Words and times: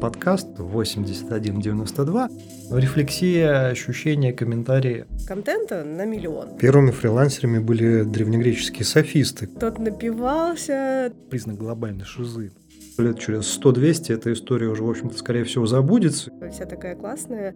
подкаст 0.00 0.46
8192. 0.58 2.28
Рефлексия, 2.70 3.68
ощущения, 3.68 4.32
комментарии. 4.32 5.06
Контента 5.26 5.84
на 5.84 6.04
миллион. 6.04 6.56
Первыми 6.56 6.90
фрилансерами 6.90 7.58
были 7.58 8.04
древнегреческие 8.04 8.84
софисты. 8.84 9.46
Тот 9.46 9.78
напивался. 9.78 11.12
Признак 11.30 11.58
глобальной 11.58 12.04
шизы. 12.04 12.52
Лет 12.98 13.18
через 13.18 13.58
100-200 13.60 14.14
эта 14.14 14.32
история 14.32 14.68
уже, 14.68 14.82
в 14.82 14.90
общем-то, 14.90 15.16
скорее 15.16 15.44
всего, 15.44 15.66
забудется. 15.66 16.30
Вся 16.52 16.66
такая 16.66 16.96
классная. 16.96 17.54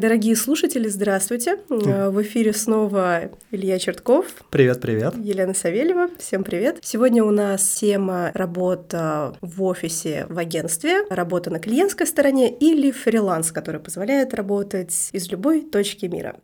Дорогие 0.00 0.34
слушатели, 0.34 0.88
здравствуйте. 0.88 1.58
В 1.68 2.22
эфире 2.22 2.54
снова 2.54 3.32
Илья 3.50 3.78
Чертков. 3.78 4.24
Привет, 4.48 4.80
привет. 4.80 5.14
Елена 5.18 5.52
Савельева. 5.52 6.08
Всем 6.18 6.42
привет. 6.42 6.78
Сегодня 6.80 7.22
у 7.22 7.30
нас 7.30 7.62
тема 7.74 8.30
работа 8.32 9.36
в 9.42 9.62
офисе 9.62 10.24
в 10.30 10.38
агентстве, 10.38 11.02
работа 11.10 11.50
на 11.50 11.58
клиентской 11.58 12.06
стороне 12.06 12.50
или 12.50 12.90
фриланс, 12.92 13.52
который 13.52 13.78
позволяет 13.78 14.32
работать 14.32 15.10
из 15.12 15.30
любой 15.30 15.60
точки 15.60 16.06
мира. 16.06 16.36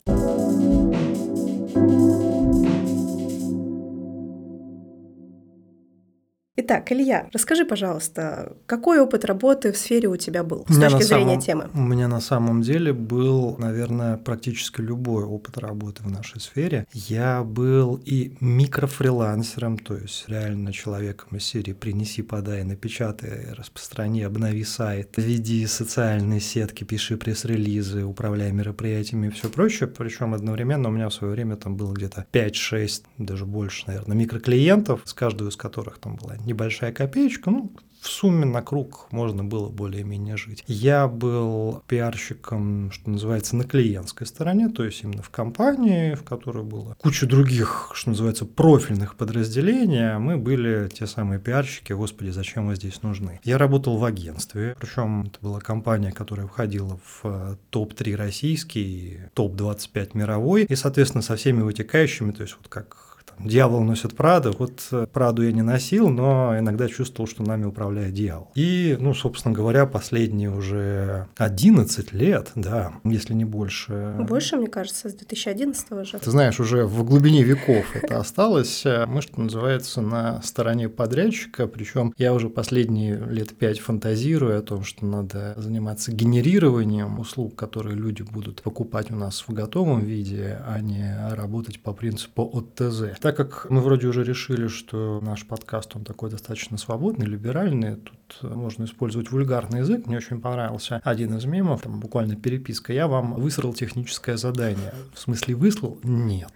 Итак, 6.58 6.90
Илья, 6.90 7.28
расскажи, 7.34 7.66
пожалуйста, 7.66 8.56
какой 8.64 8.98
опыт 8.98 9.26
работы 9.26 9.72
в 9.72 9.76
сфере 9.76 10.08
у 10.08 10.16
тебя 10.16 10.42
был 10.42 10.64
с 10.66 10.80
точки 10.80 11.02
зрения 11.02 11.38
самом, 11.38 11.40
темы? 11.40 11.70
У 11.74 11.82
меня 11.82 12.08
на 12.08 12.20
самом 12.20 12.62
деле 12.62 12.94
был, 12.94 13.58
наверное, 13.58 14.16
практически 14.16 14.80
любой 14.80 15.24
опыт 15.24 15.58
работы 15.58 16.02
в 16.02 16.10
нашей 16.10 16.40
сфере. 16.40 16.86
Я 16.94 17.44
был 17.44 18.00
и 18.02 18.32
микрофрилансером, 18.40 19.76
то 19.76 19.98
есть 19.98 20.24
реально 20.28 20.72
человеком 20.72 21.36
из 21.36 21.44
серии 21.44 21.74
«принеси, 21.74 22.22
подай, 22.22 22.64
напечатай, 22.64 23.52
распространи, 23.52 24.22
обнови 24.22 24.64
сайт, 24.64 25.10
веди 25.18 25.66
социальные 25.66 26.40
сетки, 26.40 26.84
пиши 26.84 27.18
пресс-релизы, 27.18 28.02
управляй 28.02 28.52
мероприятиями 28.52 29.26
и 29.26 29.30
все 29.30 29.50
прочее». 29.50 29.88
Причем 29.88 30.32
одновременно 30.32 30.88
у 30.88 30.92
меня 30.92 31.10
в 31.10 31.14
свое 31.14 31.34
время 31.34 31.56
там 31.56 31.76
было 31.76 31.92
где-то 31.92 32.24
5-6, 32.32 33.02
даже 33.18 33.44
больше, 33.44 33.84
наверное, 33.88 34.16
микроклиентов, 34.16 35.02
с 35.04 35.12
каждого 35.12 35.50
из 35.50 35.56
которых 35.56 35.98
там 35.98 36.16
была 36.16 36.34
небольшая 36.46 36.92
копеечка, 36.92 37.50
ну, 37.50 37.72
в 38.06 38.08
сумме 38.08 38.44
на 38.44 38.62
круг 38.62 39.08
можно 39.10 39.42
было 39.42 39.68
более-менее 39.68 40.36
жить. 40.36 40.62
Я 40.68 41.08
был 41.08 41.82
пиарщиком, 41.88 42.92
что 42.92 43.10
называется, 43.10 43.56
на 43.56 43.64
клиентской 43.64 44.26
стороне, 44.28 44.68
то 44.68 44.84
есть 44.84 45.02
именно 45.02 45.22
в 45.22 45.30
компании, 45.30 46.14
в 46.14 46.22
которой 46.22 46.62
было 46.62 46.94
куча 47.00 47.26
других, 47.26 47.90
что 47.94 48.10
называется, 48.10 48.44
профильных 48.44 49.16
подразделений, 49.16 50.14
а 50.14 50.18
мы 50.20 50.36
были 50.36 50.88
те 50.88 51.06
самые 51.06 51.40
пиарщики, 51.40 51.92
господи, 51.92 52.30
зачем 52.30 52.66
мы 52.66 52.76
здесь 52.76 53.02
нужны. 53.02 53.40
Я 53.42 53.58
работал 53.58 53.96
в 53.96 54.04
агентстве, 54.04 54.76
причем 54.78 55.24
это 55.24 55.38
была 55.40 55.60
компания, 55.60 56.12
которая 56.12 56.46
входила 56.46 57.00
в 57.04 57.20
э, 57.24 57.56
топ-3 57.70 58.14
российский, 58.14 59.18
топ-25 59.34 60.10
мировой, 60.14 60.64
и, 60.64 60.76
соответственно, 60.76 61.22
со 61.22 61.34
всеми 61.34 61.62
вытекающими, 61.62 62.30
то 62.30 62.42
есть 62.42 62.56
вот 62.56 62.68
как 62.68 63.05
дьявол 63.38 63.82
носит 63.82 64.14
Праду. 64.14 64.54
Вот 64.58 64.80
э, 64.92 65.06
Праду 65.12 65.42
я 65.42 65.52
не 65.52 65.62
носил, 65.62 66.08
но 66.08 66.58
иногда 66.58 66.88
чувствовал, 66.88 67.28
что 67.28 67.42
нами 67.42 67.64
управляет 67.64 68.14
дьявол. 68.14 68.50
И, 68.54 68.96
ну, 69.00 69.14
собственно 69.14 69.54
говоря, 69.54 69.86
последние 69.86 70.50
уже 70.50 71.26
11 71.36 72.12
лет, 72.12 72.52
да, 72.54 72.92
если 73.04 73.34
не 73.34 73.44
больше. 73.44 74.16
Больше, 74.20 74.56
мне 74.56 74.68
кажется, 74.68 75.08
с 75.08 75.14
2011 75.14 75.92
уже. 75.92 76.18
Ты 76.18 76.30
знаешь, 76.30 76.60
уже 76.60 76.84
в 76.84 77.04
глубине 77.04 77.42
веков 77.42 77.84
это 77.94 78.18
осталось. 78.18 78.84
Мы, 78.84 79.22
что 79.22 79.40
называется, 79.40 80.00
на 80.00 80.42
стороне 80.42 80.88
подрядчика, 80.88 81.66
причем 81.66 82.12
я 82.16 82.32
уже 82.32 82.48
последние 82.48 83.16
лет 83.16 83.56
пять 83.56 83.80
фантазирую 83.80 84.58
о 84.58 84.62
том, 84.62 84.84
что 84.84 85.04
надо 85.06 85.54
заниматься 85.56 86.12
генерированием 86.12 87.18
услуг, 87.18 87.54
которые 87.56 87.96
люди 87.96 88.22
будут 88.22 88.62
покупать 88.62 89.10
у 89.10 89.16
нас 89.16 89.44
в 89.46 89.52
готовом 89.52 90.00
виде, 90.00 90.58
а 90.66 90.80
не 90.80 91.14
работать 91.34 91.80
по 91.80 91.92
принципу 91.92 92.48
от 92.52 92.74
ТЗ. 92.74 93.18
Так 93.26 93.36
как 93.36 93.66
мы 93.70 93.80
вроде 93.80 94.06
уже 94.06 94.22
решили, 94.22 94.68
что 94.68 95.20
наш 95.20 95.44
подкаст, 95.44 95.96
он 95.96 96.04
такой 96.04 96.30
достаточно 96.30 96.78
свободный, 96.78 97.26
либеральный, 97.26 97.96
тут 97.96 98.54
можно 98.54 98.84
использовать 98.84 99.32
вульгарный 99.32 99.80
язык, 99.80 100.06
мне 100.06 100.18
очень 100.18 100.40
понравился 100.40 101.00
один 101.02 101.36
из 101.36 101.44
мемов, 101.44 101.82
там 101.82 101.98
буквально 101.98 102.36
переписка, 102.36 102.92
я 102.92 103.08
вам 103.08 103.34
высрал 103.34 103.74
техническое 103.74 104.36
задание. 104.36 104.94
В 105.12 105.18
смысле 105.18 105.56
выслал? 105.56 105.98
Нет 106.04 106.52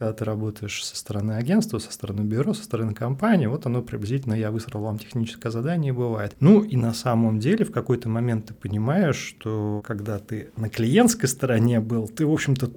когда 0.00 0.14
ты 0.14 0.24
работаешь 0.24 0.82
со 0.82 0.96
стороны 0.96 1.32
агентства, 1.32 1.78
со 1.78 1.92
стороны 1.92 2.22
бюро, 2.22 2.54
со 2.54 2.64
стороны 2.64 2.94
компании, 2.94 3.44
вот 3.44 3.66
оно 3.66 3.82
приблизительно 3.82 4.32
я 4.32 4.50
высрал 4.50 4.80
вам 4.80 4.98
техническое 4.98 5.50
задание 5.50 5.92
бывает. 5.92 6.34
Ну 6.40 6.62
и 6.62 6.74
на 6.76 6.94
самом 6.94 7.38
деле 7.38 7.66
в 7.66 7.70
какой-то 7.70 8.08
момент 8.08 8.46
ты 8.46 8.54
понимаешь, 8.54 9.16
что 9.16 9.82
когда 9.86 10.18
ты 10.18 10.52
на 10.56 10.70
клиентской 10.70 11.28
стороне 11.28 11.80
был, 11.80 12.08
ты, 12.08 12.24
в 12.24 12.32
общем-то, 12.32 12.70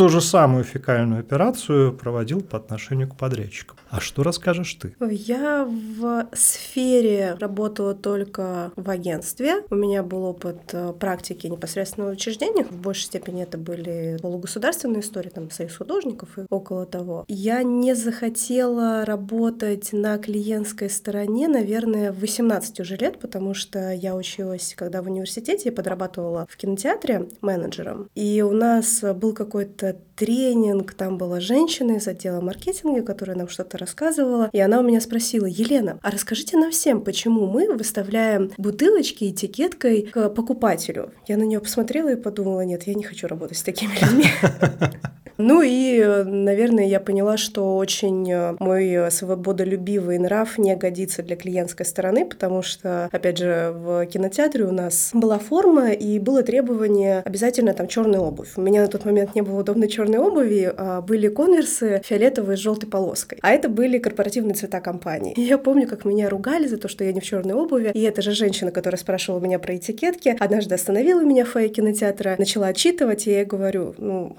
ту 0.00 0.08
же 0.08 0.22
самую 0.22 0.64
фекальную 0.64 1.20
операцию 1.20 1.92
проводил 1.92 2.40
по 2.40 2.56
отношению 2.56 3.06
к 3.06 3.16
подрядчикам. 3.16 3.76
А 3.90 4.00
что 4.00 4.22
расскажешь 4.22 4.72
ты? 4.74 4.94
Я 5.10 5.68
в 5.68 6.26
сфере 6.32 7.36
работала 7.38 7.92
только 7.94 8.72
в 8.76 8.88
агентстве. 8.88 9.56
У 9.68 9.74
меня 9.74 10.02
был 10.02 10.24
опыт 10.24 10.60
э, 10.72 10.94
практики 10.98 11.48
непосредственно 11.48 12.06
в 12.06 12.12
учреждениях. 12.12 12.70
В 12.70 12.80
большей 12.80 13.02
степени 13.02 13.42
это 13.42 13.58
были 13.58 14.16
полугосударственные 14.22 15.00
истории, 15.00 15.28
там, 15.28 15.50
союз 15.50 15.76
художников 15.76 16.38
и 16.38 16.46
около 16.48 16.86
того. 16.86 17.26
Я 17.28 17.62
не 17.62 17.94
захотела 17.94 19.04
работать 19.04 19.92
на 19.92 20.16
клиентской 20.16 20.88
стороне, 20.88 21.46
наверное, 21.48 22.12
в 22.12 22.20
18 22.20 22.80
уже 22.80 22.96
лет, 22.96 23.18
потому 23.18 23.52
что 23.52 23.90
я 23.90 24.16
училась, 24.16 24.74
когда 24.78 25.02
в 25.02 25.10
университете, 25.10 25.64
я 25.66 25.72
подрабатывала 25.72 26.46
в 26.48 26.56
кинотеатре 26.56 27.28
менеджером. 27.42 28.08
И 28.14 28.40
у 28.40 28.52
нас 28.52 29.02
был 29.02 29.34
какой-то 29.34 29.89
тренинг, 30.16 30.94
там 30.94 31.18
была 31.18 31.40
женщина 31.40 31.92
из 31.92 32.06
отдела 32.08 32.40
маркетинга, 32.40 33.02
которая 33.02 33.36
нам 33.36 33.48
что-то 33.48 33.78
рассказывала, 33.78 34.50
и 34.52 34.60
она 34.60 34.80
у 34.80 34.82
меня 34.82 35.00
спросила, 35.00 35.46
Елена, 35.46 35.98
а 36.02 36.10
расскажите 36.10 36.56
нам 36.56 36.70
всем, 36.70 37.02
почему 37.02 37.46
мы 37.46 37.74
выставляем 37.74 38.52
бутылочки 38.58 39.30
этикеткой 39.30 40.02
к 40.02 40.28
покупателю? 40.30 41.12
Я 41.26 41.36
на 41.36 41.44
нее 41.44 41.60
посмотрела 41.60 42.12
и 42.12 42.16
подумала, 42.16 42.62
нет, 42.62 42.84
я 42.84 42.94
не 42.94 43.04
хочу 43.04 43.26
работать 43.26 43.58
с 43.58 43.62
такими 43.62 43.92
людьми. 44.00 44.26
Ну 45.40 45.62
и, 45.62 46.04
наверное, 46.24 46.86
я 46.86 47.00
поняла, 47.00 47.36
что 47.36 47.76
очень 47.76 48.30
э, 48.30 48.56
мой 48.58 49.10
свободолюбивый 49.10 50.18
нрав 50.18 50.58
не 50.58 50.76
годится 50.76 51.22
для 51.22 51.36
клиентской 51.36 51.86
стороны, 51.86 52.26
потому 52.26 52.62
что, 52.62 53.08
опять 53.10 53.38
же, 53.38 53.72
в 53.74 54.06
кинотеатре 54.06 54.64
у 54.64 54.72
нас 54.72 55.10
была 55.14 55.38
форма 55.38 55.92
и 55.92 56.18
было 56.18 56.42
требование 56.42 57.22
обязательно 57.24 57.72
там 57.72 57.88
черная 57.88 58.20
обувь. 58.20 58.50
У 58.56 58.60
меня 58.60 58.82
на 58.82 58.88
тот 58.88 59.04
момент 59.06 59.34
не 59.34 59.40
было 59.40 59.60
удобной 59.60 59.88
черной 59.88 60.18
обуви, 60.18 60.72
а 60.76 61.00
были 61.00 61.28
конверсы 61.28 62.02
фиолетовые 62.04 62.56
с 62.56 62.60
желтой 62.60 62.88
полоской. 62.88 63.38
А 63.40 63.50
это 63.52 63.68
были 63.70 63.98
корпоративные 63.98 64.54
цвета 64.54 64.80
компании. 64.80 65.32
И 65.34 65.40
я 65.40 65.56
помню, 65.56 65.88
как 65.88 66.04
меня 66.04 66.28
ругали 66.28 66.66
за 66.66 66.76
то, 66.76 66.88
что 66.88 67.02
я 67.04 67.12
не 67.12 67.20
в 67.20 67.24
черной 67.24 67.54
обуви. 67.54 67.90
И 67.94 68.02
эта 68.02 68.20
же 68.20 68.32
женщина, 68.32 68.70
которая 68.70 68.98
спрашивала 68.98 69.40
меня 69.40 69.58
про 69.58 69.76
этикетки, 69.76 70.36
однажды 70.38 70.74
остановила 70.74 71.22
меня 71.22 71.44
в 71.44 71.48
фойе 71.48 71.70
кинотеатра, 71.70 72.36
начала 72.38 72.66
отчитывать, 72.66 73.26
и 73.26 73.30
я 73.30 73.38
ей 73.38 73.44
говорю, 73.46 73.94
ну, 73.96 74.36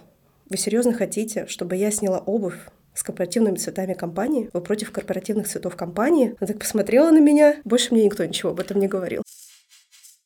вы 0.51 0.57
серьезно 0.57 0.91
хотите, 0.91 1.47
чтобы 1.47 1.77
я 1.77 1.91
сняла 1.91 2.19
обувь 2.19 2.57
с 2.93 3.03
корпоративными 3.03 3.55
цветами 3.55 3.93
компании? 3.93 4.49
Вы 4.51 4.59
против 4.59 4.91
корпоративных 4.91 5.47
цветов 5.47 5.77
компании? 5.77 6.35
Она 6.41 6.47
так 6.47 6.59
посмотрела 6.59 7.09
на 7.09 7.19
меня. 7.19 7.55
Больше 7.63 7.93
мне 7.93 8.03
никто 8.03 8.25
ничего 8.25 8.51
об 8.51 8.59
этом 8.59 8.77
не 8.77 8.89
говорил. 8.89 9.23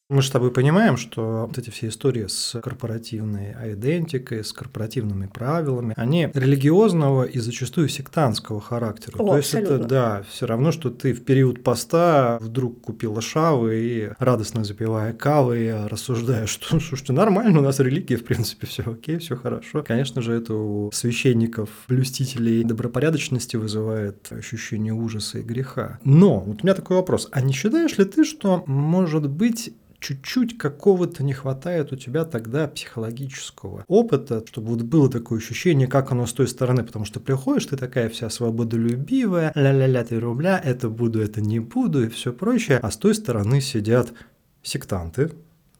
Мы 0.07 0.21
с 0.21 0.29
тобой 0.29 0.51
понимаем, 0.51 0.97
что 0.97 1.47
вот 1.47 1.57
эти 1.57 1.71
все 1.71 1.87
истории 1.87 2.27
с 2.27 2.61
корпоративной 2.61 3.55
идентикой, 3.73 4.43
с 4.43 4.53
корпоративными 4.53 5.25
правилами, 5.25 5.95
они 5.97 6.29
религиозного 6.31 7.23
и 7.23 7.39
зачастую 7.39 7.89
сектантского 7.89 8.61
характера. 8.61 9.17
О, 9.17 9.29
То 9.29 9.37
есть 9.37 9.55
абсолютно. 9.55 9.73
это, 9.73 9.85
да, 9.87 10.23
все 10.29 10.45
равно, 10.45 10.71
что 10.71 10.91
ты 10.91 11.11
в 11.11 11.25
период 11.25 11.63
поста 11.63 12.37
вдруг 12.39 12.81
купила 12.81 13.19
шавы 13.19 13.79
и 13.79 14.11
радостно 14.19 14.63
запивая 14.63 15.11
кавой, 15.11 15.87
рассуждаешь, 15.87 16.49
что, 16.49 16.79
слушайте, 16.79 17.11
нормально, 17.11 17.57
у 17.57 17.63
нас 17.63 17.79
религия, 17.79 18.17
в 18.17 18.25
принципе, 18.25 18.67
все 18.67 18.83
окей, 18.83 19.17
все 19.17 19.35
хорошо. 19.35 19.81
Конечно 19.81 20.21
же, 20.21 20.33
это 20.33 20.53
у 20.53 20.91
священников, 20.91 21.69
блюстителей 21.87 22.63
добропорядочности 22.63 23.55
вызывает 23.55 24.31
ощущение 24.31 24.93
ужаса 24.93 25.39
и 25.39 25.41
греха. 25.41 25.97
Но 26.03 26.41
вот 26.41 26.61
у 26.61 26.63
меня 26.63 26.75
такой 26.75 26.97
вопрос, 26.97 27.27
а 27.31 27.41
не 27.41 27.53
считаешь 27.53 27.97
ли 27.97 28.05
ты, 28.05 28.23
что, 28.23 28.63
может 28.67 29.27
быть, 29.27 29.73
чуть-чуть 30.05 30.59
какого-то 30.59 31.23
не 31.23 31.33
хватает 31.33 31.91
у 31.91 31.95
тебя 31.95 32.25
тогда 32.25 32.67
психологического 32.67 33.85
опыта, 33.87 34.43
чтобы 34.45 34.73
вот 34.73 34.83
было 34.83 35.09
такое 35.09 35.39
ощущение, 35.39 35.87
как 35.87 36.11
оно 36.11 36.27
с 36.27 36.33
той 36.33 36.47
стороны, 36.47 36.83
потому 36.83 37.05
что 37.05 37.19
приходишь, 37.19 37.65
ты 37.65 37.75
такая 37.75 38.09
вся 38.09 38.29
свободолюбивая, 38.29 39.51
ля-ля-ля, 39.55 40.03
ты 40.03 40.19
рубля, 40.19 40.61
это 40.63 40.89
буду, 40.89 41.19
это 41.23 41.41
не 41.41 41.59
буду 41.59 42.03
и 42.03 42.09
все 42.09 42.31
прочее, 42.31 42.77
а 42.77 42.91
с 42.91 42.97
той 42.97 43.15
стороны 43.15 43.61
сидят 43.61 44.13
сектанты, 44.61 45.31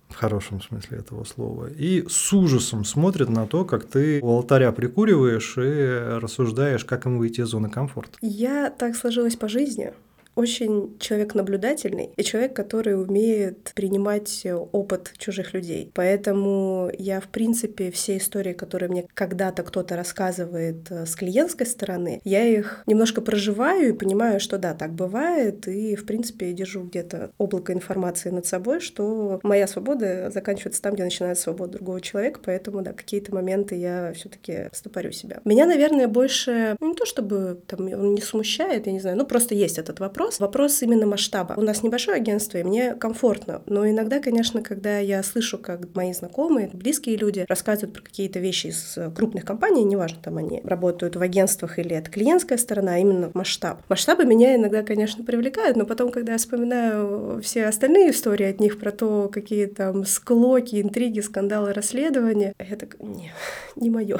в 0.10 0.16
хорошем 0.16 0.60
смысле 0.60 0.98
этого 0.98 1.24
слова, 1.24 1.68
и 1.70 2.08
с 2.08 2.34
ужасом 2.34 2.84
смотрят 2.84 3.30
на 3.30 3.46
то, 3.46 3.64
как 3.64 3.86
ты 3.86 4.22
у 4.24 4.30
алтаря 4.30 4.72
прикуриваешь 4.72 5.56
и 5.58 6.18
рассуждаешь, 6.20 6.84
как 6.84 7.06
им 7.06 7.20
выйти 7.20 7.42
из 7.42 7.48
зоны 7.48 7.70
комфорта. 7.70 8.18
Я 8.22 8.72
так 8.72 8.96
сложилась 8.96 9.36
по 9.36 9.48
жизни, 9.48 9.94
очень 10.36 10.98
человек 11.00 11.36
наблюдательный 11.36 12.12
и 12.16 12.24
человек, 12.24 12.56
который 12.56 13.02
умеет 13.02 13.72
принимать 13.76 14.46
опыт 14.72 15.14
чужих 15.18 15.54
людей. 15.54 15.92
Поэтому 15.94 16.92
я, 16.98 17.20
в 17.20 17.28
принципе, 17.28 17.92
все 17.92 18.18
истории, 18.18 18.54
которые 18.54 18.90
мне 18.90 19.08
когда-то 19.14 19.64
кто-то 19.64 19.96
рассказывает 19.96 20.92
э, 20.92 21.06
с 21.06 21.16
клиентской 21.16 21.66
стороны, 21.66 22.22
я 22.24 22.46
их 22.46 22.84
немножко 22.86 23.22
проживаю 23.22 23.90
и 23.90 23.98
понимаю, 23.98 24.40
что 24.40 24.58
да, 24.58 24.74
так 24.74 24.94
бывает, 24.94 25.68
и, 25.68 25.96
в 25.96 26.06
принципе, 26.06 26.52
держу 26.54 26.84
где-то 26.84 27.32
облако 27.38 27.74
информации 27.74 28.30
над 28.30 28.46
собой, 28.46 28.80
что 28.80 29.40
моя 29.44 29.68
свобода 29.68 30.30
заканчивается 30.32 30.82
там, 30.82 30.94
где 30.94 31.04
начинается 31.04 31.44
свобода 31.44 31.74
другого 31.74 32.02
человека, 32.02 32.40
поэтому, 32.44 32.82
да, 32.82 32.94
какие-то 32.94 33.34
моменты 33.34 33.76
я 33.76 34.14
все 34.14 34.30
таки 34.30 34.70
стопорю 34.74 35.12
себя. 35.12 35.42
Меня, 35.46 35.66
наверное, 35.66 36.08
больше, 36.08 36.76
ну, 36.80 36.90
не 36.90 36.96
то 36.96 37.06
чтобы 37.06 37.62
там 37.68 37.82
он 37.82 38.16
не 38.16 38.22
смущает, 38.22 38.88
я 38.88 38.94
не 38.94 39.00
знаю, 39.00 39.18
ну, 39.18 39.26
просто 39.26 39.56
есть 39.56 39.78
этот 39.78 40.00
вопрос. 40.00 40.25
Вопрос 40.40 40.82
именно 40.82 41.06
масштаба. 41.06 41.54
У 41.58 41.62
нас 41.62 41.84
небольшое 41.84 42.18
агентство, 42.18 42.58
и 42.58 42.64
мне 42.64 42.94
комфортно, 42.94 43.62
но 43.66 43.90
иногда, 43.90 44.20
конечно, 44.20 44.62
когда 44.62 45.00
я 45.00 45.24
слышу, 45.24 45.58
как 45.58 45.96
мои 45.96 46.14
знакомые, 46.14 46.70
близкие 46.74 47.16
люди 47.16 47.46
рассказывают 47.48 47.94
про 47.94 48.02
какие-то 48.02 48.40
вещи 48.40 48.68
из 48.68 48.98
крупных 49.16 49.46
компаний, 49.46 49.84
неважно, 49.84 50.20
там 50.22 50.38
они 50.38 50.62
работают 50.64 51.16
в 51.16 51.22
агентствах 51.22 51.80
или 51.80 51.96
это 51.96 52.10
клиентская 52.12 52.58
сторона, 52.58 52.96
а 52.96 52.98
именно 52.98 53.32
масштаб. 53.34 53.82
Масштабы 53.90 54.26
меня 54.26 54.56
иногда, 54.56 54.84
конечно, 54.84 55.24
привлекают, 55.24 55.78
но 55.78 55.86
потом, 55.86 56.12
когда 56.12 56.34
я 56.34 56.38
вспоминаю 56.38 57.42
все 57.42 57.66
остальные 57.66 58.12
истории 58.12 58.46
от 58.46 58.60
них 58.60 58.80
про 58.80 58.92
то, 58.92 59.30
какие 59.32 59.66
там 59.66 60.06
склоки, 60.06 60.82
интриги, 60.82 61.20
скандалы, 61.20 61.74
расследования, 61.74 62.54
так, 62.58 63.00
не, 63.00 63.32
не 63.76 63.90
мое 63.90 64.20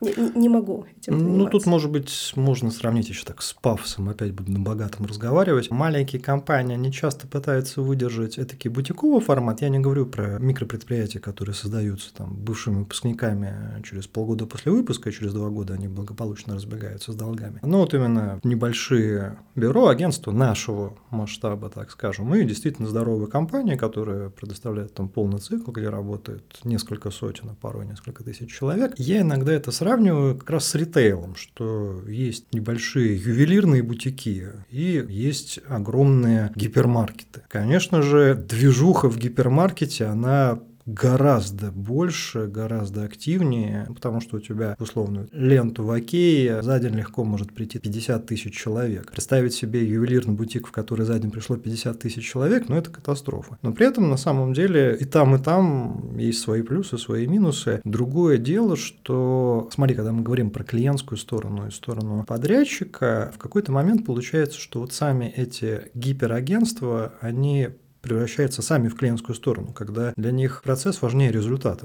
не, 0.00 0.38
не 0.38 0.48
могу 0.48 0.84
этим 0.98 1.18
заниматься. 1.18 1.44
Ну, 1.44 1.48
тут, 1.48 1.66
может 1.66 1.90
быть, 1.90 2.32
можно 2.36 2.70
сравнить 2.70 3.08
еще 3.08 3.24
так 3.24 3.40
с 3.40 3.54
пафосом, 3.54 4.08
опять 4.08 4.32
буду 4.32 4.52
на 4.52 4.60
богатом 4.60 5.06
разговаривать. 5.06 5.70
Маленькие 5.70 6.20
компании, 6.20 6.74
они 6.74 6.92
часто 6.92 7.26
пытаются 7.26 7.80
выдержать 7.80 8.38
этакий 8.38 8.68
бутиковый 8.68 9.20
формат. 9.20 9.62
Я 9.62 9.70
не 9.70 9.78
говорю 9.78 10.06
про 10.06 10.38
микропредприятия, 10.38 11.20
которые 11.20 11.54
создаются 11.54 12.14
там 12.14 12.34
бывшими 12.34 12.80
выпускниками 12.80 13.82
через 13.84 14.06
полгода 14.06 14.46
после 14.46 14.72
выпуска, 14.72 15.08
и 15.08 15.12
через 15.12 15.32
два 15.32 15.48
года 15.48 15.74
они 15.74 15.88
благополучно 15.88 16.54
разбегаются 16.54 17.12
с 17.12 17.14
долгами. 17.14 17.60
Но 17.62 17.80
вот 17.80 17.94
именно 17.94 18.38
небольшие 18.44 19.38
бюро, 19.54 19.88
агентства 19.88 20.30
нашего 20.30 20.94
масштаба, 21.10 21.70
так 21.70 21.90
скажем, 21.90 22.34
и 22.34 22.44
действительно 22.44 22.86
здоровые 22.88 23.28
компании, 23.28 23.76
которые 23.76 24.28
предоставляют 24.30 24.92
там 24.92 25.08
полный 25.08 25.38
цикл, 25.38 25.70
где 25.70 25.88
работает 25.88 26.58
несколько 26.64 27.10
сотен, 27.10 27.48
а 27.50 27.54
порой 27.54 27.86
несколько 27.86 28.22
тысяч 28.22 28.52
человек. 28.52 28.92
Я 28.98 29.22
иногда 29.22 29.52
это 29.52 29.72
сравниваю 29.72 29.85
сравниваю 29.86 30.36
как 30.36 30.50
раз 30.50 30.66
с 30.66 30.74
ритейлом, 30.74 31.36
что 31.36 32.02
есть 32.08 32.52
небольшие 32.52 33.16
ювелирные 33.16 33.84
бутики 33.84 34.48
и 34.68 35.06
есть 35.08 35.60
огромные 35.68 36.50
гипермаркеты. 36.56 37.42
Конечно 37.48 38.02
же, 38.02 38.34
движуха 38.34 39.08
в 39.08 39.16
гипермаркете, 39.16 40.06
она 40.06 40.58
гораздо 40.86 41.72
больше, 41.72 42.46
гораздо 42.46 43.04
активнее, 43.04 43.86
потому 43.92 44.20
что 44.20 44.36
у 44.36 44.40
тебя 44.40 44.76
условную 44.78 45.28
ленту 45.32 45.84
в 45.84 45.90
Окее 45.90 46.62
за 46.62 46.78
день 46.78 46.94
легко 46.94 47.24
может 47.24 47.52
прийти 47.52 47.78
50 47.78 48.26
тысяч 48.26 48.56
человек. 48.56 49.10
Представить 49.10 49.52
себе 49.52 49.84
ювелирный 49.84 50.34
бутик, 50.34 50.68
в 50.68 50.72
который 50.72 51.04
за 51.04 51.18
день 51.18 51.30
пришло 51.30 51.56
50 51.56 51.98
тысяч 51.98 52.24
человек, 52.24 52.68
ну 52.68 52.76
это 52.76 52.90
катастрофа. 52.90 53.58
Но 53.62 53.72
при 53.72 53.86
этом 53.86 54.08
на 54.08 54.16
самом 54.16 54.52
деле 54.52 54.96
и 54.98 55.04
там, 55.04 55.34
и 55.34 55.38
там 55.38 56.16
есть 56.16 56.40
свои 56.40 56.62
плюсы, 56.62 56.98
свои 56.98 57.26
минусы. 57.26 57.80
Другое 57.84 58.38
дело, 58.38 58.76
что, 58.76 59.68
смотри, 59.72 59.96
когда 59.96 60.12
мы 60.12 60.22
говорим 60.22 60.50
про 60.50 60.62
клиентскую 60.62 61.18
сторону 61.18 61.66
и 61.66 61.70
сторону 61.70 62.24
подрядчика, 62.24 63.32
в 63.34 63.38
какой-то 63.38 63.72
момент 63.72 64.06
получается, 64.06 64.60
что 64.60 64.80
вот 64.80 64.92
сами 64.92 65.26
эти 65.26 65.90
гиперагентства, 65.94 67.14
они 67.20 67.70
превращаются 68.06 68.62
сами 68.62 68.88
в 68.88 68.96
клиентскую 68.96 69.34
сторону, 69.34 69.72
когда 69.72 70.12
для 70.16 70.30
них 70.30 70.62
процесс 70.62 71.02
важнее 71.02 71.30
результата. 71.30 71.84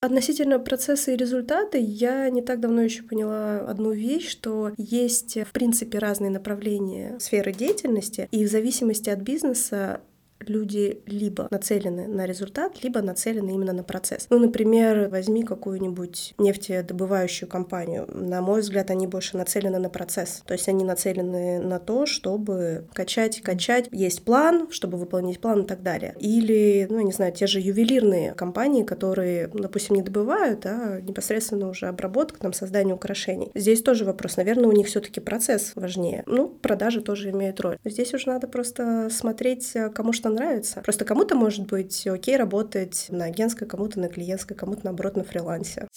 Относительно 0.00 0.60
процесса 0.60 1.10
и 1.10 1.16
результата, 1.16 1.76
я 1.76 2.30
не 2.30 2.40
так 2.40 2.60
давно 2.60 2.82
еще 2.82 3.02
поняла 3.02 3.58
одну 3.58 3.90
вещь, 3.90 4.30
что 4.30 4.70
есть, 4.76 5.36
в 5.36 5.50
принципе, 5.50 5.98
разные 5.98 6.30
направления 6.30 7.18
сферы 7.18 7.52
деятельности, 7.52 8.28
и 8.30 8.44
в 8.44 8.50
зависимости 8.50 9.10
от 9.10 9.18
бизнеса 9.18 10.00
люди 10.40 11.02
либо 11.06 11.48
нацелены 11.50 12.06
на 12.06 12.26
результат, 12.26 12.82
либо 12.82 13.02
нацелены 13.02 13.50
именно 13.50 13.72
на 13.72 13.82
процесс. 13.82 14.26
Ну, 14.30 14.38
например, 14.38 15.08
возьми 15.08 15.42
какую-нибудь 15.42 16.34
нефтедобывающую 16.38 17.48
компанию. 17.48 18.06
На 18.12 18.40
мой 18.40 18.60
взгляд, 18.60 18.90
они 18.90 19.06
больше 19.06 19.36
нацелены 19.36 19.78
на 19.78 19.90
процесс. 19.90 20.42
То 20.46 20.54
есть 20.54 20.68
они 20.68 20.84
нацелены 20.84 21.60
на 21.60 21.78
то, 21.78 22.06
чтобы 22.06 22.86
качать, 22.92 23.40
качать. 23.42 23.88
Есть 23.92 24.24
план, 24.24 24.68
чтобы 24.70 24.98
выполнить 24.98 25.40
план 25.40 25.62
и 25.62 25.66
так 25.66 25.82
далее. 25.82 26.14
Или, 26.20 26.86
ну, 26.88 27.00
не 27.00 27.12
знаю, 27.12 27.32
те 27.32 27.46
же 27.46 27.60
ювелирные 27.60 28.34
компании, 28.34 28.84
которые, 28.84 29.48
допустим, 29.48 29.96
не 29.96 30.02
добывают, 30.02 30.64
а 30.66 31.00
непосредственно 31.00 31.68
уже 31.68 31.86
обработка, 31.86 32.38
там, 32.38 32.52
создание 32.52 32.94
украшений. 32.94 33.50
Здесь 33.54 33.82
тоже 33.82 34.04
вопрос. 34.04 34.36
Наверное, 34.36 34.68
у 34.68 34.72
них 34.72 34.86
все 34.86 35.00
таки 35.00 35.20
процесс 35.20 35.72
важнее. 35.74 36.22
Ну, 36.26 36.48
продажи 36.48 37.00
тоже 37.00 37.30
имеют 37.30 37.60
роль. 37.60 37.78
Здесь 37.84 38.14
уже 38.14 38.28
надо 38.28 38.46
просто 38.46 39.08
смотреть, 39.10 39.74
кому 39.94 40.12
что 40.12 40.27
нравится. 40.34 40.80
Просто 40.82 41.04
кому-то 41.04 41.34
может 41.34 41.66
быть 41.66 42.06
окей 42.06 42.36
работать 42.36 43.06
на 43.10 43.24
агентской, 43.26 43.66
кому-то 43.66 44.00
на 44.00 44.08
клиентской, 44.08 44.56
кому-то 44.56 44.80
наоборот 44.84 45.16
на 45.16 45.24
фрилансе. 45.24 45.88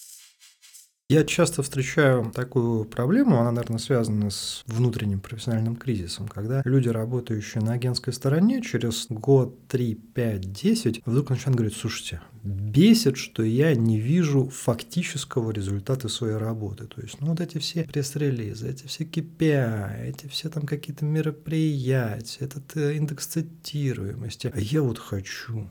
Я 1.12 1.25
часто 1.25 1.62
встречаю 1.62 2.31
такую 2.34 2.86
проблему, 2.86 3.38
она, 3.38 3.52
наверное, 3.52 3.80
связана 3.80 4.30
с 4.30 4.63
внутренним 4.66 5.19
профессиональным 5.19 5.75
кризисом, 5.75 6.30
когда 6.30 6.62
люди, 6.63 6.88
работающие 6.88 7.62
на 7.62 7.74
агентской 7.74 8.13
стороне, 8.13 8.62
через 8.62 9.08
год, 9.10 9.68
три, 9.68 9.96
пять, 9.96 10.54
десять, 10.54 11.02
вдруг 11.06 11.30
начинают 11.30 11.58
говорить, 11.58 11.75
слушайте, 11.75 12.22
бесит, 12.44 13.18
что 13.18 13.44
я 13.44 13.75
не 13.75 14.00
вижу 14.00 14.48
фактического 14.48 15.52
результата 15.52 16.08
своей 16.08 16.38
работы. 16.38 16.86
То 16.86 17.02
есть, 17.02 17.19
ну, 17.19 17.31
вот 17.31 17.42
эти 17.42 17.57
все 17.57 17.84
пресс-релизы, 17.84 18.69
эти 18.69 18.88
все 18.88 19.04
KPI, 19.04 20.06
эти 20.06 20.28
все 20.28 20.48
там 20.48 20.66
какие-то 20.66 21.04
мероприятия, 21.04 22.46
этот 22.46 22.78
э, 22.78 22.96
индекс 22.96 23.28
цитируемости. 23.28 24.50
А 24.56 24.57
я 24.57 24.81
вот 24.81 24.98
хочу 24.98 25.69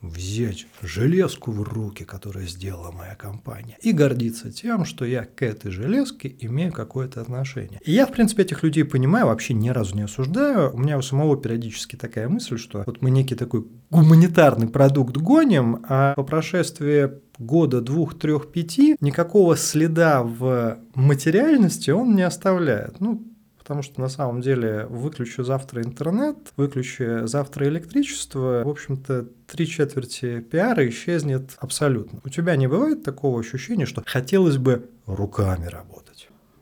взять 0.00 0.66
железку 0.82 1.50
в 1.50 1.62
руки, 1.62 2.04
которую 2.04 2.46
сделала 2.46 2.90
моя 2.90 3.14
компания, 3.14 3.76
и 3.82 3.92
гордиться 3.92 4.52
тем, 4.52 4.84
что 4.84 5.04
я 5.04 5.24
к 5.24 5.42
этой 5.42 5.70
железке 5.70 6.34
имею 6.40 6.72
какое-то 6.72 7.20
отношение. 7.20 7.80
И 7.84 7.92
я, 7.92 8.06
в 8.06 8.12
принципе, 8.12 8.42
этих 8.42 8.62
людей 8.62 8.84
понимаю, 8.84 9.26
вообще 9.26 9.54
ни 9.54 9.68
разу 9.70 9.96
не 9.96 10.02
осуждаю. 10.02 10.74
У 10.74 10.78
меня 10.78 10.98
у 10.98 11.02
самого 11.02 11.36
периодически 11.36 11.96
такая 11.96 12.28
мысль, 12.28 12.58
что 12.58 12.84
вот 12.86 13.02
мы 13.02 13.10
некий 13.10 13.34
такой 13.34 13.66
гуманитарный 13.90 14.68
продукт 14.68 15.16
гоним, 15.16 15.84
а 15.88 16.14
по 16.14 16.22
прошествии 16.22 17.10
года, 17.38 17.80
двух, 17.80 18.18
трех, 18.18 18.52
пяти 18.52 18.96
никакого 19.00 19.56
следа 19.56 20.22
в 20.22 20.78
материальности 20.94 21.90
он 21.90 22.14
не 22.14 22.22
оставляет. 22.22 23.00
Ну, 23.00 23.24
потому 23.68 23.82
что 23.82 24.00
на 24.00 24.08
самом 24.08 24.40
деле 24.40 24.86
выключу 24.86 25.44
завтра 25.44 25.82
интернет, 25.82 26.38
выключу 26.56 27.26
завтра 27.26 27.68
электричество, 27.68 28.62
в 28.64 28.68
общем-то, 28.68 29.28
три 29.46 29.66
четверти 29.66 30.40
пиара 30.40 30.88
исчезнет 30.88 31.50
абсолютно. 31.58 32.20
У 32.24 32.30
тебя 32.30 32.56
не 32.56 32.66
бывает 32.66 33.02
такого 33.04 33.38
ощущения, 33.40 33.84
что 33.84 34.02
хотелось 34.06 34.56
бы 34.56 34.88
руками 35.04 35.66
работать? 35.66 36.07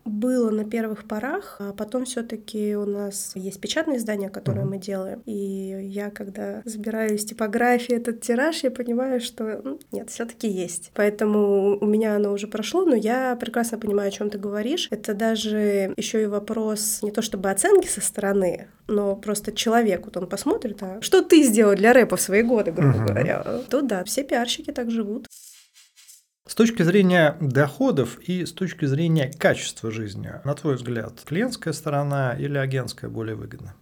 Было 0.06 0.50
на 0.50 0.64
первых 0.64 1.04
порах, 1.04 1.56
а 1.58 1.72
потом 1.72 2.04
все-таки 2.04 2.76
у 2.76 2.86
нас 2.86 3.32
есть 3.34 3.60
печатное 3.60 3.96
издание, 3.96 4.30
которое 4.30 4.62
mm-hmm. 4.62 4.70
мы 4.70 4.78
делаем. 4.78 5.22
И 5.26 5.32
я, 5.82 6.10
когда 6.10 6.62
забираю 6.64 7.14
из 7.14 7.24
типографии 7.24 7.94
этот 7.94 8.20
тираж, 8.20 8.62
я 8.62 8.70
понимаю, 8.70 9.20
что 9.20 9.60
ну, 9.62 9.78
нет, 9.92 10.10
все-таки 10.10 10.48
есть. 10.48 10.92
Поэтому 10.94 11.78
у 11.78 11.86
меня 11.86 12.16
оно 12.16 12.32
уже 12.32 12.46
прошло, 12.46 12.84
но 12.84 12.94
я 12.94 13.36
прекрасно 13.36 13.78
понимаю, 13.78 14.08
о 14.08 14.12
чем 14.12 14.30
ты 14.30 14.38
говоришь. 14.38 14.88
Это 14.90 15.14
даже 15.14 15.92
еще 15.96 16.22
и 16.22 16.26
вопрос 16.26 17.00
не 17.02 17.10
то 17.10 17.22
чтобы 17.22 17.50
оценки 17.50 17.88
со 17.88 18.00
стороны, 18.00 18.68
но 18.86 19.16
просто 19.16 19.52
человек, 19.52 20.04
вот 20.04 20.16
он 20.16 20.28
посмотрит, 20.28 20.82
а 20.82 21.00
что 21.02 21.22
ты 21.22 21.42
сделал 21.42 21.74
для 21.74 21.92
рэпа 21.92 22.16
в 22.16 22.20
свои 22.20 22.42
годы, 22.42 22.72
грубо 22.72 22.98
mm-hmm. 22.98 23.06
говоря. 23.06 23.44
Тут 23.68 23.86
да, 23.86 24.04
все 24.04 24.22
пиарщики 24.22 24.70
так 24.70 24.90
живут. 24.90 25.26
С 26.46 26.54
точки 26.54 26.84
зрения 26.84 27.36
доходов 27.40 28.20
и 28.20 28.46
с 28.46 28.52
точки 28.52 28.84
зрения 28.84 29.32
качества 29.36 29.90
жизни, 29.90 30.32
на 30.44 30.54
твой 30.54 30.76
взгляд, 30.76 31.20
клиентская 31.24 31.72
сторона 31.72 32.36
или 32.38 32.56
агентская 32.56 33.10
более 33.10 33.34
выгодна? 33.34 33.74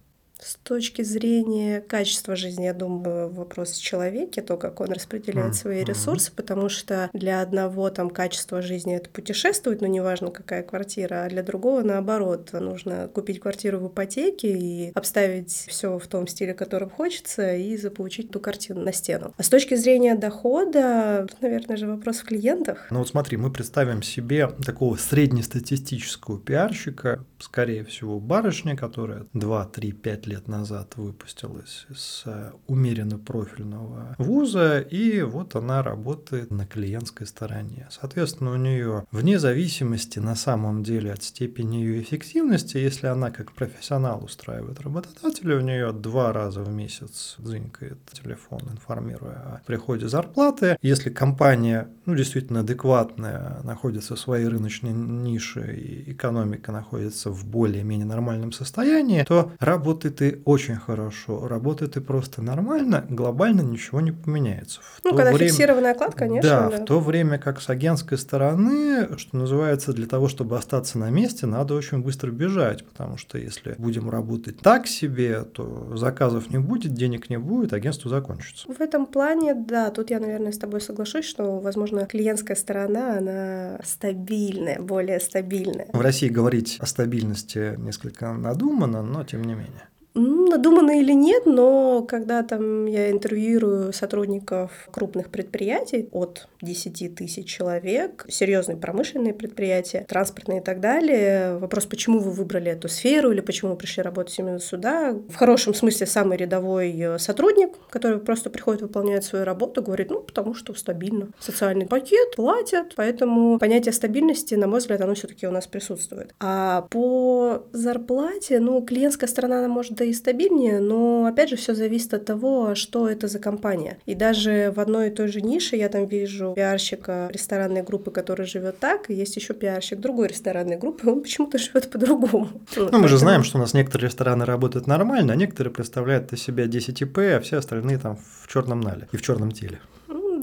С 0.44 0.56
точки 0.56 1.00
зрения 1.00 1.80
качества 1.80 2.36
жизни, 2.36 2.64
я 2.64 2.74
думаю, 2.74 3.30
вопрос 3.30 3.72
в 3.72 3.82
человеке, 3.82 4.42
то, 4.42 4.58
как 4.58 4.78
он 4.82 4.92
распределяет 4.92 5.52
mm-hmm. 5.52 5.58
свои 5.58 5.84
ресурсы, 5.84 6.30
потому 6.36 6.68
что 6.68 7.08
для 7.14 7.40
одного 7.40 7.88
там 7.88 8.10
качество 8.10 8.60
жизни 8.60 8.94
это 8.94 9.08
путешествовать, 9.08 9.80
но 9.80 9.86
неважно 9.86 10.30
какая 10.30 10.62
квартира, 10.62 11.24
а 11.24 11.30
для 11.30 11.42
другого 11.42 11.80
наоборот, 11.80 12.52
нужно 12.52 13.08
купить 13.08 13.40
квартиру 13.40 13.78
в 13.78 13.88
ипотеке 13.88 14.52
и 14.52 14.92
обставить 14.94 15.50
все 15.50 15.98
в 15.98 16.06
том 16.08 16.26
стиле, 16.26 16.52
которым 16.52 16.90
хочется, 16.90 17.54
и 17.54 17.78
заполучить 17.78 18.30
ту 18.30 18.38
картину 18.38 18.82
на 18.82 18.92
стену. 18.92 19.32
А 19.38 19.42
с 19.42 19.48
точки 19.48 19.76
зрения 19.76 20.14
дохода, 20.14 21.26
тут, 21.26 21.40
наверное, 21.40 21.78
же 21.78 21.86
вопрос 21.86 22.18
в 22.18 22.24
клиентах. 22.24 22.88
Ну 22.90 22.98
вот 22.98 23.08
смотри, 23.08 23.38
мы 23.38 23.50
представим 23.50 24.02
себе 24.02 24.48
такого 24.62 24.96
среднестатистического 24.96 26.38
пиарщика, 26.38 27.24
скорее 27.38 27.82
всего, 27.84 28.20
барышня, 28.20 28.76
которая 28.76 29.24
2, 29.32 29.64
3, 29.64 29.92
5 29.92 30.26
лет 30.26 30.33
назад 30.48 30.96
выпустилась 30.96 31.86
с 31.94 32.24
умеренно 32.66 33.18
профильного 33.18 34.14
вуза, 34.18 34.80
и 34.80 35.22
вот 35.22 35.54
она 35.54 35.82
работает 35.82 36.50
на 36.50 36.66
клиентской 36.66 37.26
стороне. 37.26 37.88
Соответственно, 37.90 38.52
у 38.52 38.56
нее 38.56 39.04
вне 39.10 39.38
зависимости 39.38 40.18
на 40.18 40.34
самом 40.34 40.82
деле 40.82 41.12
от 41.12 41.22
степени 41.22 41.76
ее 41.76 42.02
эффективности, 42.02 42.76
если 42.76 43.06
она 43.06 43.30
как 43.30 43.52
профессионал 43.52 44.24
устраивает 44.24 44.80
работодателя, 44.80 45.56
у 45.56 45.60
нее 45.60 45.92
два 45.92 46.32
раза 46.32 46.62
в 46.62 46.70
месяц 46.70 47.36
дзынькает 47.38 47.98
телефон, 48.12 48.60
информируя 48.70 49.34
о 49.34 49.62
приходе 49.66 50.08
зарплаты. 50.08 50.76
Если 50.82 51.10
компания 51.10 51.88
ну, 52.06 52.14
действительно 52.14 52.60
адекватная, 52.60 53.60
находится 53.62 54.16
в 54.16 54.20
своей 54.20 54.46
рыночной 54.46 54.92
нише 54.92 55.74
и 55.74 56.12
экономика 56.12 56.72
находится 56.72 57.30
в 57.30 57.44
более-менее 57.44 58.06
нормальном 58.06 58.52
состоянии, 58.52 59.24
то 59.24 59.52
работает 59.58 60.22
и 60.24 60.42
очень 60.44 60.76
хорошо, 60.76 61.46
работает 61.46 61.96
и 61.96 62.00
просто 62.00 62.42
нормально, 62.42 63.04
глобально 63.08 63.60
ничего 63.60 64.00
не 64.00 64.12
поменяется. 64.12 64.80
В 64.80 65.04
ну, 65.04 65.14
когда 65.14 65.32
время... 65.32 65.50
фиксированный 65.50 65.90
оклад, 65.90 66.14
конечно. 66.14 66.50
Да, 66.50 66.70
да, 66.70 66.76
в 66.78 66.84
то 66.84 67.00
время 67.00 67.38
как 67.38 67.60
с 67.60 67.68
агентской 67.68 68.18
стороны, 68.18 69.18
что 69.18 69.36
называется, 69.36 69.92
для 69.92 70.06
того, 70.06 70.28
чтобы 70.28 70.56
остаться 70.56 70.98
на 70.98 71.10
месте, 71.10 71.46
надо 71.46 71.74
очень 71.74 71.98
быстро 71.98 72.30
бежать, 72.30 72.84
потому 72.84 73.16
что 73.16 73.38
если 73.38 73.74
будем 73.78 74.10
работать 74.10 74.58
так 74.60 74.86
себе, 74.86 75.42
то 75.42 75.96
заказов 75.96 76.50
не 76.50 76.58
будет, 76.58 76.94
денег 76.94 77.30
не 77.30 77.38
будет, 77.38 77.72
агентство 77.72 78.10
закончится. 78.10 78.66
В 78.72 78.80
этом 78.80 79.06
плане, 79.06 79.54
да, 79.54 79.90
тут 79.90 80.10
я, 80.10 80.20
наверное, 80.20 80.52
с 80.52 80.58
тобой 80.58 80.80
соглашусь, 80.80 81.24
что, 81.24 81.60
возможно, 81.60 82.06
клиентская 82.06 82.56
сторона, 82.56 83.18
она 83.18 83.80
стабильная, 83.84 84.80
более 84.80 85.20
стабильная. 85.20 85.88
В 85.92 86.00
России 86.00 86.28
говорить 86.28 86.78
о 86.80 86.86
стабильности 86.86 87.74
несколько 87.78 88.32
надуманно, 88.32 89.02
но 89.02 89.24
тем 89.24 89.42
не 89.44 89.54
менее. 89.54 89.88
mm. 90.16 90.43
Надуманно 90.54 91.00
или 91.00 91.10
нет, 91.10 91.46
но 91.46 92.02
когда 92.08 92.44
там 92.44 92.86
я 92.86 93.10
интервьюирую 93.10 93.92
сотрудников 93.92 94.88
крупных 94.92 95.30
предприятий 95.30 96.08
от 96.12 96.46
10 96.62 97.16
тысяч 97.16 97.46
человек, 97.48 98.24
серьезные 98.28 98.76
промышленные 98.76 99.34
предприятия, 99.34 100.06
транспортные 100.08 100.60
и 100.60 100.62
так 100.62 100.78
далее, 100.78 101.58
вопрос, 101.58 101.86
почему 101.86 102.20
вы 102.20 102.30
выбрали 102.30 102.70
эту 102.70 102.88
сферу 102.88 103.32
или 103.32 103.40
почему 103.40 103.72
вы 103.72 103.76
пришли 103.76 104.04
работать 104.04 104.38
именно 104.38 104.60
сюда, 104.60 105.16
в 105.28 105.34
хорошем 105.34 105.74
смысле 105.74 106.06
самый 106.06 106.36
рядовой 106.38 106.96
э, 106.96 107.18
сотрудник, 107.18 107.72
который 107.90 108.20
просто 108.20 108.48
приходит 108.48 108.82
выполнять 108.82 109.24
свою 109.24 109.44
работу, 109.44 109.82
говорит, 109.82 110.10
ну, 110.10 110.20
потому 110.20 110.54
что 110.54 110.72
стабильно. 110.74 111.30
Социальный 111.40 111.86
пакет, 111.86 112.36
платят, 112.36 112.92
поэтому 112.94 113.58
понятие 113.58 113.92
стабильности, 113.92 114.54
на 114.54 114.68
мой 114.68 114.78
взгляд, 114.78 115.00
оно 115.00 115.14
все 115.14 115.26
таки 115.26 115.48
у 115.48 115.50
нас 115.50 115.66
присутствует. 115.66 116.32
А 116.38 116.82
по 116.90 117.64
зарплате, 117.72 118.60
ну, 118.60 118.80
клиентская 118.82 119.28
сторона, 119.28 119.58
она 119.58 119.68
может 119.68 120.00
и 120.00 120.12
стабильнее, 120.44 120.80
но 120.80 121.26
опять 121.26 121.50
же 121.50 121.56
все 121.56 121.74
зависит 121.74 122.14
от 122.14 122.24
того, 122.24 122.74
что 122.74 123.08
это 123.08 123.28
за 123.28 123.38
компания. 123.38 123.98
И 124.06 124.14
даже 124.14 124.72
в 124.74 124.80
одной 124.80 125.08
и 125.08 125.10
той 125.10 125.28
же 125.28 125.40
нише 125.40 125.76
я 125.76 125.88
там 125.88 126.06
вижу 126.06 126.52
пиарщика 126.54 127.28
ресторанной 127.32 127.82
группы, 127.82 128.10
который 128.10 128.46
живет 128.46 128.78
так, 128.78 129.10
и 129.10 129.14
есть 129.14 129.36
еще 129.36 129.54
пиарщик 129.54 130.00
другой 130.00 130.28
ресторанной 130.28 130.76
группы, 130.76 131.10
он 131.10 131.22
почему-то 131.22 131.58
живет 131.64 131.90
по-другому. 131.90 132.48
Ну, 132.76 132.88
ну 132.90 132.98
мы 132.98 133.08
же 133.08 133.18
знаем, 133.18 133.44
что 133.44 133.58
у 133.58 133.60
нас 133.60 133.74
некоторые 133.74 134.08
рестораны 134.08 134.44
работают 134.44 134.86
нормально, 134.86 135.32
а 135.32 135.36
некоторые 135.36 135.72
представляют 135.72 136.32
из 136.32 136.42
себя 136.42 136.66
10 136.66 137.02
ИП, 137.02 137.18
а 137.18 137.40
все 137.40 137.58
остальные 137.58 137.98
там 137.98 138.18
в 138.42 138.48
черном 138.48 138.80
нале 138.80 139.08
и 139.12 139.16
в 139.16 139.22
черном 139.22 139.52
теле 139.52 139.80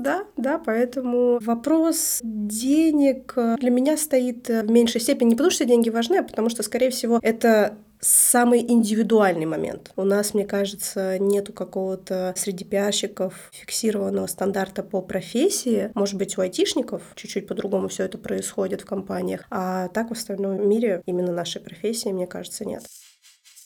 да, 0.02 0.24
да, 0.36 0.58
поэтому 0.58 1.38
вопрос 1.42 2.20
денег 2.24 3.36
для 3.60 3.70
меня 3.70 3.98
стоит 3.98 4.48
в 4.50 4.72
меньшей 4.72 5.00
степени 5.00 5.30
не 5.30 5.36
потому, 5.36 5.52
что 5.52 5.66
деньги 5.66 5.90
важны, 5.90 6.18
а 6.18 6.24
потому 6.24 6.50
что, 6.50 6.64
скорее 6.64 6.90
всего, 6.90 7.20
это 7.22 7.78
самый 8.02 8.62
индивидуальный 8.62 9.46
момент. 9.46 9.92
У 9.96 10.04
нас, 10.04 10.34
мне 10.34 10.46
кажется, 10.46 11.18
нету 11.20 11.54
какого-то 11.54 12.34
среди 12.36 12.66
пиарщиков 12.66 13.50
фиксированного 13.52 14.28
стандарта 14.28 14.84
по 14.84 15.02
профессии. 15.02 15.92
Может 15.94 16.16
быть, 16.16 16.38
у 16.38 16.42
айтишников 16.42 17.04
чуть-чуть 17.16 17.48
по-другому 17.48 17.88
все 17.88 18.04
это 18.04 18.18
происходит 18.18 18.82
в 18.82 18.86
компаниях, 18.86 19.46
а 19.50 19.88
так 19.90 20.10
в 20.10 20.14
остальном 20.14 20.68
мире 20.68 21.02
именно 21.06 21.32
нашей 21.32 21.62
профессии, 21.62 22.10
мне 22.10 22.28
кажется, 22.28 22.66
нет. 22.66 22.84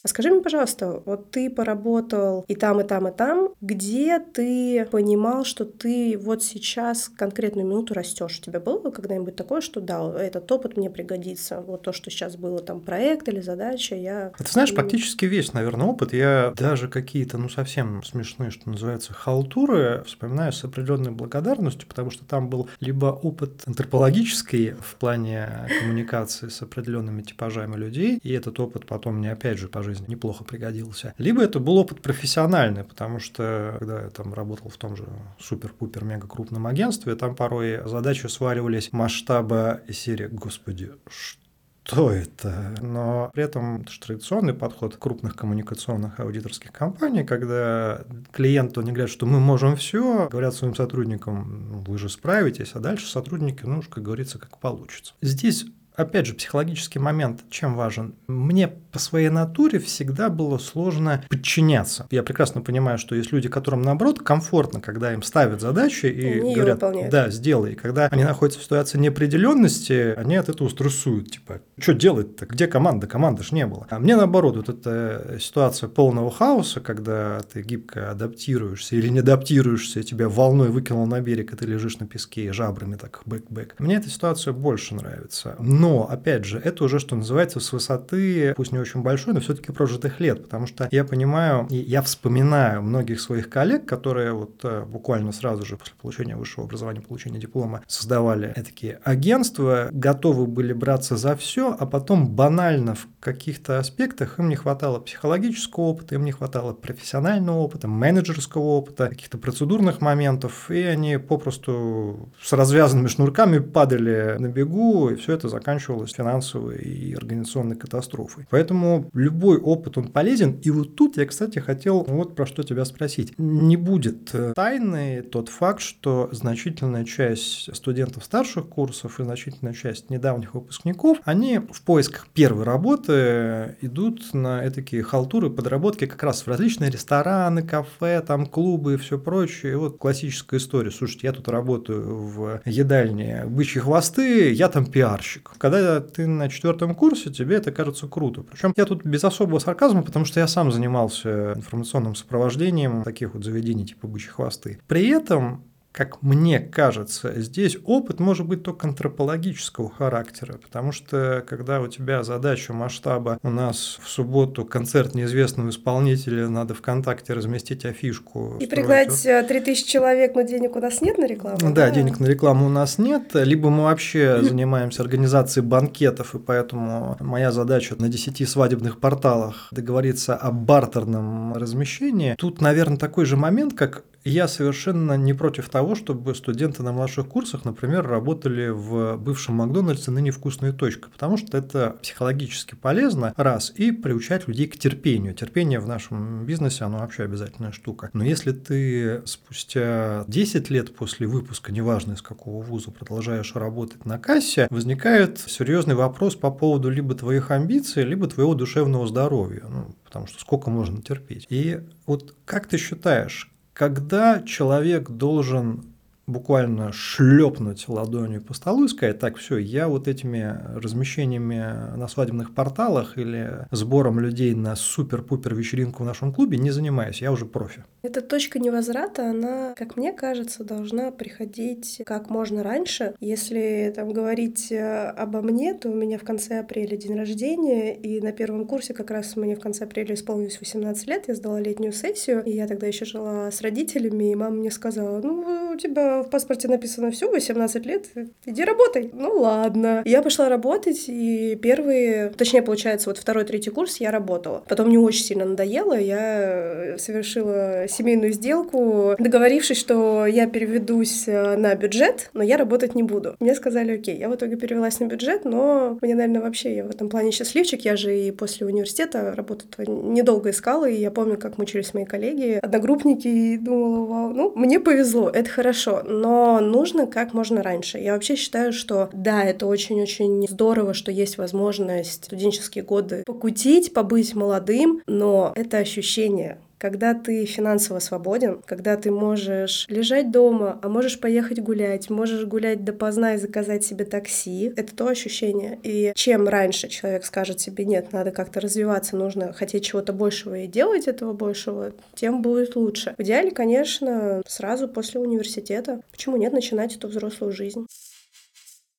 А 0.05 0.07
скажи 0.07 0.29
мне, 0.29 0.39
пожалуйста, 0.39 1.01
вот 1.03 1.31
ты 1.31 1.49
поработал 1.49 2.45
и 2.47 2.53
там, 2.53 2.79
и 2.79 2.83
там, 2.83 3.07
и 3.07 3.11
там, 3.11 3.49
где 3.59 4.19
ты 4.19 4.87
понимал, 4.91 5.45
что 5.45 5.65
ты 5.65 6.15
вот 6.15 6.43
сейчас 6.43 7.09
конкретную 7.09 7.65
минуту 7.65 7.95
растешь? 7.95 8.37
У 8.39 8.43
тебя 8.43 8.59
было 8.59 8.91
когда-нибудь 8.91 9.35
такое, 9.35 9.61
что 9.61 9.81
да, 9.81 10.13
этот 10.21 10.51
опыт 10.51 10.77
мне 10.77 10.91
пригодится, 10.91 11.59
вот 11.61 11.81
то, 11.81 11.91
что 11.91 12.11
сейчас 12.11 12.35
было 12.35 12.59
там 12.59 12.81
проект 12.81 13.27
или 13.29 13.39
задача, 13.39 13.95
я... 13.95 14.31
Ты 14.37 14.51
знаешь, 14.51 14.75
практически 14.75 15.25
весь, 15.25 15.53
наверное, 15.53 15.87
опыт. 15.87 16.13
Я 16.13 16.53
даже 16.55 16.87
какие-то, 16.87 17.39
ну, 17.39 17.49
совсем 17.49 18.03
смешные, 18.03 18.51
что 18.51 18.69
называется, 18.69 19.11
халтуры 19.11 20.03
вспоминаю 20.05 20.53
с 20.53 20.63
определенной 20.63 21.13
благодарностью, 21.13 21.87
потому 21.87 22.11
что 22.11 22.23
там 22.25 22.47
был 22.47 22.69
либо 22.79 23.07
опыт 23.07 23.63
антропологический 23.65 24.75
в 24.79 24.97
плане 24.97 25.67
коммуникации 25.79 26.49
с 26.49 26.61
определенными 26.61 27.23
типажами 27.23 27.75
людей, 27.75 28.19
и 28.21 28.31
этот 28.33 28.59
опыт 28.59 28.85
потом 28.85 29.15
мне 29.15 29.31
опять 29.31 29.57
же 29.57 29.67
по 29.67 29.81
жизни 29.81 29.94
жизни 29.95 30.11
неплохо 30.11 30.43
пригодился. 30.43 31.13
Либо 31.17 31.41
это 31.41 31.59
был 31.59 31.77
опыт 31.77 32.01
профессиональный, 32.01 32.83
потому 32.83 33.19
что 33.19 33.75
когда 33.79 34.01
я 34.03 34.09
там 34.09 34.33
работал 34.33 34.69
в 34.69 34.77
том 34.77 34.95
же 34.95 35.05
супер-пупер 35.39 36.03
мега 36.03 36.27
крупном 36.27 36.67
агентстве, 36.67 37.15
там 37.15 37.35
порой 37.35 37.81
задачи 37.85 38.27
сваривались 38.27 38.91
масштаба 38.91 39.81
серии 39.89 40.27
«Господи, 40.27 40.91
что 41.09 41.45
что 41.85 42.11
это? 42.11 42.73
Но 42.81 43.29
при 43.31 43.43
этом 43.43 43.81
это 43.81 43.91
же 43.91 43.99
традиционный 43.99 44.55
подход 44.55 44.97
крупных 44.97 45.35
коммуникационных 45.35 46.19
аудиторских 46.19 46.71
компаний, 46.71 47.23
когда 47.23 48.03
клиенту 48.31 48.81
не 48.81 48.91
говорят, 48.91 49.11
что 49.11 49.27
мы 49.27 49.39
можем 49.39 49.75
все, 49.75 50.27
говорят 50.27 50.55
своим 50.55 50.73
сотрудникам, 50.73 51.69
«Ну, 51.71 51.79
вы 51.81 51.99
же 51.99 52.09
справитесь, 52.09 52.71
а 52.73 52.79
дальше 52.79 53.07
сотрудники, 53.07 53.65
ну, 53.65 53.83
как 53.83 54.03
говорится, 54.03 54.39
как 54.39 54.57
получится. 54.57 55.13
Здесь 55.21 55.67
опять 55.95 56.25
же, 56.25 56.33
психологический 56.33 56.99
момент 56.99 57.41
чем 57.49 57.75
важен? 57.75 58.15
Мне 58.27 58.67
по 58.67 58.99
своей 58.99 59.29
натуре 59.29 59.79
всегда 59.79 60.29
было 60.29 60.57
сложно 60.57 61.23
подчиняться. 61.29 62.07
Я 62.11 62.23
прекрасно 62.23 62.61
понимаю, 62.61 62.97
что 62.97 63.15
есть 63.15 63.31
люди, 63.31 63.49
которым, 63.49 63.81
наоборот, 63.81 64.19
комфортно, 64.19 64.81
когда 64.81 65.13
им 65.13 65.21
ставят 65.21 65.61
задачи 65.61 66.05
и 66.05 66.39
они 66.39 66.55
говорят, 66.55 67.09
да, 67.09 67.29
сделай. 67.29 67.73
И 67.73 67.75
когда 67.75 68.07
они 68.07 68.23
находятся 68.23 68.59
в 68.59 68.63
ситуации 68.63 68.97
неопределенности, 68.97 70.13
они 70.15 70.35
от 70.35 70.49
этого 70.49 70.69
стрессуют. 70.69 71.31
Типа, 71.31 71.61
что 71.77 71.93
делать-то? 71.93 72.45
Где 72.45 72.67
команда? 72.67 73.07
Команды 73.07 73.43
ж 73.43 73.51
не 73.51 73.65
было. 73.65 73.87
А 73.89 73.99
мне, 73.99 74.15
наоборот, 74.15 74.55
вот 74.55 74.69
эта 74.69 75.37
ситуация 75.39 75.89
полного 75.89 76.31
хаоса, 76.31 76.79
когда 76.79 77.41
ты 77.51 77.61
гибко 77.61 78.11
адаптируешься 78.11 78.95
или 78.95 79.07
не 79.09 79.19
адаптируешься, 79.19 79.99
и 79.99 80.03
тебя 80.03 80.29
волной 80.29 80.69
выкинул 80.69 81.05
на 81.05 81.21
берег, 81.21 81.53
и 81.53 81.55
ты 81.55 81.65
лежишь 81.65 81.99
на 81.99 82.07
песке 82.07 82.45
и 82.45 82.49
жабрами 82.51 82.95
так 82.95 83.21
бэк-бэк. 83.25 83.73
Мне 83.79 83.95
эта 83.95 84.09
ситуация 84.09 84.53
больше 84.53 84.95
нравится. 84.95 85.55
Но, 85.59 85.84
опять 86.09 86.45
же, 86.45 86.59
это 86.59 86.83
уже, 86.83 86.99
что 86.99 87.15
называется, 87.15 87.59
с 87.59 87.71
высоты, 87.71 88.53
пусть 88.55 88.71
не 88.71 88.79
очень 88.79 89.01
большой, 89.01 89.33
но 89.33 89.39
все-таки 89.39 89.71
прожитых 89.71 90.19
лет, 90.19 90.43
потому 90.43 90.67
что 90.67 90.87
я 90.91 91.03
понимаю, 91.03 91.67
и 91.69 91.77
я 91.77 92.01
вспоминаю 92.01 92.81
многих 92.81 93.19
своих 93.19 93.49
коллег, 93.49 93.85
которые 93.85 94.33
вот 94.33 94.59
э, 94.63 94.83
буквально 94.85 95.31
сразу 95.31 95.65
же 95.65 95.77
после 95.77 95.93
получения 96.01 96.35
высшего 96.35 96.65
образования, 96.65 97.01
получения 97.01 97.39
диплома 97.39 97.81
создавали 97.87 98.53
такие 98.55 98.99
агентства, 99.03 99.89
готовы 99.91 100.47
были 100.47 100.73
браться 100.73 101.17
за 101.17 101.35
все, 101.35 101.75
а 101.77 101.85
потом 101.85 102.29
банально 102.29 102.95
в 102.95 103.07
каких-то 103.25 103.79
аспектах 103.79 104.37
им 104.37 104.49
не 104.49 104.55
хватало 104.55 104.99
психологического 104.99 105.85
опыта, 105.85 106.15
им 106.15 106.23
не 106.23 106.31
хватало 106.31 106.73
профессионального 106.73 107.57
опыта, 107.57 107.87
менеджерского 107.87 108.61
опыта, 108.61 109.07
каких-то 109.07 109.39
процедурных 109.39 109.99
моментов, 109.99 110.69
и 110.69 110.81
они 110.81 111.17
попросту 111.17 112.29
с 112.39 112.53
развязанными 112.53 113.07
шнурками 113.07 113.57
падали 113.57 114.35
на 114.37 114.47
бегу, 114.47 115.09
и 115.09 115.15
все 115.15 115.33
это 115.33 115.49
заканчивалось 115.49 116.13
финансовой 116.13 116.77
и 116.77 117.15
организационной 117.15 117.75
катастрофой. 117.75 118.45
Поэтому 118.51 119.09
любой 119.13 119.57
опыт, 119.57 119.97
он 119.97 120.09
полезен. 120.09 120.59
И 120.61 120.69
вот 120.69 120.95
тут 120.95 121.17
я, 121.17 121.25
кстати, 121.25 121.57
хотел 121.57 122.03
вот 122.03 122.35
про 122.35 122.45
что 122.45 122.61
тебя 122.61 122.85
спросить. 122.85 123.33
Не 123.39 123.75
будет 123.75 124.35
э, 124.35 124.53
тайны 124.55 125.23
тот 125.23 125.49
факт, 125.49 125.81
что 125.81 126.29
значительная 126.31 127.05
часть 127.05 127.75
студентов 127.75 128.23
старших 128.23 128.69
курсов 128.69 129.19
и 129.19 129.23
значительная 129.23 129.73
часть 129.73 130.11
недавних 130.11 130.53
выпускников, 130.53 131.17
они 131.23 131.57
в 131.57 131.81
поисках 131.81 132.27
первой 132.27 132.65
работы 132.65 133.14
студенты 133.15 133.75
идут 133.81 134.33
на 134.33 134.69
такие 134.71 135.03
халтуры, 135.03 135.49
подработки 135.49 136.05
как 136.05 136.21
раз 136.23 136.41
в 136.41 136.47
различные 136.47 136.89
рестораны, 136.89 137.63
кафе, 137.63 138.21
там 138.21 138.45
клубы 138.45 138.95
и 138.95 138.97
все 138.97 139.17
прочее. 139.17 139.73
И 139.73 139.75
вот 139.75 139.97
классическая 139.97 140.57
история. 140.57 140.91
Слушайте, 140.91 141.27
я 141.27 141.33
тут 141.33 141.47
работаю 141.47 142.17
в 142.17 142.61
едальне 142.65 143.43
бычьи 143.47 143.81
хвосты, 143.81 144.51
я 144.51 144.69
там 144.69 144.85
пиарщик. 144.85 145.51
Когда 145.57 145.99
ты 145.99 146.27
на 146.27 146.49
четвертом 146.49 146.95
курсе, 146.95 147.31
тебе 147.31 147.57
это 147.57 147.71
кажется 147.71 148.07
круто. 148.07 148.41
Причем 148.41 148.73
я 148.75 148.85
тут 148.85 149.05
без 149.05 149.23
особого 149.23 149.59
сарказма, 149.59 150.03
потому 150.03 150.25
что 150.25 150.39
я 150.39 150.47
сам 150.47 150.71
занимался 150.71 151.53
информационным 151.53 152.15
сопровождением 152.15 153.03
таких 153.03 153.33
вот 153.33 153.43
заведений 153.43 153.85
типа 153.85 154.07
бычьи 154.07 154.29
хвосты. 154.29 154.79
При 154.87 155.07
этом 155.09 155.63
как 155.95 156.21
мне 156.21 156.59
кажется, 156.59 157.39
здесь 157.39 157.77
опыт 157.85 158.19
может 158.19 158.45
быть 158.45 158.63
только 158.63 158.85
антропологического 158.85 159.89
характера, 159.89 160.59
потому 160.61 160.91
что 160.91 161.41
когда 161.47 161.79
у 161.79 161.87
тебя 161.87 162.21
задача 162.21 162.73
масштаба, 162.73 163.39
у 163.41 163.49
нас 163.49 163.97
в 164.01 164.09
субботу 164.09 164.65
концерт 164.65 165.15
неизвестного 165.15 165.69
исполнителя, 165.69 166.49
надо 166.49 166.73
ВКонтакте 166.73 167.31
разместить 167.31 167.85
афишку. 167.85 168.57
И 168.59 168.67
пригнать 168.67 169.21
3000 169.23 169.87
человек, 169.87 170.35
но 170.35 170.41
денег 170.41 170.75
у 170.75 170.81
нас 170.81 170.99
нет 170.99 171.17
на 171.17 171.27
рекламу? 171.27 171.59
Да, 171.61 171.69
да, 171.69 171.91
денег 171.91 172.19
на 172.19 172.25
рекламу 172.25 172.65
у 172.65 172.69
нас 172.69 172.97
нет, 172.97 173.31
либо 173.33 173.69
мы 173.69 173.83
вообще 173.83 174.41
занимаемся 174.41 175.01
организацией 175.01 175.65
банкетов, 175.65 176.35
и 176.35 176.39
поэтому 176.39 177.15
моя 177.21 177.53
задача 177.53 177.95
на 177.97 178.09
10 178.09 178.49
свадебных 178.49 178.99
порталах 178.99 179.69
договориться 179.71 180.35
о 180.35 180.51
бартерном 180.51 181.53
размещении. 181.53 182.35
Тут, 182.37 182.59
наверное, 182.59 182.97
такой 182.97 183.23
же 183.23 183.37
момент, 183.37 183.75
как 183.75 184.03
я 184.25 184.47
совершенно 184.47 185.15
не 185.17 185.33
против 185.33 185.69
того, 185.69 185.84
чтобы 185.93 186.33
студенты 186.33 186.81
на 186.81 186.91
младших 186.91 187.27
курсах, 187.27 187.65
например, 187.65 188.07
работали 188.07 188.69
в 188.69 189.17
бывшем 189.17 189.55
Макдональдсе 189.55 190.09
ныне 190.09 190.31
вкусная 190.31 190.73
точка, 190.73 191.09
потому 191.11 191.37
что 191.37 191.57
это 191.57 191.97
психологически 192.01 192.73
полезно, 192.73 193.33
раз, 193.37 193.71
и 193.75 193.91
приучать 193.91 194.47
людей 194.47 194.67
к 194.67 194.77
терпению. 194.77 195.35
Терпение 195.35 195.79
в 195.79 195.87
нашем 195.87 196.45
бизнесе, 196.45 196.85
оно 196.85 196.99
вообще 196.99 197.23
обязательная 197.23 197.71
штука. 197.71 198.09
Но 198.13 198.23
если 198.23 198.53
ты 198.53 199.21
спустя 199.25 200.25
10 200.27 200.69
лет 200.69 200.95
после 200.95 201.27
выпуска, 201.27 201.71
неважно 201.71 202.13
из 202.13 202.21
какого 202.21 202.63
вуза, 202.63 202.89
продолжаешь 202.91 203.53
работать 203.55 204.05
на 204.05 204.17
кассе, 204.17 204.67
возникает 204.69 205.37
серьезный 205.39 205.95
вопрос 205.95 206.35
по 206.35 206.49
поводу 206.49 206.89
либо 206.89 207.13
твоих 207.13 207.51
амбиций, 207.51 208.03
либо 208.03 208.27
твоего 208.27 208.55
душевного 208.55 209.05
здоровья. 209.05 209.65
Ну, 209.69 209.93
потому 210.05 210.27
что 210.27 210.39
сколько 210.39 210.69
можно 210.69 211.01
терпеть. 211.01 211.45
И 211.49 211.81
вот 212.05 212.35
как 212.45 212.67
ты 212.67 212.77
считаешь, 212.77 213.51
когда 213.75 214.41
человек 214.41 215.09
должен 215.09 215.83
буквально 216.27 216.91
шлепнуть 216.93 217.87
ладонью 217.87 218.41
по 218.41 218.53
столу 218.53 218.85
и 218.85 218.87
сказать, 218.87 219.19
так, 219.19 219.37
все, 219.37 219.57
я 219.57 219.89
вот 219.89 220.07
этими 220.07 220.59
размещениями 220.75 221.95
на 221.95 222.07
свадебных 222.07 222.53
порталах 222.55 223.17
или 223.17 223.67
сбором 223.71 224.19
людей 224.19 224.55
на 224.55 224.75
супер-пупер 224.75 225.53
вечеринку 225.53 226.03
в 226.03 226.05
нашем 226.05 226.33
клубе 226.33 226.57
не 226.57 226.71
занимаюсь, 226.71 227.21
я 227.21 227.31
уже 227.31 227.45
профи. 227.45 227.83
Эта 228.05 228.21
точка 228.21 228.59
невозврата, 228.59 229.27
она, 229.27 229.73
как 229.75 229.97
мне 229.97 230.13
кажется, 230.13 230.63
должна 230.63 231.09
приходить 231.09 232.03
как 232.05 232.29
можно 232.29 232.61
раньше. 232.61 233.15
Если 233.19 233.91
там 233.95 234.13
говорить 234.13 234.71
э, 234.71 235.07
обо 235.09 235.41
мне, 235.41 235.73
то 235.73 235.89
у 235.89 235.93
меня 235.95 236.19
в 236.19 236.23
конце 236.23 236.59
апреля 236.59 236.97
день 236.97 237.17
рождения, 237.17 237.95
и 237.95 238.21
на 238.21 238.31
первом 238.31 238.67
курсе 238.67 238.93
как 238.93 239.09
раз 239.09 239.35
мне 239.35 239.55
в 239.55 239.59
конце 239.59 239.85
апреля 239.85 240.13
исполнилось 240.13 240.59
18 240.59 241.07
лет, 241.07 241.23
я 241.27 241.33
сдала 241.33 241.59
летнюю 241.59 241.93
сессию, 241.93 242.43
и 242.43 242.51
я 242.51 242.67
тогда 242.67 242.85
еще 242.85 243.05
жила 243.05 243.49
с 243.49 243.61
родителями, 243.61 244.31
и 244.31 244.35
мама 244.35 244.57
мне 244.57 244.69
сказала, 244.69 245.19
ну, 245.19 245.71
у 245.73 245.75
тебя 245.75 246.21
в 246.21 246.29
паспорте 246.29 246.67
написано 246.67 247.09
все, 247.09 247.27
18 247.31 247.85
лет, 247.87 248.05
иди 248.45 248.63
работай. 248.63 249.09
Ну 249.13 249.39
ладно. 249.39 250.03
Я 250.05 250.21
пошла 250.21 250.47
работать, 250.47 251.05
и 251.07 251.55
первые, 251.55 252.29
точнее, 252.29 252.61
получается, 252.61 253.09
вот 253.09 253.17
второй, 253.17 253.45
третий 253.45 253.71
курс 253.71 253.97
я 253.97 254.11
работала. 254.11 254.63
Потом 254.67 254.89
мне 254.89 254.99
очень 254.99 255.23
сильно 255.23 255.45
надоело, 255.45 255.99
я 255.99 256.97
совершила 256.99 257.87
семейную 257.95 258.33
сделку, 258.33 259.15
договорившись, 259.17 259.77
что 259.77 260.25
я 260.25 260.47
переведусь 260.47 261.27
э, 261.27 261.55
на 261.55 261.75
бюджет, 261.75 262.29
но 262.33 262.43
я 262.43 262.57
работать 262.57 262.95
не 262.95 263.03
буду. 263.03 263.35
Мне 263.39 263.55
сказали, 263.55 263.93
окей, 263.93 264.17
я 264.17 264.29
в 264.29 264.35
итоге 264.35 264.55
перевелась 264.55 264.99
на 264.99 265.05
бюджет, 265.05 265.45
но 265.45 265.97
мне, 266.01 266.15
наверное, 266.15 266.41
вообще 266.41 266.75
я 266.75 266.83
в 266.83 266.89
этом 266.89 267.09
плане 267.09 267.31
счастливчик. 267.31 267.81
Я 267.81 267.95
же 267.95 268.17
и 268.17 268.31
после 268.31 268.67
университета 268.67 269.33
работу 269.35 269.65
недолго 269.87 270.49
искала, 270.49 270.87
и 270.87 270.95
я 270.95 271.11
помню, 271.11 271.37
как 271.37 271.57
мучились 271.57 271.93
мои 271.93 272.05
коллеги, 272.05 272.59
одногруппники, 272.61 273.27
и 273.27 273.57
думала, 273.57 274.05
вау, 274.05 274.29
ну, 274.33 274.51
мне 274.55 274.79
повезло, 274.79 275.29
это 275.29 275.49
хорошо, 275.49 276.03
но 276.05 276.59
нужно 276.59 277.07
как 277.07 277.33
можно 277.33 277.63
раньше. 277.63 277.97
Я 277.97 278.13
вообще 278.13 278.35
считаю, 278.35 278.73
что 278.73 279.09
да, 279.13 279.43
это 279.43 279.65
очень-очень 279.67 280.47
здорово, 280.47 280.93
что 280.93 281.11
есть 281.11 281.37
возможность 281.37 282.25
студенческие 282.25 282.83
годы 282.83 283.23
покутить, 283.25 283.93
побыть 283.93 284.35
молодым, 284.35 285.01
но 285.07 285.53
это 285.55 285.77
ощущение, 285.77 286.57
когда 286.85 287.15
ты 287.15 287.45
финансово 287.45 287.97
свободен, 287.97 288.61
когда 288.63 288.95
ты 288.95 289.09
можешь 289.09 289.87
лежать 289.89 290.29
дома, 290.29 290.79
а 290.83 290.87
можешь 290.87 291.19
поехать 291.19 291.57
гулять, 291.57 292.11
можешь 292.11 292.45
гулять 292.45 292.83
допоздна 292.83 293.33
и 293.33 293.37
заказать 293.39 293.83
себе 293.83 294.05
такси, 294.05 294.71
это 294.75 294.95
то 294.95 295.07
ощущение. 295.07 295.79
И 295.81 296.11
чем 296.13 296.47
раньше 296.47 296.87
человек 296.87 297.25
скажет 297.25 297.59
себе, 297.59 297.85
нет, 297.85 298.13
надо 298.13 298.29
как-то 298.29 298.59
развиваться, 298.59 299.17
нужно 299.17 299.51
хотеть 299.51 299.83
чего-то 299.83 300.13
большего 300.13 300.59
и 300.59 300.67
делать 300.67 301.07
этого 301.07 301.33
большего, 301.33 301.91
тем 302.13 302.43
будет 302.43 302.75
лучше. 302.75 303.15
В 303.17 303.23
идеале, 303.23 303.49
конечно, 303.49 304.43
сразу 304.45 304.87
после 304.87 305.19
университета. 305.19 306.01
Почему 306.11 306.37
нет 306.37 306.53
начинать 306.53 306.95
эту 306.95 307.07
взрослую 307.07 307.51
жизнь? 307.51 307.87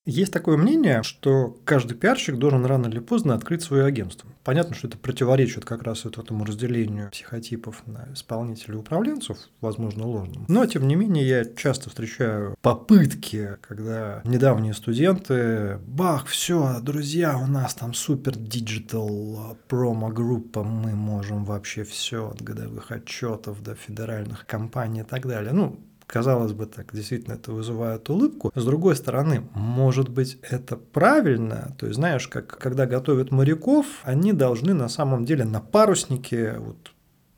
Есть 0.07 0.33
такое 0.33 0.57
мнение, 0.57 1.03
что 1.03 1.59
каждый 1.65 1.97
пиарщик 1.97 2.37
должен 2.37 2.65
рано 2.65 2.87
или 2.87 3.01
поздно 3.01 3.35
открыть 3.35 3.63
свое 3.63 3.85
агентство. 3.85 4.31
Понятно, 4.45 4.77
что 4.77 4.87
это 4.87 4.97
противоречит 4.97 5.65
как 5.65 5.83
раз 5.83 6.05
вот 6.05 6.17
этому 6.17 6.45
разделению 6.45 7.11
психотипов 7.11 7.83
на 7.87 8.07
исполнителей 8.13 8.77
и 8.77 8.79
управленцев, 8.79 9.37
возможно, 9.61 10.07
ложному. 10.07 10.47
Но, 10.47 10.65
тем 10.67 10.87
не 10.87 10.95
менее, 10.95 11.27
я 11.27 11.45
часто 11.45 11.91
встречаю 11.91 12.55
попытки, 12.63 13.57
когда 13.63 14.21
недавние 14.23 14.75
студенты, 14.75 15.81
бах, 15.85 16.27
все, 16.27 16.79
друзья, 16.81 17.37
у 17.37 17.49
нас 17.49 17.75
там 17.75 17.93
супер 17.93 18.37
digital 18.37 19.57
промо-группа, 19.67 20.63
мы 20.63 20.95
можем 20.95 21.45
вообще 21.45 21.83
все 21.83 22.31
от 22.31 22.41
годовых 22.43 22.93
отчетов 22.93 23.61
до 23.61 23.75
федеральных 23.75 24.47
кампаний 24.47 25.01
и 25.01 25.05
так 25.05 25.27
далее. 25.27 25.53
Ну, 25.53 25.81
Казалось 26.07 26.53
бы, 26.53 26.67
так 26.67 26.95
действительно 26.95 27.35
это 27.35 27.53
вызывает 27.53 28.09
улыбку. 28.09 28.53
С 28.55 28.65
другой 28.65 28.95
стороны, 28.95 29.43
может 29.55 30.09
быть, 30.09 30.39
это 30.43 30.77
правильно. 30.77 31.75
То 31.79 31.87
есть, 31.87 31.97
знаешь, 31.97 32.29
как 32.29 32.47
когда 32.59 32.87
готовят 32.87 33.33
моряков, 33.33 33.87
они 34.05 34.33
должны 34.33 34.73
на 34.73 34.89
самом 34.89 35.25
деле 35.25 35.45
на 35.45 35.61
паруснике 35.61 36.59
вот 36.59 36.93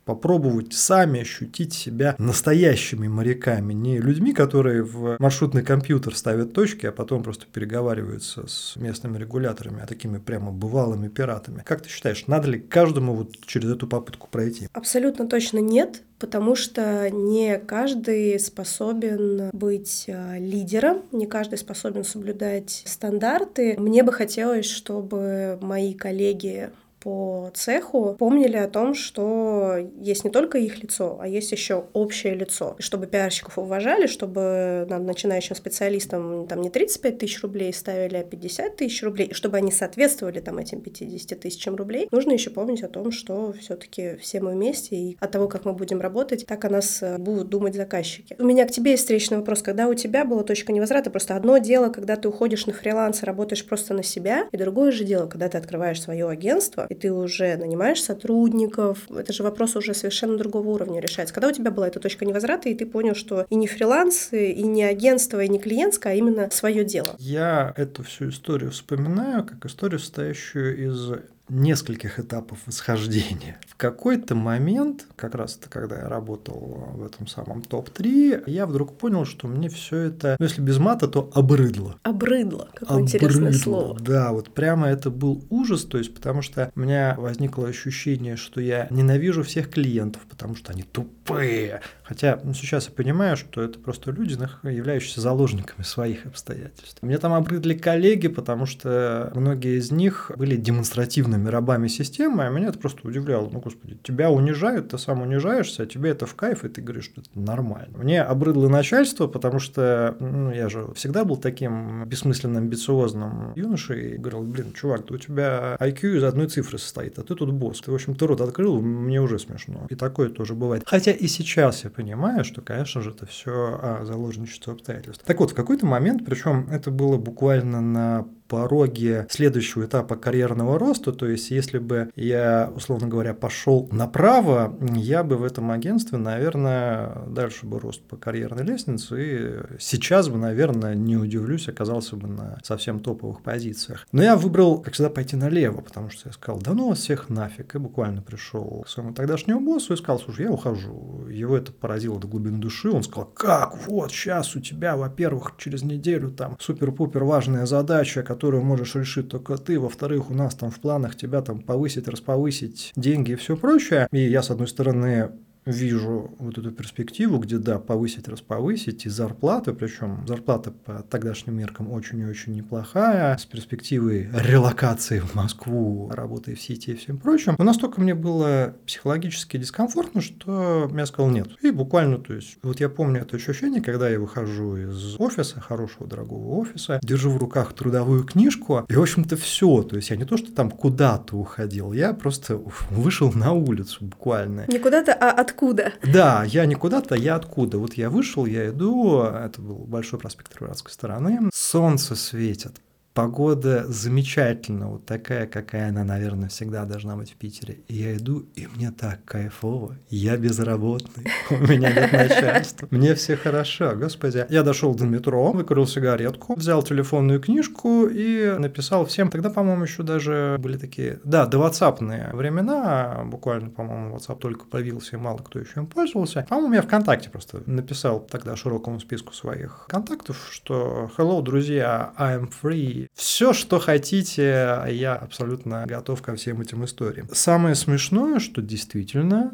попробовать 0.09 0.73
сами 0.73 1.21
ощутить 1.21 1.75
себя 1.75 2.17
настоящими 2.19 3.09
моряками, 3.09 3.75
не 3.75 3.99
людьми, 3.99 4.33
которые 4.33 4.83
в 4.83 5.19
маршрутный 5.19 5.63
компьютер 5.63 6.17
ставят 6.17 6.55
точки, 6.55 6.87
а 6.87 6.93
потом 6.93 7.23
просто 7.23 7.45
переговариваются 7.45 8.47
с 8.47 8.75
местными 8.77 9.19
регуляторами, 9.19 9.83
а 9.83 9.87
такими 9.87 10.17
прямо 10.17 10.51
бывалыми 10.51 11.09
пиратами. 11.09 11.63
Как 11.63 11.83
ты 11.83 11.91
считаешь, 11.91 12.27
надо 12.27 12.49
ли 12.49 12.59
каждому 12.59 13.13
вот 13.13 13.37
через 13.45 13.71
эту 13.71 13.87
попытку 13.87 14.29
пройти? 14.31 14.71
Абсолютно 14.73 15.29
точно 15.29 15.59
нет, 15.59 16.01
потому 16.19 16.57
что 16.57 17.11
не 17.11 17.59
каждый 17.59 18.41
способен 18.41 19.51
быть 19.53 20.07
а, 20.09 20.39
лидером, 20.39 21.03
не 21.13 21.27
каждый 21.27 21.59
способен 21.59 22.03
соблюдать 22.03 22.83
стандарты. 22.87 23.77
Мне 23.79 24.03
бы 24.03 24.13
хотелось, 24.15 24.71
чтобы 24.71 25.59
мои 25.61 25.93
коллеги 25.93 26.71
по 27.09 27.51
цеху 27.55 28.17
помнили 28.19 28.59
о 28.59 28.69
том, 28.69 28.93
что 28.93 29.77
есть 29.99 30.25
не 30.25 30.31
только 30.31 30.59
их 30.59 30.83
лицо, 30.83 31.19
а 31.19 31.27
есть 31.27 31.51
еще 31.53 31.87
общее 31.95 32.35
лицо. 32.35 32.77
Чтобы 32.81 33.07
пиарщиков 33.07 33.57
уважали, 33.57 34.07
чтобы 34.07 34.87
нам, 34.91 35.07
начинающим 35.07 35.57
специалистам, 35.57 36.47
там 36.47 36.61
не 36.61 36.69
35 36.69 37.19
тысяч 37.19 37.43
рублей 37.43 37.73
ставили, 37.73 38.17
а 38.17 38.25
50 38.25 38.77
тысяч 38.77 39.03
рублей, 39.03 39.29
и 39.29 39.33
чтобы 39.33 39.57
они 39.57 39.73
соответствовали 39.73 40.41
там 40.41 40.59
этим 40.59 40.83
50 40.83 41.41
тысячам 41.41 41.77
рублей, 41.77 42.09
нужно 42.11 42.33
еще 42.33 42.51
помнить 42.51 42.83
о 42.83 42.89
том, 42.89 43.11
что 43.11 43.55
все-таки 43.59 44.17
все 44.19 44.43
мы 44.43 44.53
вместе, 44.53 44.95
и 44.95 45.17
от 45.19 45.31
того, 45.31 45.49
как 45.49 45.65
мы 45.65 45.73
будем 45.73 46.03
работать, 46.03 46.45
так 46.45 46.63
о 46.67 46.69
нас 46.69 47.03
э, 47.03 47.17
будут 47.17 47.49
думать 47.49 47.75
заказчики. 47.75 48.37
У 48.39 48.45
меня 48.45 48.67
к 48.67 48.71
тебе 48.71 48.91
есть 48.91 49.05
встречный 49.05 49.39
вопрос. 49.39 49.63
Когда 49.63 49.89
у 49.89 49.95
тебя 49.95 50.27
была 50.27 50.43
точка 50.43 50.73
невозврата, 50.73 51.09
просто 51.11 51.37
одно 51.37 51.57
дело, 51.57 51.89
когда 51.89 52.17
ты 52.17 52.29
уходишь 52.29 52.67
на 52.67 52.75
фриланс 52.75 53.23
и 53.23 53.27
работаешь 53.27 53.65
просто 53.65 53.95
на 53.95 54.03
себя, 54.03 54.47
и 54.53 54.59
другое 54.59 54.93
же 54.93 55.05
дело, 55.05 55.27
когда 55.27 55.49
ты 55.49 55.57
открываешь 55.57 56.03
свое 56.03 56.29
агентство, 56.29 56.87
и 56.91 56.98
ты 56.99 57.13
уже 57.13 57.57
нанимаешь 57.57 58.03
сотрудников. 58.03 59.11
Это 59.11 59.33
же 59.33 59.43
вопрос 59.43 59.77
уже 59.77 59.95
совершенно 59.95 60.37
другого 60.37 60.69
уровня 60.69 61.01
решается. 61.01 61.35
Когда 61.35 61.49
у 61.49 61.53
тебя 61.53 61.71
была 61.71 61.89
эта 61.89 62.01
точка 62.01 62.25
невозврата, 62.25 62.69
и 62.69 62.75
ты 62.75 62.87
понял, 62.87 63.15
что 63.15 63.47
и 63.49 63.55
не 63.55 63.67
фриланс, 63.67 64.33
и 64.33 64.63
не 64.63 64.85
агентство, 64.85 65.43
и 65.43 65.49
не 65.49 65.59
клиентское, 65.59 66.13
а 66.13 66.17
именно 66.17 66.51
свое 66.51 66.85
дело? 66.85 67.17
Я 67.19 67.73
эту 67.77 68.03
всю 68.03 68.31
историю 68.31 68.71
вспоминаю 68.71 69.45
как 69.45 69.65
историю, 69.65 69.99
состоящую 69.99 70.87
из 70.89 71.13
нескольких 71.49 72.19
этапов 72.19 72.59
восхождения. 72.67 73.59
В 73.67 73.77
какой-то 73.77 74.35
момент, 74.35 75.07
как 75.17 75.35
раз 75.35 75.57
это 75.57 75.69
когда 75.71 75.97
я 75.99 76.09
работал 76.09 76.93
в 76.95 77.05
этом 77.05 77.27
самом 77.27 77.63
топ-3, 77.63 78.45
я 78.47 78.67
вдруг 78.67 78.97
понял, 78.99 79.25
что 79.25 79.49
мне 79.49 79.69
все 79.69 79.99
это, 79.99 80.37
ну 80.39 80.45
если 80.45 80.61
без 80.61 80.79
мата, 80.79 81.09
то 81.09 81.31
обрыдло. 81.35 81.97
Обрыдло, 82.03 82.69
какое 82.75 82.99
обрыдло, 82.99 83.17
интересное 83.17 83.53
слово. 83.53 83.99
Да, 84.01 84.33
вот 84.33 84.53
прямо 84.53 84.89
это 84.89 85.11
был 85.11 85.45
ужас, 85.51 85.85
то 85.85 85.99
есть 85.99 86.15
потому 86.15 86.43
что 86.43 86.71
у 86.75 86.81
меня 86.81 87.15
возникло 87.19 87.69
ощущение, 87.69 88.37
что 88.37 88.61
я 88.61 88.87
ненавижу 88.91 89.43
всех 89.43 89.71
клиентов, 89.71 90.23
потому 90.29 90.55
что 90.55 90.73
они 90.73 90.83
тупые. 90.83 91.81
Хотя 92.03 92.41
ну, 92.43 92.55
сейчас 92.55 92.87
я 92.87 92.93
понимаю, 92.93 93.37
что 93.37 93.63
это 93.63 93.79
просто 93.79 94.11
люди, 94.11 94.39
являющиеся 94.63 95.21
заложниками 95.21 95.83
своих 95.83 96.27
обстоятельств. 96.27 96.99
Мне 97.03 97.19
там 97.19 97.33
обрыдли 97.33 97.75
коллеги, 97.75 98.29
потому 98.29 98.67
что 98.67 99.31
многие 99.35 99.79
из 99.79 99.91
них 99.91 100.31
были 100.37 100.57
демонстративными 100.57 101.38
рабами 101.47 101.89
системы, 101.89 102.45
а 102.45 102.51
меня 102.51 102.69
это 102.69 102.79
просто 102.79 103.07
удивляло. 103.07 103.49
Ну, 103.51 103.61
господи, 103.61 103.99
тебя 104.03 104.31
унижают, 104.31 104.89
ты 104.89 104.99
сам 104.99 105.23
унижаешься, 105.23 105.83
а 105.83 105.87
тебе 105.87 106.11
это 106.11 106.27
в 106.27 106.35
кайф, 106.35 106.65
и 106.65 106.69
ты 106.69 106.81
говоришь, 106.81 107.05
что 107.05 107.21
это 107.21 107.31
нормально. 107.35 107.99
Мне 107.99 108.23
обрыдло 108.23 108.69
начальство, 108.69 109.27
потому 109.27 109.59
что 109.59 110.17
ну, 110.21 110.53
я 110.53 110.69
же 110.69 110.93
всегда 110.95 111.25
был 111.25 111.37
таким 111.37 112.05
бессмысленно 112.07 112.59
амбициозным 112.59 113.53
юношей, 113.55 114.15
и 114.15 114.17
говорил, 114.17 114.43
блин, 114.43 114.73
чувак, 114.73 115.07
да 115.07 115.15
у 115.15 115.19
тебя 115.19 115.77
IQ 115.81 116.17
из 116.17 116.25
одной 116.25 116.49
цифры 116.49 116.79
состоит, 116.79 117.19
а 117.19 117.23
ты 117.23 117.35
тут 117.35 117.53
босс. 117.53 117.81
Ты, 117.81 117.91
в 117.91 117.95
общем, 117.95 118.15
ты 118.15 118.27
рот 118.27 118.41
открыл, 118.41 118.81
мне 118.81 119.21
уже 119.21 119.39
смешно. 119.39 119.87
И 119.89 119.95
такое 119.95 120.29
тоже 120.31 120.55
бывает. 120.55 120.83
Хотя 120.87 121.13
и 121.13 121.27
сейчас 121.27 121.85
я 121.85 121.91
понимаю, 121.91 122.45
что, 122.45 122.63
конечно 122.63 123.03
же, 123.03 123.11
это 123.11 123.27
все 123.27 123.79
а, 123.81 124.05
заложничество 124.05 124.73
обстоятельств. 124.73 125.25
Так 125.25 125.41
вот, 125.41 125.53
в 125.53 125.55
какой-то 125.55 125.87
момент, 125.87 126.25
причем 126.25 126.69
это 126.71 126.91
было 126.91 127.17
буквально 127.17 127.81
на 127.81 128.29
пороге 128.49 129.27
следующего 129.31 129.85
этапа 129.85 130.17
карьерного 130.17 130.79
роста, 130.79 131.13
то 131.13 131.27
есть 131.27 131.51
если 131.51 131.79
бы 131.79 132.11
я, 132.17 132.73
условно 132.75 133.07
говоря, 133.07 133.35
пошел 133.35 133.89
направо, 133.93 134.77
я 134.95 135.23
бы 135.23 135.37
в 135.37 135.45
этом 135.45 135.71
агентстве, 135.71 136.19
наверное, 136.19 137.25
дальше 137.29 137.67
бы 137.67 137.79
рост 137.79 138.03
по 138.03 138.17
карьерной 138.17 138.65
лестнице, 138.65 139.17
и 139.19 139.79
сейчас 139.79 140.29
бы, 140.29 140.39
наверное, 140.39 140.95
не 140.95 141.17
удивлюсь, 141.17 141.69
оказался 141.69 142.17
бы 142.17 142.27
на 142.27 142.59
совсем 142.63 143.01
топовых 143.01 143.43
позициях. 143.43 144.07
Но 144.13 144.23
я 144.23 144.37
выбрал, 144.37 144.81
как 144.81 144.95
всегда, 144.95 145.11
пойти 145.11 145.37
налево, 145.37 145.81
потому 145.81 146.11
что 146.11 146.29
я 146.29 146.33
сказал, 146.33 146.61
да 146.61 146.73
ну 146.73 146.89
вас 146.89 146.99
всех 146.99 147.29
нафиг, 147.29 147.75
и 147.75 147.79
буквально 147.79 148.23
пришел 148.23 148.83
к 148.85 148.89
своему 148.89 149.13
тогдашнему 149.13 149.61
боссу 149.61 149.93
и 149.93 149.97
сказал, 149.97 150.19
слушай, 150.19 150.47
я 150.47 150.51
ухожу. 150.51 151.27
Его 151.29 151.57
это 151.57 151.73
поразило 151.73 152.19
до 152.19 152.27
глубины 152.27 152.59
души, 152.59 152.91
он 152.91 153.03
сказал, 153.03 153.27
как, 153.27 153.77
вот, 153.87 154.11
сейчас 154.11 154.57
у 154.57 154.61
тебя, 154.61 154.97
во-первых, 154.97 155.55
через 155.59 155.83
неделю 155.83 156.31
там 156.31 156.57
супер-пупер 156.59 157.25
важная 157.25 157.67
задача, 157.67 158.23
которую 158.39 158.63
можешь 158.63 158.95
решить 158.95 159.29
только 159.29 159.57
ты. 159.57 159.81
Во-вторых, 159.81 160.31
у 160.31 160.35
нас 160.35 160.55
там 160.55 160.71
в 160.71 160.79
планах 160.79 161.17
тебя 161.17 161.43
там 161.43 161.59
повысить, 161.59 162.07
расповысить 162.07 162.93
деньги 162.95 163.33
и 163.33 163.35
все 163.35 163.57
прочее. 163.57 164.07
И 164.13 164.21
я, 164.21 164.45
с 164.45 164.51
одной 164.53 164.69
стороны, 164.69 165.31
вижу 165.69 166.35
вот 166.39 166.59
эту 166.59 166.71
перспективу, 166.73 167.39
где, 167.39 167.59
да, 167.59 167.79
повысить, 167.79 168.29
расповысить, 168.29 169.07
и 169.07 169.09
зарплаты, 169.09 169.73
причем 169.73 170.27
зарплата 170.27 170.71
по 170.71 171.03
тогдашним 171.03 171.57
меркам 171.57 171.93
очень 171.93 172.21
и 172.21 172.25
очень 172.25 172.55
неплохая, 172.55 173.37
с 173.37 173.45
перспективой 173.45 174.29
релокации 174.33 175.21
в 175.21 175.35
Москву, 175.35 176.11
работы 176.11 176.55
в 176.55 176.61
сети 176.61 176.93
и 176.93 176.95
всем 176.95 177.19
прочим. 177.19 177.55
Но 177.59 177.65
настолько 177.65 178.01
мне 178.01 178.15
было 178.15 178.75
психологически 178.87 179.57
дискомфортно, 179.57 180.21
что 180.21 180.91
я 180.95 181.07
сказал 181.07 181.31
нет. 181.31 181.49
И 181.63 181.71
буквально, 181.71 182.19
то 182.19 182.35
есть, 182.35 182.59
вот 182.63 182.81
я 182.81 182.89
помню 182.89 183.23
это 183.23 183.37
ощущение, 183.37 183.83
когда 183.83 184.09
я 184.09 184.19
выхожу 184.19 184.77
из 184.77 185.17
офиса, 185.21 185.61
хорошего, 185.61 186.07
дорогого 186.07 186.57
офиса, 186.57 186.99
держу 187.03 187.31
в 187.31 187.37
руках 187.37 187.75
трудовую 187.75 188.25
книжку, 188.25 188.85
и, 188.89 188.95
в 188.95 189.03
общем-то, 189.03 189.37
все. 189.37 189.83
То 189.83 189.97
есть, 189.97 190.11
я 190.11 190.17
не 190.17 190.25
то, 190.25 190.37
что 190.37 190.53
там 190.53 190.71
куда-то 190.71 191.37
уходил, 191.37 191.93
я 191.93 192.15
просто 192.15 192.61
вышел 192.91 193.33
на 193.33 193.53
улицу 193.53 194.05
буквально. 194.05 194.65
Не 194.69 194.79
куда-то, 194.79 195.13
а 195.13 195.31
от 195.31 195.53
откуда? 195.59 195.93
Да, 196.03 196.45
я 196.45 196.67
не 196.67 196.75
куда-то, 196.75 197.15
я 197.15 197.35
откуда. 197.35 197.79
Вот 197.79 197.95
я 197.95 198.11
вышел, 198.11 198.47
я 198.47 198.69
иду, 198.69 199.23
это 199.23 199.61
был 199.61 199.77
большой 199.77 200.19
проспект 200.19 200.55
Рыбратской 200.57 200.93
стороны, 200.93 201.51
солнце 201.53 202.15
светит, 202.15 202.73
Погода 203.19 203.85
замечательная, 203.89 204.87
вот 204.87 205.05
такая, 205.05 205.49
какая 205.49 205.89
она, 205.89 206.05
наверное, 206.05 206.49
всегда 206.51 206.85
должна 206.85 207.17
быть 207.17 207.33
в 207.33 207.35
Питере. 207.35 207.81
И 207.89 207.97
я 207.97 208.15
иду, 208.15 208.47
и 208.55 208.69
мне 208.69 208.93
так 208.93 209.25
кайфово. 209.25 209.97
Я 210.09 210.37
безработный, 210.37 211.27
у 211.51 211.57
меня 211.57 211.93
нет 211.93 212.13
начальства. 212.13 212.87
Мне 212.93 213.17
все 213.17 213.37
хорошо, 213.37 213.97
господи. 213.97 214.47
Я 214.49 214.63
дошел 214.63 214.95
до 214.95 215.05
метро, 215.05 215.51
выкурил 215.51 215.89
сигаретку, 215.89 216.55
взял 216.55 216.81
телефонную 216.85 217.41
книжку 217.41 218.07
и 218.07 218.55
написал 218.57 219.05
всем. 219.05 219.31
Тогда, 219.31 219.51
по-моему, 219.51 219.83
еще 219.83 220.05
даже 220.05 220.57
были 220.61 220.77
такие, 220.77 221.19
да, 221.25 221.47
до 221.47 221.59
WhatsApp 221.59 222.37
времена, 222.37 223.23
буквально, 223.25 223.71
по-моему, 223.71 224.15
WhatsApp 224.15 224.39
только 224.39 224.65
появился, 224.67 225.17
и 225.17 225.19
мало 225.19 225.39
кто 225.39 225.59
еще 225.59 225.81
им 225.81 225.89
пользовался. 225.89 226.47
По-моему, 226.49 226.75
я 226.75 226.83
ВКонтакте 226.83 227.31
просто 227.31 227.65
написал 227.67 228.21
тогда 228.21 228.55
широкому 228.55 229.01
списку 229.01 229.33
своих 229.33 229.87
контактов, 229.89 230.47
что 230.53 231.11
«Hello, 231.19 231.43
друзья, 231.43 232.13
I'm 232.17 232.49
free, 232.63 233.08
все, 233.15 233.53
что 233.53 233.79
хотите, 233.79 234.85
я 234.89 235.15
абсолютно 235.15 235.85
готов 235.87 236.23
ко 236.23 236.35
всем 236.37 236.61
этим 236.61 236.85
историям. 236.85 237.29
Самое 237.33 237.75
смешное, 237.75 238.39
что 238.39 238.63
действительно 238.63 239.53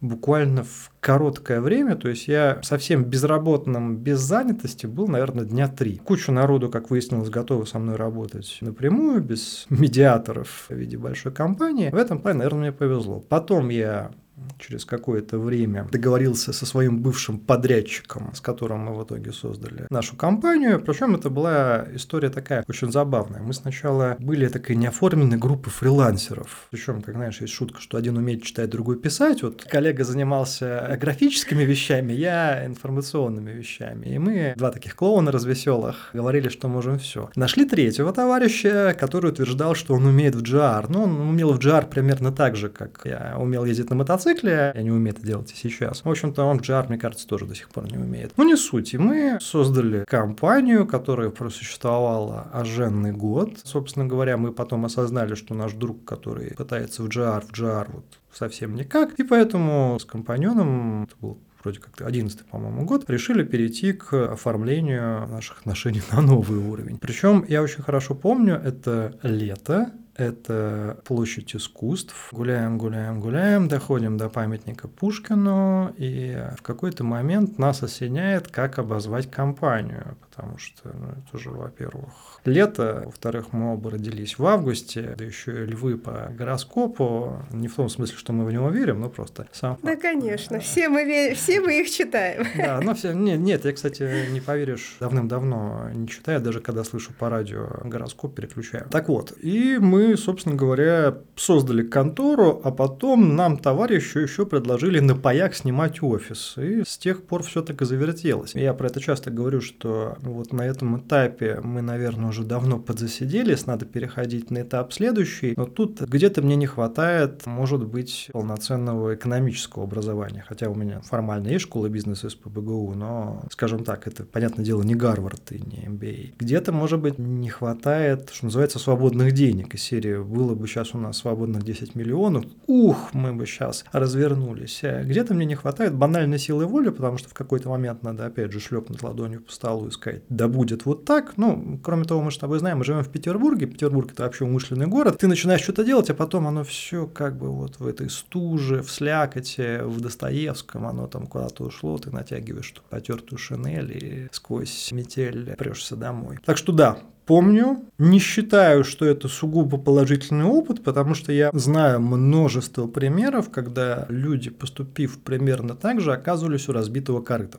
буквально 0.00 0.62
в 0.64 0.90
короткое 1.00 1.60
время, 1.60 1.96
то 1.96 2.08
есть 2.08 2.28
я 2.28 2.60
совсем 2.62 3.04
безработным, 3.04 3.96
без 3.96 4.20
занятости 4.20 4.86
был, 4.86 5.08
наверное, 5.08 5.44
дня 5.44 5.68
три. 5.68 5.96
Куча 5.96 6.32
народу, 6.32 6.68
как 6.68 6.90
выяснилось, 6.90 7.30
готовы 7.30 7.66
со 7.66 7.78
мной 7.78 7.96
работать 7.96 8.58
напрямую, 8.60 9.22
без 9.22 9.66
медиаторов 9.70 10.66
в 10.68 10.74
виде 10.74 10.98
большой 10.98 11.32
компании. 11.32 11.90
В 11.90 11.96
этом 11.96 12.18
плане, 12.18 12.38
наверное, 12.38 12.60
мне 12.60 12.72
повезло. 12.72 13.20
Потом 13.20 13.68
я 13.68 14.10
через 14.58 14.84
какое-то 14.84 15.38
время 15.38 15.88
договорился 15.90 16.52
со 16.52 16.66
своим 16.66 17.00
бывшим 17.00 17.38
подрядчиком, 17.38 18.34
с 18.34 18.40
которым 18.40 18.80
мы 18.80 18.94
в 18.94 19.04
итоге 19.04 19.32
создали 19.32 19.86
нашу 19.90 20.16
компанию. 20.16 20.80
Причем 20.80 21.14
это 21.14 21.30
была 21.30 21.86
история 21.94 22.30
такая 22.30 22.64
очень 22.68 22.92
забавная. 22.92 23.40
Мы 23.40 23.52
сначала 23.52 24.16
были 24.18 24.48
такой 24.48 24.76
неоформленной 24.76 25.38
группой 25.38 25.70
фрилансеров. 25.70 26.68
Причем, 26.70 27.02
как 27.02 27.14
знаешь, 27.14 27.40
есть 27.40 27.52
шутка, 27.52 27.80
что 27.80 27.96
один 27.96 28.16
умеет 28.16 28.42
читать, 28.42 28.70
другой 28.70 28.98
писать. 28.98 29.42
Вот 29.42 29.64
коллега 29.64 30.04
занимался 30.04 30.96
графическими 31.00 31.64
вещами, 31.64 32.12
я 32.12 32.64
информационными 32.66 33.50
вещами. 33.50 34.06
И 34.06 34.18
мы, 34.18 34.54
два 34.56 34.70
таких 34.70 34.96
клоуна 34.96 35.32
развеселых, 35.32 36.10
говорили, 36.12 36.48
что 36.48 36.68
можем 36.68 36.98
все. 36.98 37.30
Нашли 37.36 37.64
третьего 37.64 38.12
товарища, 38.12 38.96
который 38.98 39.30
утверждал, 39.30 39.74
что 39.74 39.94
он 39.94 40.06
умеет 40.06 40.34
в 40.34 40.42
GR. 40.42 40.86
Но 40.88 41.04
он 41.04 41.20
умел 41.20 41.52
в 41.52 41.58
GR 41.58 41.88
примерно 41.88 42.32
так 42.32 42.56
же, 42.56 42.68
как 42.68 43.02
я 43.04 43.36
умел 43.38 43.64
ездить 43.64 43.90
на 43.90 43.96
мотоцикле 43.96 44.25
мотоцикле, 44.26 44.72
я 44.74 44.82
не 44.82 44.90
умею 44.90 45.16
это 45.16 45.26
делать 45.26 45.52
и 45.52 45.56
сейчас. 45.56 46.04
В 46.04 46.08
общем-то, 46.08 46.44
он 46.44 46.58
GR, 46.58 46.88
мне 46.88 46.98
кажется, 46.98 47.26
тоже 47.26 47.46
до 47.46 47.54
сих 47.54 47.68
пор 47.68 47.90
не 47.90 47.98
умеет. 47.98 48.32
Но 48.36 48.44
не 48.44 48.56
суть. 48.56 48.94
И 48.94 48.98
мы 48.98 49.38
создали 49.40 50.04
компанию, 50.04 50.86
которая 50.86 51.30
просуществовала 51.30 52.48
оженный 52.52 53.12
год. 53.12 53.58
Собственно 53.64 54.06
говоря, 54.06 54.36
мы 54.36 54.52
потом 54.52 54.84
осознали, 54.84 55.34
что 55.34 55.54
наш 55.54 55.72
друг, 55.72 56.04
который 56.04 56.54
пытается 56.54 57.02
в 57.02 57.08
GR, 57.08 57.44
в 57.46 57.52
GR 57.52 57.88
вот 57.92 58.04
совсем 58.32 58.74
никак. 58.74 59.18
И 59.18 59.22
поэтому 59.22 59.98
с 60.00 60.04
компаньоном, 60.04 61.04
это 61.04 61.14
был 61.20 61.38
вроде 61.62 61.80
как 61.80 62.00
11 62.06 62.46
по-моему, 62.46 62.84
год, 62.84 63.10
решили 63.10 63.42
перейти 63.42 63.92
к 63.92 64.32
оформлению 64.32 65.26
наших 65.26 65.60
отношений 65.60 66.02
на 66.12 66.20
новый 66.20 66.58
уровень. 66.58 66.98
Причем 66.98 67.44
я 67.48 67.62
очень 67.62 67.82
хорошо 67.82 68.14
помню, 68.14 68.54
это 68.54 69.18
лето, 69.22 69.90
это 70.16 70.98
площадь 71.04 71.54
искусств. 71.54 72.28
Гуляем, 72.32 72.78
гуляем, 72.78 73.20
гуляем, 73.20 73.68
доходим 73.68 74.16
до 74.16 74.28
памятника 74.28 74.88
Пушкину, 74.88 75.92
и 75.96 76.36
в 76.56 76.62
какой-то 76.62 77.04
момент 77.04 77.58
нас 77.58 77.82
осеняет, 77.82 78.48
как 78.48 78.78
обозвать 78.78 79.30
компанию, 79.30 80.16
потому 80.36 80.58
что 80.58 80.90
ну, 80.92 81.08
это 81.16 81.42
же, 81.42 81.50
во-первых, 81.50 82.12
лето, 82.44 83.02
во-вторых, 83.06 83.52
мы 83.52 83.72
оба 83.72 83.90
родились 83.92 84.38
в 84.38 84.46
августе, 84.46 85.14
да 85.16 85.24
еще 85.24 85.64
и 85.64 85.66
львы 85.66 85.96
по 85.96 86.30
гороскопу, 86.36 87.42
не 87.50 87.68
в 87.68 87.74
том 87.74 87.88
смысле, 87.88 88.16
что 88.18 88.34
мы 88.34 88.44
в 88.44 88.52
него 88.52 88.68
верим, 88.68 89.00
но 89.00 89.08
просто 89.08 89.46
сам 89.52 89.78
Да, 89.82 89.96
конечно, 89.96 90.60
все 90.60 90.90
мы, 90.90 91.34
все 91.34 91.60
мы 91.60 91.80
их 91.80 91.90
читаем. 91.90 92.46
Да, 92.66 92.80
но 92.80 92.94
все, 92.94 93.12
нет, 93.12 93.38
нет, 93.38 93.64
я, 93.64 93.72
кстати, 93.72 94.30
не 94.30 94.40
поверишь, 94.40 94.96
давным-давно 95.00 95.90
не 95.94 96.08
читаю, 96.08 96.40
даже 96.40 96.60
когда 96.60 96.84
слышу 96.84 97.12
по 97.18 97.30
радио 97.30 97.68
гороскоп, 97.84 98.34
переключаю. 98.34 98.88
Так 98.90 99.08
вот, 99.08 99.32
и 99.40 99.78
мы, 99.78 100.16
собственно 100.16 100.56
говоря, 100.56 101.18
создали 101.36 101.82
контору, 101.82 102.60
а 102.62 102.72
потом 102.72 103.36
нам 103.36 103.56
товарищу 103.56 104.18
еще 104.18 104.46
предложили 104.46 104.98
на 104.98 105.14
паях 105.14 105.54
снимать 105.54 106.02
офис, 106.02 106.54
и 106.58 106.82
с 106.84 106.98
тех 106.98 107.22
пор 107.24 107.42
все 107.42 107.62
так 107.62 107.80
и 107.80 107.84
завертелось. 107.84 108.54
Я 108.54 108.74
про 108.74 108.88
это 108.88 109.00
часто 109.00 109.30
говорю, 109.30 109.60
что 109.60 110.16
вот 110.32 110.52
на 110.52 110.62
этом 110.62 110.98
этапе 110.98 111.60
мы, 111.62 111.82
наверное, 111.82 112.30
уже 112.30 112.44
давно 112.44 112.78
подзасиделись, 112.78 113.66
надо 113.66 113.84
переходить 113.84 114.50
на 114.50 114.62
этап 114.62 114.92
следующий, 114.92 115.54
но 115.56 115.66
тут 115.66 116.00
где-то 116.00 116.42
мне 116.42 116.56
не 116.56 116.66
хватает, 116.66 117.46
может 117.46 117.86
быть, 117.86 118.28
полноценного 118.32 119.14
экономического 119.14 119.84
образования, 119.84 120.44
хотя 120.46 120.68
у 120.68 120.74
меня 120.74 121.00
формально 121.00 121.48
есть 121.48 121.64
школа 121.64 121.88
бизнеса 121.88 122.28
из 122.28 122.34
ПБГУ, 122.34 122.94
но, 122.94 123.42
скажем 123.50 123.84
так, 123.84 124.06
это, 124.06 124.24
понятное 124.24 124.64
дело, 124.64 124.82
не 124.82 124.94
Гарвард 124.94 125.52
и 125.52 125.58
не 125.58 125.86
MBA. 125.86 126.34
Где-то, 126.38 126.72
может 126.72 127.00
быть, 127.00 127.18
не 127.18 127.48
хватает, 127.48 128.30
что 128.32 128.46
называется, 128.46 128.78
свободных 128.78 129.32
денег 129.32 129.74
из 129.74 129.82
серии 129.82 130.22
«Было 130.22 130.54
бы 130.54 130.66
сейчас 130.66 130.94
у 130.94 130.98
нас 130.98 131.18
свободных 131.18 131.62
10 131.62 131.94
миллионов, 131.94 132.44
ух, 132.66 133.12
мы 133.12 133.32
бы 133.32 133.46
сейчас 133.46 133.84
развернулись». 133.92 134.82
Где-то 134.82 135.34
мне 135.34 135.46
не 135.46 135.54
хватает 135.54 135.94
банальной 135.94 136.38
силы 136.38 136.66
воли, 136.66 136.90
потому 136.90 137.18
что 137.18 137.28
в 137.28 137.34
какой-то 137.34 137.68
момент 137.68 138.02
надо, 138.02 138.26
опять 138.26 138.52
же, 138.52 138.60
шлепнуть 138.60 139.02
ладонью 139.02 139.42
по 139.42 139.52
столу 139.52 139.88
и 139.88 139.90
сказать 139.90 140.15
«Да 140.28 140.48
будет 140.48 140.84
вот 140.84 141.04
так». 141.04 141.36
Ну, 141.36 141.78
кроме 141.82 142.04
того, 142.04 142.22
мы 142.22 142.30
с 142.30 142.38
тобой 142.38 142.58
знаем, 142.58 142.78
мы 142.78 142.84
живем 142.84 143.02
в 143.02 143.08
Петербурге, 143.08 143.66
Петербург– 143.66 144.12
это 144.12 144.22
вообще 144.22 144.44
умышленный 144.44 144.86
город, 144.86 145.18
ты 145.18 145.26
начинаешь 145.26 145.62
что-то 145.62 145.84
делать, 145.84 146.10
а 146.10 146.14
потом 146.14 146.46
оно 146.46 146.64
все 146.64 147.06
как 147.06 147.36
бы 147.38 147.50
вот 147.50 147.78
в 147.78 147.86
этой 147.86 148.10
стуже, 148.10 148.82
в 148.82 148.90
слякоте, 148.90 149.82
в 149.82 150.00
Достоевском, 150.00 150.86
оно 150.86 151.06
там 151.06 151.26
куда-то 151.26 151.64
ушло, 151.64 151.98
ты 151.98 152.10
натягиваешь 152.10 152.74
потертую 152.90 153.38
шинель 153.38 153.92
и 153.92 154.28
сквозь 154.32 154.90
метель 154.92 155.54
прешься 155.56 155.96
домой. 155.96 156.38
Так 156.44 156.56
что 156.56 156.72
да, 156.72 156.98
помню. 157.26 157.84
Не 157.98 158.18
считаю, 158.18 158.84
что 158.84 159.04
это 159.04 159.28
сугубо 159.28 159.78
положительный 159.78 160.44
опыт, 160.44 160.82
потому 160.82 161.14
что 161.14 161.32
я 161.32 161.50
знаю 161.52 162.00
множество 162.00 162.86
примеров, 162.86 163.50
когда 163.50 164.06
люди, 164.08 164.50
поступив 164.50 165.18
примерно 165.22 165.74
так 165.74 166.00
же, 166.00 166.12
оказывались 166.12 166.68
у 166.68 166.72
разбитого 166.72 167.20
корыта. 167.20 167.58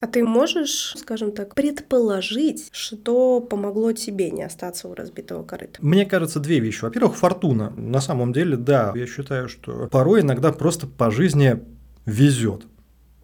А 0.00 0.06
ты 0.06 0.22
можешь, 0.22 0.94
скажем 0.96 1.32
так, 1.32 1.56
предположить, 1.56 2.68
что 2.70 3.40
помогло 3.40 3.90
тебе 3.92 4.30
не 4.30 4.44
остаться 4.44 4.86
у 4.86 4.94
разбитого 4.94 5.42
корыта? 5.42 5.80
Мне 5.82 6.06
кажется, 6.06 6.38
две 6.38 6.60
вещи. 6.60 6.82
Во-первых, 6.82 7.16
фортуна. 7.16 7.70
На 7.70 8.00
самом 8.00 8.32
деле, 8.32 8.56
да, 8.56 8.92
я 8.94 9.06
считаю, 9.06 9.48
что 9.48 9.88
порой 9.88 10.20
иногда 10.20 10.52
просто 10.52 10.86
по 10.86 11.10
жизни 11.10 11.60
везет. 12.06 12.64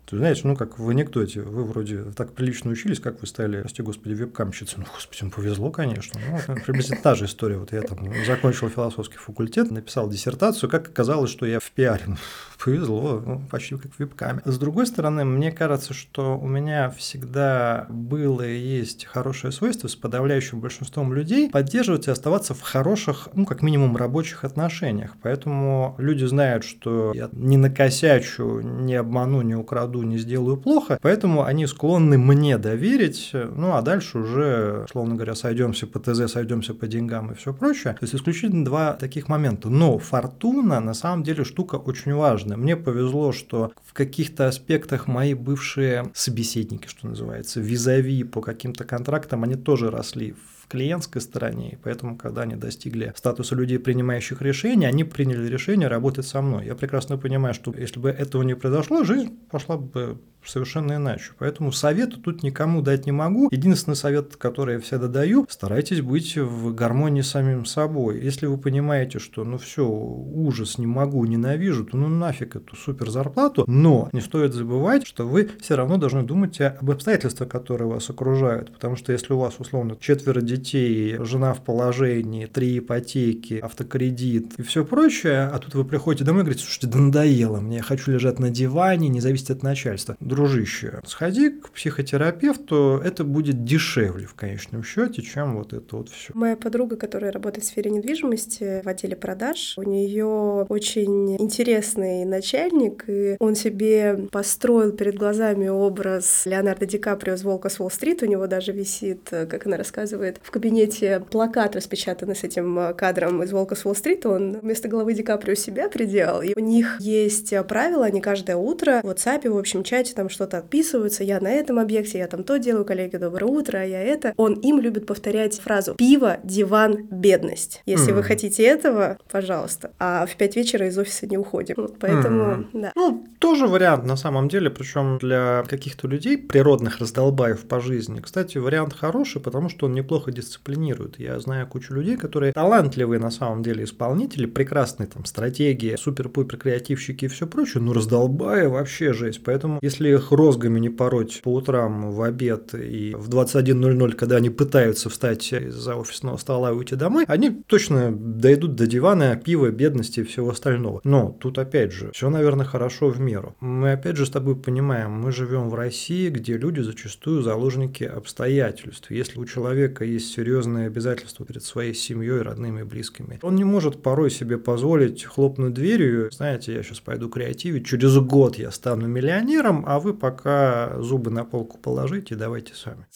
Ты 0.07 0.19
знаете, 0.19 0.43
ну 0.45 0.57
как 0.57 0.79
в 0.79 0.89
анекдоте, 0.89 1.41
вы 1.41 1.65
вроде 1.65 2.03
так 2.17 2.33
прилично 2.33 2.71
учились, 2.71 3.01
как 3.01 3.21
вы 3.21 3.27
стали, 3.27 3.61
прости 3.63 3.83
господи, 3.83 4.15
веб-камщицей. 4.15 4.79
Ну, 4.79 4.85
господи, 4.93 5.31
повезло, 5.31 5.71
конечно. 5.71 6.21
Ну, 6.49 6.57
приблизительно 6.65 7.01
та 7.03 7.15
же 7.15 7.25
история. 7.25 7.57
Вот 7.57 7.73
я 7.73 7.83
там 7.83 7.99
закончил 8.27 8.69
философский 8.69 9.17
факультет, 9.17 9.71
написал 9.71 10.09
диссертацию, 10.11 10.69
как 10.69 10.89
оказалось, 10.89 11.31
что 11.31 11.47
я 11.47 11.59
в 11.59 11.71
пиаре. 11.71 12.03
Ну, 12.07 12.17
повезло, 12.63 13.23
ну, 13.25 13.43
почти 13.51 13.77
как 13.77 13.93
в 13.93 13.99
веб-каме. 13.99 14.41
С 14.45 14.59
другой 14.59 14.87
стороны, 14.87 15.25
мне 15.25 15.53
кажется, 15.53 15.95
что 15.95 16.39
у 16.39 16.47
меня 16.47 16.91
всегда 16.91 17.87
было 17.89 18.47
и 18.47 18.59
есть 18.59 19.05
хорошее 19.07 19.53
свойство 19.53 19.89
с 19.89 19.97
подавляющим 19.97 20.61
большинством 20.61 21.13
людей 21.13 21.51
поддерживать 21.51 22.09
и 22.09 22.11
оставаться 22.11 22.55
в 22.55 22.61
хороших, 22.61 23.29
ну, 23.35 23.47
как 23.47 23.63
минимум, 23.63 23.97
рабочих 23.97 24.45
отношениях. 24.45 25.13
Поэтому 25.23 25.95
люди 25.99 26.25
знают, 26.25 26.65
что 26.65 27.13
я 27.15 27.29
не 27.33 27.57
накосячу, 27.57 28.61
не 28.61 28.95
обману, 28.95 29.43
не 29.43 29.55
украду 29.55 29.94
году 29.95 30.07
не 30.07 30.19
сделаю 30.19 30.57
плохо, 30.57 30.99
поэтому 31.01 31.45
они 31.45 31.67
склонны 31.67 32.19
мне 32.19 32.59
доверить, 32.59 33.31
ну 33.33 33.75
а 33.75 33.83
дальше 33.83 34.19
уже, 34.19 34.87
словно 34.91 35.15
говоря, 35.15 35.35
сойдемся 35.35 35.87
по 35.87 35.99
ТЗ, 35.99 36.31
сойдемся 36.33 36.75
по 36.75 36.87
деньгам 36.87 37.33
и 37.33 37.35
все 37.35 37.53
прочее. 37.53 37.95
То 37.95 38.01
есть 38.03 38.15
исключительно 38.15 38.65
два 38.65 38.95
таких 38.95 39.29
момента. 39.29 39.69
Но 39.69 39.99
фортуна 39.99 40.81
на 40.81 40.95
самом 40.95 41.23
деле 41.23 41.45
штука 41.45 41.77
очень 41.77 42.15
важная. 42.15 42.57
Мне 42.57 42.77
повезло, 42.77 43.33
что 43.33 43.73
в 43.85 43.93
каких-то 43.93 44.49
аспектах 44.49 45.07
мои 45.07 45.35
бывшие 45.35 46.11
собеседники, 46.15 46.89
что 46.89 47.07
называется, 47.07 47.61
визави 47.61 48.25
по 48.25 48.41
каким-то 48.41 48.85
контрактам, 48.85 49.45
они 49.45 49.55
тоже 49.55 49.91
росли 49.91 50.33
в 50.33 50.64
клиентской 50.75 51.23
стороне, 51.23 51.71
и 51.71 51.77
поэтому, 51.77 52.19
когда 52.19 52.43
они 52.43 52.57
достигли 52.57 53.13
статуса 53.15 53.55
людей, 53.55 53.79
принимающих 53.79 54.43
решения, 54.43 54.89
они 54.89 55.05
приняли 55.05 55.47
решение 55.47 55.87
работать 55.87 56.27
со 56.27 56.43
мной. 56.43 56.67
Я 56.67 56.75
прекрасно 56.75 57.17
понимаю, 57.17 57.55
что 57.55 57.73
если 57.79 58.01
бы 58.01 58.11
этого 58.11 58.43
не 58.43 58.57
произошло, 58.57 59.05
жизнь 59.05 59.39
пошла 59.53 59.77
бы 59.77 60.19
совершенно 60.47 60.95
иначе. 60.95 61.33
Поэтому 61.39 61.73
совета 61.73 62.19
тут 62.21 62.43
никому 62.43 62.83
дать 62.83 63.07
не 63.07 63.13
могу. 63.13 63.49
Единственный 63.51 63.97
совет, 63.97 64.37
который 64.37 64.75
я 64.75 64.81
всегда 64.81 65.09
даю, 65.09 65.47
старайтесь 65.49 66.01
быть 66.01 66.37
в 66.37 66.75
гармонии 66.75 67.23
с 67.23 67.31
самим 67.31 67.65
собой. 67.65 68.21
Если 68.23 68.47
вы 68.47 68.59
понимаете, 68.59 69.19
что 69.19 69.45
ну 69.45 69.59
все, 69.59 69.87
ужас, 69.87 70.79
не 70.79 70.87
могу, 70.87 71.25
ненавижу, 71.25 71.85
то 71.85 71.97
ну 71.97 72.09
нафиг 72.09 72.57
эту 72.57 72.77
супер 72.77 73.11
зарплату, 73.11 73.65
но 73.67 74.09
не 74.13 74.21
стоит 74.21 74.55
забывать, 74.55 75.07
что 75.07 75.27
вы 75.27 75.51
все 75.61 75.77
равно 75.77 75.97
должны 75.97 76.23
думать 76.23 76.61
об 76.61 76.91
обстоятельствах, 76.91 77.49
которые 77.49 77.89
вас 77.89 78.09
окружают. 78.11 78.73
Потому 78.73 78.97
что 78.97 79.13
если 79.13 79.33
у 79.33 79.39
вас 79.39 79.55
условно 79.59 79.97
четверо 79.99 80.41
детей, 80.41 81.17
жена 81.21 81.55
в 81.55 81.63
положении, 81.63 82.47
три 82.47 82.79
ипотеки, 82.79 83.55
автокредит 83.55 84.55
и 84.59 84.63
все 84.63 84.85
прочее, 84.85 85.51
а 85.53 85.59
тут 85.59 85.75
вы 85.75 85.85
приходите 85.85 86.25
домой 86.25 86.43
и 86.43 86.45
говорите, 86.45 86.65
слушайте, 86.65 86.87
да 86.87 86.99
надоело 86.99 87.61
мне, 87.61 87.77
я 87.77 87.83
хочу 87.83 88.11
лежать 88.11 88.39
на 88.39 88.51
диване, 88.51 89.09
не 89.09 89.21
зависеть 89.21 89.51
от 89.51 89.63
начальства 89.63 90.17
дружище, 90.35 91.01
сходи 91.07 91.51
к 91.51 91.71
психотерапевту, 91.71 93.01
это 93.05 93.25
будет 93.25 93.65
дешевле 93.65 94.27
в 94.27 94.35
конечном 94.35 94.83
счете, 94.83 95.23
чем 95.23 95.57
вот 95.57 95.73
это 95.73 95.97
вот 95.97 96.09
все. 96.09 96.33
Моя 96.35 96.57
подруга, 96.57 96.97
которая 96.97 97.33
работает 97.33 97.65
в 97.65 97.69
сфере 97.69 97.91
недвижимости 97.91 98.83
в 98.85 98.89
отделе 98.89 99.17
продаж, 99.17 99.75
у 99.77 99.83
нее 99.83 100.67
очень 100.69 101.37
интересный 101.37 102.25
начальник, 102.25 103.05
и 103.09 103.37
он 103.39 103.55
себе 103.55 104.29
построил 104.31 104.93
перед 104.93 105.17
глазами 105.17 105.69
образ 105.69 106.47
Леонардо 106.47 106.87
Ди 106.87 106.99
Каприо 106.99 107.37
с 107.37 107.45
«Волка 107.45 107.69
с 107.69 107.81
Уолл-стрит», 107.81 108.23
у 108.23 108.27
него 108.27 108.47
даже 108.47 108.73
висит, 108.73 109.29
как 109.31 109.67
она 109.67 109.77
рассказывает, 109.77 110.41
в 110.43 110.51
кабинете 110.51 111.25
плакат 111.31 111.77
распечатанный 111.77 112.37
с 112.37 112.45
этим 112.45 112.95
кадром 112.97 113.43
из 113.43 113.53
«Волка 113.53 113.75
с 113.75 113.85
Уолл-стрит», 113.85 114.27
он 114.27 114.59
вместо 114.61 114.89
головы 114.89 115.15
Ди 115.15 115.23
Каприо 115.23 115.55
себя 115.55 115.89
приделал, 115.89 116.43
и 116.43 116.53
у 116.57 116.61
них 116.61 116.97
есть 117.01 117.55
правила, 117.69 118.05
они 118.05 118.21
каждое 118.21 118.57
утро 118.57 119.01
в 119.03 119.07
WhatsApp, 119.07 119.49
в 119.49 119.59
общем 119.59 119.85
чате 119.85 120.15
там 120.15 120.24
там 120.25 120.31
что-то 120.31 120.59
отписываются, 120.59 121.23
я 121.23 121.39
на 121.39 121.51
этом 121.51 121.79
объекте, 121.79 122.19
я 122.19 122.27
там 122.27 122.45
то 122.45 122.59
делаю, 122.59 122.85
коллеги, 122.85 123.17
доброе 123.17 123.47
утро, 123.47 123.79
а 123.79 123.85
я 123.85 124.01
это. 124.01 124.33
Он 124.39 124.55
им 124.55 124.81
любит 124.81 125.07
повторять 125.07 125.61
фразу 125.61 125.95
«пиво, 125.95 126.39
диван, 126.43 127.07
бедность». 127.11 127.83
Если 127.85 128.13
mm. 128.13 128.17
вы 128.17 128.23
хотите 128.23 128.63
этого, 128.63 129.19
пожалуйста. 129.31 129.91
А 129.99 130.25
в 130.25 130.35
пять 130.37 130.57
вечера 130.57 130.89
из 130.89 130.97
офиса 130.97 131.27
не 131.27 131.37
уходим. 131.37 131.75
Поэтому, 132.01 132.45
mm. 132.45 132.67
да. 132.73 132.93
Ну, 132.97 133.27
тоже 133.39 133.67
вариант 133.67 134.07
на 134.07 134.17
самом 134.17 134.49
деле, 134.49 134.71
причем 134.71 135.19
для 135.19 135.65
каких-то 135.69 136.09
людей, 136.09 136.39
природных 136.39 137.01
раздолбаев 137.01 137.67
по 137.67 137.81
жизни. 137.81 138.21
Кстати, 138.21 138.57
вариант 138.57 138.95
хороший, 138.95 139.43
потому 139.43 139.69
что 139.69 139.87
он 139.87 139.93
неплохо 139.93 140.33
дисциплинирует. 140.33 141.19
Я 141.19 141.39
знаю 141.39 141.67
кучу 141.67 141.93
людей, 141.93 142.17
которые 142.17 142.53
талантливые 142.55 143.21
на 143.21 143.31
самом 143.31 143.63
деле 143.63 143.85
исполнители, 143.85 144.47
прекрасные 144.47 145.07
там 145.07 145.27
стратегии, 145.27 145.97
супер-пупер 145.97 146.57
креативщики 146.57 147.27
и 147.27 147.29
все 147.29 147.47
прочее, 147.47 147.83
но 147.83 147.93
раздолбая 147.93 148.71
вообще 148.71 149.13
жесть. 149.13 149.43
Поэтому, 149.45 149.79
если 149.83 150.14
их 150.15 150.33
розгами 150.33 150.81
не 150.81 150.91
пороть 150.91 151.41
по 151.43 151.53
утрам 151.55 152.11
в 152.11 152.23
обед 152.23 152.75
и 152.75 153.15
в 153.17 153.29
21.00, 153.29 154.13
когда 154.13 154.37
они 154.37 154.51
пытаются 154.51 155.09
встать 155.09 155.53
из-за 155.53 155.97
офисного 155.97 156.37
стола 156.37 156.71
и 156.71 156.75
уйти 156.75 156.97
домой, 156.97 157.25
они 157.29 157.51
точно 157.51 158.13
дойдут 158.13 158.75
до 158.75 158.87
дивана, 158.87 159.37
пива, 159.37 159.71
бедности 159.71 160.21
и 160.21 160.25
всего 160.25 160.51
остального. 160.51 161.01
Но 161.05 161.37
тут 161.41 161.59
опять 161.59 161.93
же, 161.93 162.11
все, 162.13 162.31
наверное, 162.31 162.67
хорошо 162.67 163.09
в 163.09 163.21
меру. 163.21 163.55
Мы 163.61 163.93
опять 163.93 164.17
же 164.17 164.27
с 164.27 164.31
тобой 164.31 164.57
понимаем, 164.57 165.13
мы 165.13 165.33
живем 165.33 165.69
в 165.69 165.75
России, 165.75 166.29
где 166.29 166.57
люди 166.57 166.81
зачастую 166.81 167.43
заложники 167.43 168.05
обстоятельств. 168.05 169.11
Если 169.11 169.39
у 169.39 169.45
человека 169.45 170.05
есть 170.05 170.33
серьезные 170.33 170.87
обязательства 170.87 171.45
перед 171.45 171.63
своей 171.63 171.95
семьей, 171.95 172.43
родными 172.43 172.81
и 172.81 172.85
близкими, 172.85 173.39
он 173.43 173.57
не 173.57 173.65
может 173.65 174.03
порой 174.03 174.31
себе 174.31 174.59
позволить 174.59 175.25
хлопнуть 175.25 175.75
дверью, 175.75 176.31
знаете, 176.31 176.75
я 176.75 176.83
сейчас 176.83 177.01
пойду 177.01 177.29
креативить, 177.29 177.87
через 177.87 178.17
год 178.19 178.57
я 178.57 178.71
стану 178.71 179.07
миллионером, 179.07 179.85
а 179.87 179.94
вы 179.99 180.15
пока 180.15 181.01
зубы 181.01 181.31
на 181.31 181.45
полку 181.45 181.79
положите, 181.79 182.35
давайте 182.35 182.75
сами. 182.75 183.07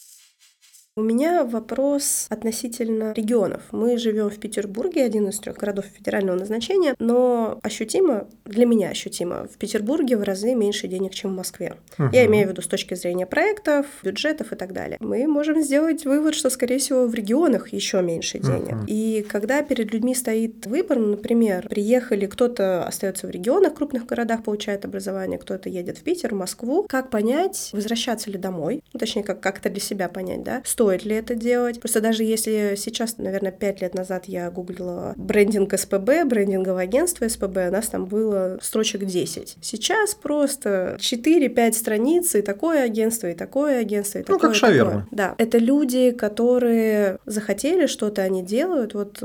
У 0.99 1.01
меня 1.01 1.45
вопрос 1.45 2.27
относительно 2.29 3.13
регионов. 3.13 3.63
Мы 3.71 3.99
живем 3.99 4.31
в 4.31 4.39
Петербурге, 4.41 5.05
один 5.05 5.29
из 5.29 5.39
трех 5.39 5.57
городов 5.57 5.85
федерального 5.85 6.37
назначения, 6.37 6.97
но 6.99 7.61
ощутимо, 7.63 8.27
для 8.45 8.67
меня 8.67 8.89
ощутимо, 8.89 9.47
в 9.47 9.59
Петербурге 9.59 10.17
в 10.17 10.25
разы 10.25 10.57
меньше 10.57 10.89
денег, 10.89 11.15
чем 11.15 11.35
в 11.35 11.37
Москве. 11.37 11.77
Uh-huh. 11.99 12.09
Я 12.13 12.27
имею 12.27 12.49
в 12.49 12.51
виду 12.51 12.63
с 12.63 12.67
точки 12.67 12.95
зрения 12.95 13.27
проектов, 13.27 13.87
бюджетов 14.03 14.53
и 14.53 14.57
так 14.57 14.73
далее. 14.73 14.97
Мы 14.99 15.29
можем 15.29 15.63
сделать 15.63 16.05
вывод, 16.05 16.35
что, 16.35 16.51
скорее 16.51 16.79
всего, 16.79 17.07
в 17.07 17.15
регионах 17.15 17.73
еще 17.73 18.03
меньше 18.03 18.41
денег. 18.41 18.73
Uh-huh. 18.73 18.87
И 18.89 19.25
когда 19.31 19.63
перед 19.63 19.93
людьми 19.93 20.17
стоит 20.17 20.67
выбор, 20.67 20.99
ну, 20.99 21.11
например, 21.11 21.69
приехали, 21.69 22.27
кто-то 22.27 22.85
остается 22.85 23.29
в 23.29 23.31
регионах, 23.31 23.75
крупных 23.75 24.05
городах, 24.05 24.43
получает 24.43 24.85
образование, 24.85 25.39
кто-то 25.39 25.69
едет 25.69 25.99
в 25.99 26.03
Питер, 26.03 26.35
в 26.35 26.39
Москву, 26.39 26.87
как 26.89 27.09
понять, 27.09 27.71
возвращаться 27.73 28.33
ли 28.33 28.37
домой, 28.37 28.83
ну, 28.93 28.99
точнее, 28.99 29.23
как, 29.23 29.39
как 29.39 29.59
это 29.59 29.71
для 29.71 29.81
себя 29.81 30.09
понять, 30.09 30.43
да, 30.43 30.61
стоит 30.65 30.88
стоит 30.89 31.05
ли 31.05 31.17
это 31.17 31.35
делать. 31.35 31.81
Просто 31.81 32.01
даже 32.01 32.25
если 32.25 32.75
сейчас, 32.77 33.19
наверное, 33.19 33.53
пять 33.53 33.81
лет 33.81 33.95
назад 33.95 34.25
я 34.27 34.51
гуглила 34.51 35.15
брендинг 35.17 35.79
СПБ, 35.79 36.25
брендинговое 36.27 36.85
агентство 36.85 37.29
СПБ, 37.29 37.69
у 37.69 37.73
нас 37.73 37.89
там 37.89 38.07
было 38.07 38.59
строчек 38.63 39.05
10. 39.05 39.59
Сейчас 39.61 40.15
просто 40.15 40.97
4-5 40.99 41.73
страниц, 41.73 42.35
и 42.35 42.43
такое 42.43 42.85
агентство, 42.85 43.27
и 43.29 43.35
такое 43.35 43.81
агентство, 43.81 44.19
и 44.19 44.23
ну, 44.23 44.35
такое. 44.35 44.51
как 44.51 44.55
шаверма. 44.55 45.07
Да. 45.11 45.35
Это 45.39 45.59
люди, 45.59 46.11
которые 46.11 47.19
захотели 47.27 47.87
что-то, 47.87 48.23
они 48.23 48.43
делают. 48.43 48.95
Вот 48.95 49.23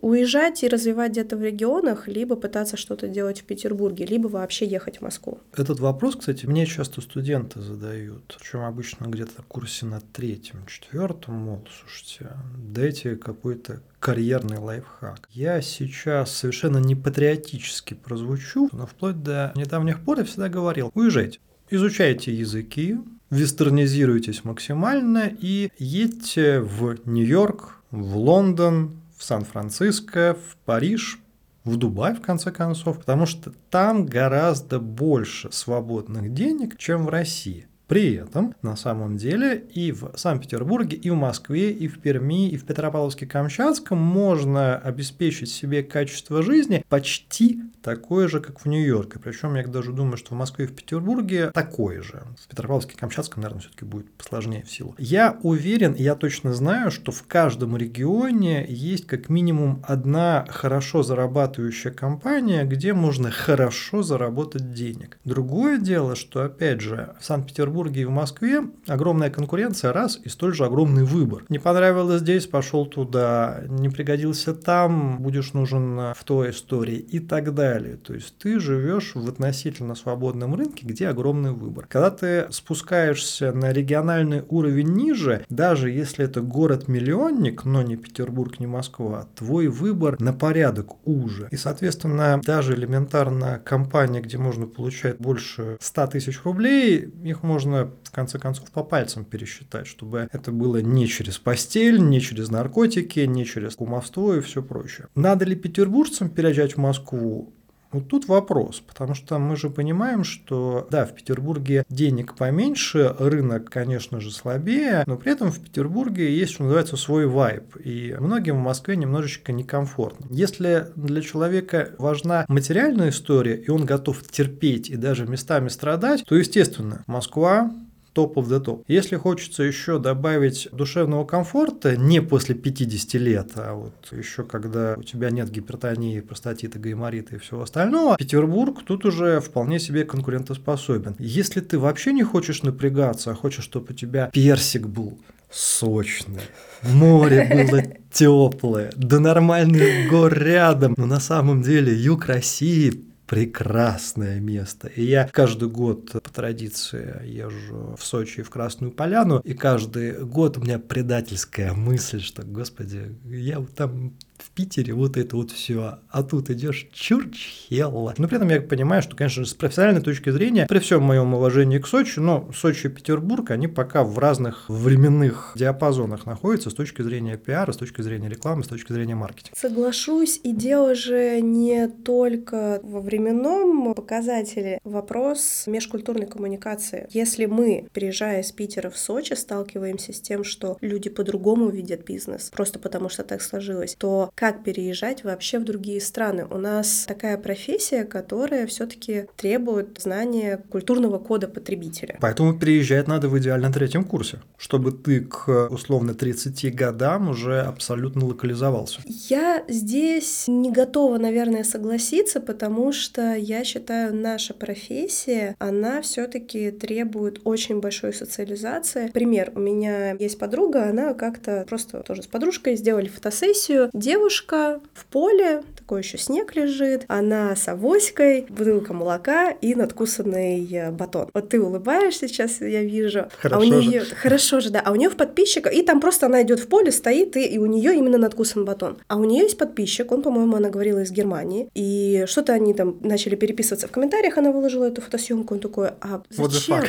уезжать 0.00 0.62
и 0.62 0.68
развивать 0.68 1.12
где-то 1.12 1.36
в 1.36 1.42
регионах, 1.42 2.08
либо 2.08 2.36
пытаться 2.36 2.76
что-то 2.76 3.08
делать 3.08 3.40
в 3.40 3.44
Петербурге, 3.44 4.06
либо 4.06 4.28
вообще 4.28 4.66
ехать 4.66 4.98
в 4.98 5.02
Москву? 5.02 5.38
Этот 5.54 5.80
вопрос, 5.80 6.16
кстати, 6.16 6.46
мне 6.46 6.66
часто 6.66 7.00
студенты 7.00 7.60
задают, 7.60 8.36
причем 8.38 8.60
обычно 8.60 9.06
где-то 9.06 9.42
в 9.42 9.46
курсе 9.46 9.86
на 9.86 10.00
третьем, 10.00 10.66
четвертом, 10.66 11.34
мол, 11.34 11.66
слушайте, 11.80 12.30
дайте 12.56 13.16
какой-то 13.16 13.82
карьерный 13.98 14.58
лайфхак. 14.58 15.28
Я 15.30 15.60
сейчас 15.60 16.34
совершенно 16.34 16.78
не 16.78 16.94
патриотически 16.94 17.94
прозвучу, 17.94 18.68
но 18.72 18.86
вплоть 18.86 19.22
до 19.22 19.52
недавних 19.54 20.04
пор 20.04 20.18
я 20.18 20.24
всегда 20.24 20.48
говорил, 20.48 20.90
уезжайте, 20.94 21.38
изучайте 21.68 22.32
языки, 22.32 22.98
вестернизируйтесь 23.30 24.44
максимально 24.44 25.30
и 25.40 25.70
едьте 25.78 26.60
в 26.60 26.96
Нью-Йорк, 27.04 27.76
в 27.90 28.16
Лондон, 28.16 28.99
в 29.20 29.22
Сан-Франциско, 29.22 30.34
в 30.34 30.56
Париж, 30.64 31.18
в 31.64 31.76
Дубай, 31.76 32.14
в 32.14 32.22
конце 32.22 32.50
концов, 32.50 32.98
потому 33.00 33.26
что 33.26 33.52
там 33.68 34.06
гораздо 34.06 34.80
больше 34.80 35.52
свободных 35.52 36.32
денег, 36.32 36.78
чем 36.78 37.04
в 37.04 37.10
России. 37.10 37.68
При 37.90 38.14
этом, 38.14 38.54
на 38.62 38.76
самом 38.76 39.16
деле, 39.16 39.64
и 39.74 39.90
в 39.90 40.12
Санкт-Петербурге, 40.14 40.96
и 40.96 41.10
в 41.10 41.16
Москве, 41.16 41.72
и 41.72 41.88
в 41.88 41.98
Перми, 41.98 42.48
и 42.48 42.56
в 42.56 42.64
Петропавловске-Камчатском 42.64 43.96
можно 43.96 44.76
обеспечить 44.76 45.50
себе 45.50 45.82
качество 45.82 46.40
жизни 46.40 46.84
почти 46.88 47.60
такое 47.82 48.28
же, 48.28 48.38
как 48.38 48.60
в 48.60 48.66
Нью-Йорке. 48.66 49.18
Причем 49.18 49.56
я 49.56 49.66
даже 49.66 49.92
думаю, 49.92 50.18
что 50.18 50.34
в 50.34 50.38
Москве 50.38 50.66
и 50.66 50.68
в 50.68 50.76
Петербурге 50.76 51.50
такое 51.50 52.00
же. 52.00 52.22
В 52.38 52.54
Петропавловске-Камчатском, 52.54 53.38
наверное, 53.38 53.62
все-таки 53.62 53.84
будет 53.84 54.08
посложнее 54.12 54.62
в 54.62 54.70
силу. 54.70 54.94
Я 54.96 55.36
уверен, 55.42 55.94
я 55.94 56.14
точно 56.14 56.54
знаю, 56.54 56.92
что 56.92 57.10
в 57.10 57.24
каждом 57.26 57.76
регионе 57.76 58.64
есть 58.68 59.08
как 59.08 59.30
минимум 59.30 59.82
одна 59.82 60.46
хорошо 60.48 61.02
зарабатывающая 61.02 61.90
компания, 61.90 62.62
где 62.62 62.92
можно 62.92 63.32
хорошо 63.32 64.04
заработать 64.04 64.74
денег. 64.74 65.18
Другое 65.24 65.78
дело, 65.78 66.14
что, 66.14 66.44
опять 66.44 66.80
же, 66.82 67.16
в 67.18 67.24
Санкт-Петербурге 67.24 67.79
Петербурге 67.80 68.02
и 68.02 68.04
в 68.04 68.10
Москве 68.10 68.62
огромная 68.86 69.30
конкуренция, 69.30 69.92
раз, 69.92 70.20
и 70.22 70.28
столь 70.28 70.54
же 70.54 70.64
огромный 70.64 71.04
выбор. 71.04 71.44
Не 71.48 71.58
понравилось 71.58 72.20
здесь, 72.20 72.46
пошел 72.46 72.86
туда, 72.86 73.62
не 73.68 73.88
пригодился 73.88 74.54
там, 74.54 75.18
будешь 75.20 75.52
нужен 75.54 75.96
в 76.14 76.24
той 76.24 76.50
истории 76.50 76.96
и 76.96 77.20
так 77.20 77.54
далее. 77.54 77.96
То 77.96 78.14
есть 78.14 78.36
ты 78.38 78.60
живешь 78.60 79.14
в 79.14 79.28
относительно 79.28 79.94
свободном 79.94 80.54
рынке, 80.54 80.86
где 80.86 81.08
огромный 81.08 81.52
выбор. 81.52 81.86
Когда 81.88 82.10
ты 82.10 82.46
спускаешься 82.50 83.52
на 83.52 83.72
региональный 83.72 84.42
уровень 84.48 84.92
ниже, 84.92 85.44
даже 85.48 85.90
если 85.90 86.24
это 86.24 86.42
город-миллионник, 86.42 87.64
но 87.64 87.82
не 87.82 87.96
Петербург, 87.96 88.60
не 88.60 88.66
Москва, 88.66 89.26
твой 89.34 89.68
выбор 89.68 90.20
на 90.20 90.32
порядок 90.32 91.06
уже. 91.06 91.48
И, 91.50 91.56
соответственно, 91.56 92.40
даже 92.44 92.74
элементарно 92.74 93.60
компания, 93.64 94.20
где 94.20 94.36
можно 94.36 94.66
получать 94.66 95.18
больше 95.18 95.78
100 95.80 96.06
тысяч 96.08 96.40
рублей, 96.44 97.10
их 97.24 97.42
можно 97.42 97.69
можно 97.70 97.92
в 98.04 98.10
конце 98.10 98.38
концов 98.38 98.70
по 98.70 98.82
пальцам 98.82 99.24
пересчитать, 99.24 99.86
чтобы 99.86 100.28
это 100.32 100.52
было 100.52 100.78
не 100.78 101.06
через 101.06 101.38
постель, 101.38 102.00
не 102.00 102.20
через 102.20 102.50
наркотики, 102.50 103.20
не 103.20 103.44
через 103.44 103.76
кумовство 103.76 104.36
и 104.36 104.40
все 104.40 104.62
прочее. 104.62 105.06
Надо 105.14 105.44
ли 105.44 105.54
петербуржцам 105.54 106.28
переезжать 106.28 106.74
в 106.74 106.78
Москву? 106.78 107.54
Вот 107.92 108.08
тут 108.08 108.28
вопрос, 108.28 108.82
потому 108.86 109.14
что 109.14 109.38
мы 109.38 109.56
же 109.56 109.68
понимаем, 109.68 110.22
что 110.22 110.86
да, 110.90 111.04
в 111.04 111.14
Петербурге 111.14 111.84
денег 111.88 112.36
поменьше, 112.36 113.16
рынок, 113.18 113.68
конечно 113.68 114.20
же, 114.20 114.30
слабее, 114.30 115.02
но 115.06 115.16
при 115.16 115.32
этом 115.32 115.50
в 115.50 115.60
Петербурге 115.60 116.36
есть, 116.36 116.52
что 116.52 116.62
называется, 116.62 116.96
свой 116.96 117.26
вайб, 117.26 117.76
и 117.82 118.16
многим 118.18 118.56
в 118.56 118.64
Москве 118.64 118.96
немножечко 118.96 119.52
некомфортно. 119.52 120.26
Если 120.30 120.86
для 120.94 121.20
человека 121.20 121.90
важна 121.98 122.44
материальная 122.48 123.10
история, 123.10 123.56
и 123.56 123.70
он 123.70 123.84
готов 123.86 124.22
терпеть 124.28 124.88
и 124.88 124.96
даже 124.96 125.26
местами 125.26 125.68
страдать, 125.68 126.24
то, 126.24 126.36
естественно, 126.36 127.02
Москва 127.06 127.72
топ 128.20 128.36
of 128.36 128.48
the 128.48 128.62
top. 128.62 128.84
Если 128.86 129.16
хочется 129.16 129.62
еще 129.62 129.98
добавить 129.98 130.68
душевного 130.72 131.24
комфорта 131.24 131.96
не 131.96 132.20
после 132.20 132.54
50 132.54 133.14
лет, 133.14 133.52
а 133.54 133.74
вот 133.74 133.94
еще 134.12 134.44
когда 134.44 134.96
у 134.98 135.02
тебя 135.02 135.30
нет 135.30 135.50
гипертонии, 135.50 136.20
простатита, 136.20 136.78
гайморита 136.78 137.36
и 137.36 137.38
всего 137.38 137.62
остального, 137.62 138.16
Петербург 138.16 138.82
тут 138.84 139.06
уже 139.06 139.40
вполне 139.40 139.78
себе 139.78 140.04
конкурентоспособен. 140.04 141.16
Если 141.18 141.60
ты 141.60 141.78
вообще 141.78 142.12
не 142.12 142.22
хочешь 142.22 142.62
напрягаться, 142.62 143.30
а 143.30 143.34
хочешь, 143.34 143.64
чтобы 143.64 143.86
у 143.90 143.94
тебя 143.94 144.30
персик 144.32 144.86
был 144.86 145.18
сочный, 145.50 146.42
море 146.82 147.48
было 147.50 147.82
теплое, 148.12 148.90
да 148.96 149.18
нормальных 149.18 150.10
гор 150.10 150.34
рядом. 150.34 150.94
Но 150.96 151.06
на 151.06 151.20
самом 151.20 151.62
деле 151.62 151.94
юг 151.94 152.26
России 152.26 153.09
прекрасное 153.30 154.40
место. 154.40 154.88
И 154.88 155.04
я 155.04 155.28
каждый 155.28 155.68
год 155.68 156.10
по 156.10 156.32
традиции 156.32 157.24
езжу 157.24 157.94
в 157.96 158.04
Сочи 158.04 158.40
и 158.40 158.42
в 158.42 158.50
Красную 158.50 158.90
Поляну, 158.90 159.38
и 159.44 159.54
каждый 159.54 160.24
год 160.24 160.58
у 160.58 160.62
меня 160.62 160.80
предательская 160.80 161.72
мысль, 161.72 162.20
что, 162.20 162.42
господи, 162.44 163.16
я 163.24 163.64
там 163.76 164.14
в 164.40 164.50
Питере 164.50 164.94
вот 164.94 165.16
это 165.16 165.36
вот 165.36 165.50
все, 165.50 165.98
а 166.08 166.22
тут 166.22 166.50
идешь 166.50 166.88
чурчхелла. 166.92 168.14
Но 168.18 168.28
при 168.28 168.36
этом 168.36 168.48
я 168.48 168.60
понимаю, 168.60 169.02
что, 169.02 169.16
конечно, 169.16 169.44
с 169.44 169.54
профессиональной 169.54 170.02
точки 170.02 170.30
зрения, 170.30 170.66
при 170.66 170.78
всем 170.78 171.02
моем 171.02 171.34
уважении 171.34 171.78
к 171.78 171.86
Сочи, 171.86 172.18
но 172.18 172.50
Сочи 172.54 172.86
и 172.86 172.90
Петербург, 172.90 173.50
они 173.50 173.68
пока 173.68 174.04
в 174.04 174.18
разных 174.18 174.68
временных 174.68 175.52
диапазонах 175.56 176.26
находятся 176.26 176.70
с 176.70 176.74
точки 176.74 177.02
зрения 177.02 177.36
пиара, 177.36 177.72
с 177.72 177.76
точки 177.76 178.02
зрения 178.02 178.28
рекламы, 178.28 178.64
с 178.64 178.68
точки 178.68 178.92
зрения 178.92 179.14
маркетинга. 179.14 179.58
Соглашусь, 179.58 180.40
и 180.42 180.52
дело 180.52 180.94
же 180.94 181.40
не 181.40 181.88
только 181.88 182.80
во 182.82 183.00
временном 183.00 183.94
показателе, 183.94 184.80
вопрос 184.84 185.64
межкультурной 185.66 186.26
коммуникации. 186.26 187.06
Если 187.10 187.46
мы, 187.46 187.88
приезжая 187.92 188.42
из 188.42 188.52
Питера 188.52 188.90
в 188.90 188.98
Сочи, 188.98 189.34
сталкиваемся 189.34 190.12
с 190.12 190.20
тем, 190.20 190.44
что 190.44 190.76
люди 190.80 191.10
по-другому 191.10 191.68
видят 191.68 192.04
бизнес, 192.04 192.50
просто 192.50 192.78
потому 192.78 193.08
что 193.08 193.22
так 193.24 193.42
сложилось, 193.42 193.96
то 193.98 194.29
как 194.34 194.64
переезжать 194.64 195.24
вообще 195.24 195.58
в 195.58 195.64
другие 195.64 196.00
страны. 196.00 196.46
У 196.50 196.58
нас 196.58 197.04
такая 197.06 197.36
профессия, 197.36 198.04
которая 198.04 198.66
все-таки 198.66 199.26
требует 199.36 199.98
знания 200.00 200.62
культурного 200.70 201.18
кода 201.18 201.48
потребителя. 201.48 202.16
Поэтому 202.20 202.58
переезжать 202.58 203.08
надо 203.08 203.28
в 203.28 203.38
идеально 203.38 203.72
третьем 203.72 204.04
курсе, 204.04 204.40
чтобы 204.56 204.92
ты 204.92 205.20
к 205.20 205.68
условно 205.70 206.14
30 206.14 206.74
годам 206.74 207.30
уже 207.30 207.60
абсолютно 207.60 208.26
локализовался. 208.26 209.00
Я 209.06 209.64
здесь 209.68 210.44
не 210.48 210.70
готова, 210.70 211.18
наверное, 211.18 211.64
согласиться, 211.64 212.40
потому 212.40 212.92
что 212.92 213.34
я 213.34 213.64
считаю, 213.64 214.14
наша 214.14 214.54
профессия, 214.54 215.54
она 215.58 216.02
все-таки 216.02 216.70
требует 216.70 217.40
очень 217.44 217.80
большой 217.80 218.12
социализации. 218.12 219.08
Пример, 219.08 219.52
у 219.54 219.60
меня 219.60 220.12
есть 220.12 220.38
подруга, 220.38 220.88
она 220.88 221.14
как-то 221.14 221.64
просто 221.68 222.00
тоже 222.00 222.22
с 222.22 222.26
подружкой 222.26 222.76
сделали 222.76 223.08
фотосессию. 223.08 223.90
Девушка 223.92 224.19
девушка 224.20 224.80
в 224.92 225.06
поле, 225.06 225.62
такой 225.76 226.02
еще 226.02 226.18
снег 226.18 226.54
лежит, 226.54 227.04
она 227.08 227.56
с 227.56 227.66
авоськой, 227.68 228.44
бутылка 228.50 228.92
молока 228.92 229.50
и 229.50 229.74
надкусанный 229.74 230.68
э, 230.70 230.90
батон. 230.90 231.30
Вот 231.32 231.48
ты 231.48 231.60
улыбаешься 231.60 232.28
сейчас, 232.28 232.60
я 232.60 232.82
вижу. 232.82 233.28
Хорошо 233.40 233.56
а 233.56 233.58
у 233.58 233.64
же. 233.64 233.88
нее 233.88 234.02
хорошо 234.02 234.60
же, 234.60 234.70
да. 234.70 234.82
А 234.84 234.92
у 234.92 234.94
нее 234.94 235.08
в 235.08 235.16
подписчиках, 235.16 235.72
и 235.72 235.82
там 235.82 236.00
просто 236.00 236.26
она 236.26 236.42
идет 236.42 236.60
в 236.60 236.68
поле, 236.68 236.92
стоит, 236.92 237.36
и, 237.36 237.44
и 237.44 237.58
у 237.58 237.64
нее 237.64 237.96
именно 237.96 238.18
надкусан 238.18 238.66
батон. 238.66 238.98
А 239.08 239.16
у 239.16 239.24
нее 239.24 239.44
есть 239.44 239.56
подписчик, 239.56 240.12
он, 240.12 240.20
по-моему, 240.20 240.56
она 240.56 240.68
говорила 240.68 241.00
из 241.00 241.10
Германии, 241.10 241.70
и 241.74 242.24
что-то 242.26 242.52
они 242.52 242.74
там 242.74 242.98
начали 243.00 243.36
переписываться 243.36 243.88
в 243.88 243.90
комментариях, 243.90 244.36
она 244.36 244.52
выложила 244.52 244.84
эту 244.84 245.00
фотосъемку, 245.00 245.54
он 245.54 245.60
такой, 245.60 245.88
а 246.02 246.22
зачем? 246.28 246.84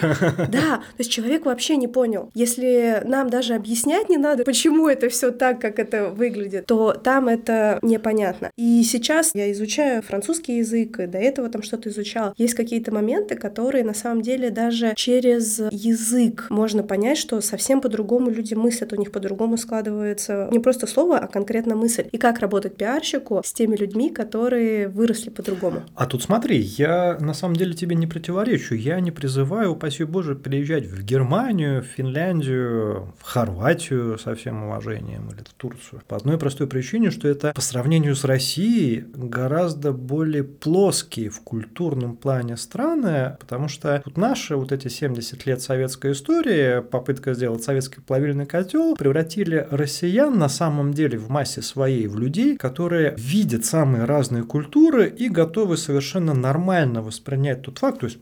Да, 0.52 0.78
то 0.78 1.00
есть 1.00 1.10
человек 1.10 1.46
вообще 1.46 1.78
не 1.78 1.88
понял. 1.88 2.30
Если 2.34 3.02
нам 3.06 3.30
даже 3.30 3.54
объяснять 3.56 4.10
не 4.10 4.18
надо, 4.18 4.44
почему 4.44 4.90
это 4.90 5.08
все 5.08 5.32
так, 5.32 5.62
как 5.62 5.80
это 5.80 6.10
выглядит, 6.10 6.66
то 6.66 6.92
там 6.94 7.21
там 7.22 7.28
это 7.28 7.78
непонятно. 7.84 8.50
И 8.58 8.82
сейчас 8.84 9.32
я 9.36 9.52
изучаю 9.52 10.02
французский 10.02 10.58
язык, 10.58 11.00
и 11.00 11.06
до 11.06 11.20
этого 11.20 11.50
там 11.50 11.62
что-то 11.62 11.90
изучала. 11.90 12.34
Есть 12.38 12.56
какие-то 12.56 12.92
моменты, 12.92 13.36
которые 13.36 13.84
на 13.84 13.94
самом 13.94 14.24
деле 14.24 14.50
даже 14.50 14.94
через 14.96 15.60
язык 15.72 16.48
можно 16.50 16.82
понять, 16.82 17.20
что 17.20 17.40
совсем 17.42 17.80
по-другому 17.80 18.32
люди 18.32 18.56
мыслят, 18.56 18.94
у 18.94 18.96
них 18.96 19.12
по-другому 19.12 19.58
складывается 19.58 20.50
не 20.52 20.58
просто 20.58 20.88
слово, 20.88 21.20
а 21.20 21.28
конкретно 21.28 21.76
мысль. 21.76 22.08
И 22.12 22.18
как 22.18 22.40
работать 22.40 22.76
пиарщику 22.76 23.42
с 23.46 23.54
теми 23.54 23.76
людьми, 23.76 24.10
которые 24.10 24.88
выросли 24.88 25.30
по-другому. 25.30 25.84
А 25.94 26.08
тут 26.08 26.24
смотри, 26.24 26.58
я 26.58 27.18
на 27.20 27.36
самом 27.36 27.56
деле 27.56 27.74
тебе 27.74 27.96
не 27.96 28.08
противоречу. 28.08 28.74
Я 28.74 29.00
не 29.00 29.12
призываю, 29.12 29.74
упаси 29.74 30.06
Боже, 30.06 30.36
переезжать 30.36 30.86
в 30.86 31.04
Германию, 31.04 31.84
в 31.84 31.86
Финляндию, 31.86 33.14
в 33.20 33.24
Хорватию 33.24 34.18
со 34.18 34.34
всем 34.34 34.64
уважением 34.64 35.30
или 35.30 35.44
в 35.44 35.54
Турцию. 35.54 36.02
По 36.08 36.18
одной 36.18 36.40
простой 36.40 36.68
причине, 36.72 37.01
что 37.10 37.28
это 37.28 37.54
по 37.54 37.62
сравнению 37.62 38.16
с 38.16 38.24
Россией 38.24 39.06
гораздо 39.14 39.92
более 39.92 40.44
плоские 40.44 41.30
в 41.30 41.42
культурном 41.42 42.16
плане 42.16 42.58
страны, 42.58 43.38
потому 43.40 43.68
что 43.68 44.02
тут 44.04 44.18
наши 44.18 44.56
вот 44.56 44.72
эти 44.72 44.88
70 44.88 45.46
лет 45.46 45.62
советской 45.62 46.12
истории, 46.12 46.82
попытка 46.82 47.34
сделать 47.34 47.64
советский 47.64 48.02
плавильный 48.02 48.46
котел, 48.46 48.96
превратили 48.96 49.68
россиян 49.72 50.38
на 50.38 50.50
самом 50.50 50.94
деле 50.94 51.18
в 51.18 51.30
массе 51.30 51.62
своей 51.62 52.08
в 52.08 52.20
людей, 52.20 52.58
которые 52.58 53.16
видят 53.18 53.66
самые 53.66 54.06
разные 54.06 54.44
культуры 54.44 55.10
и 55.10 55.30
готовы 55.30 55.78
совершенно 55.78 56.34
нормально 56.34 57.02
воспринять 57.02 57.62
тот 57.64 57.80
факт, 57.80 58.02
то 58.02 58.06
есть 58.06 58.20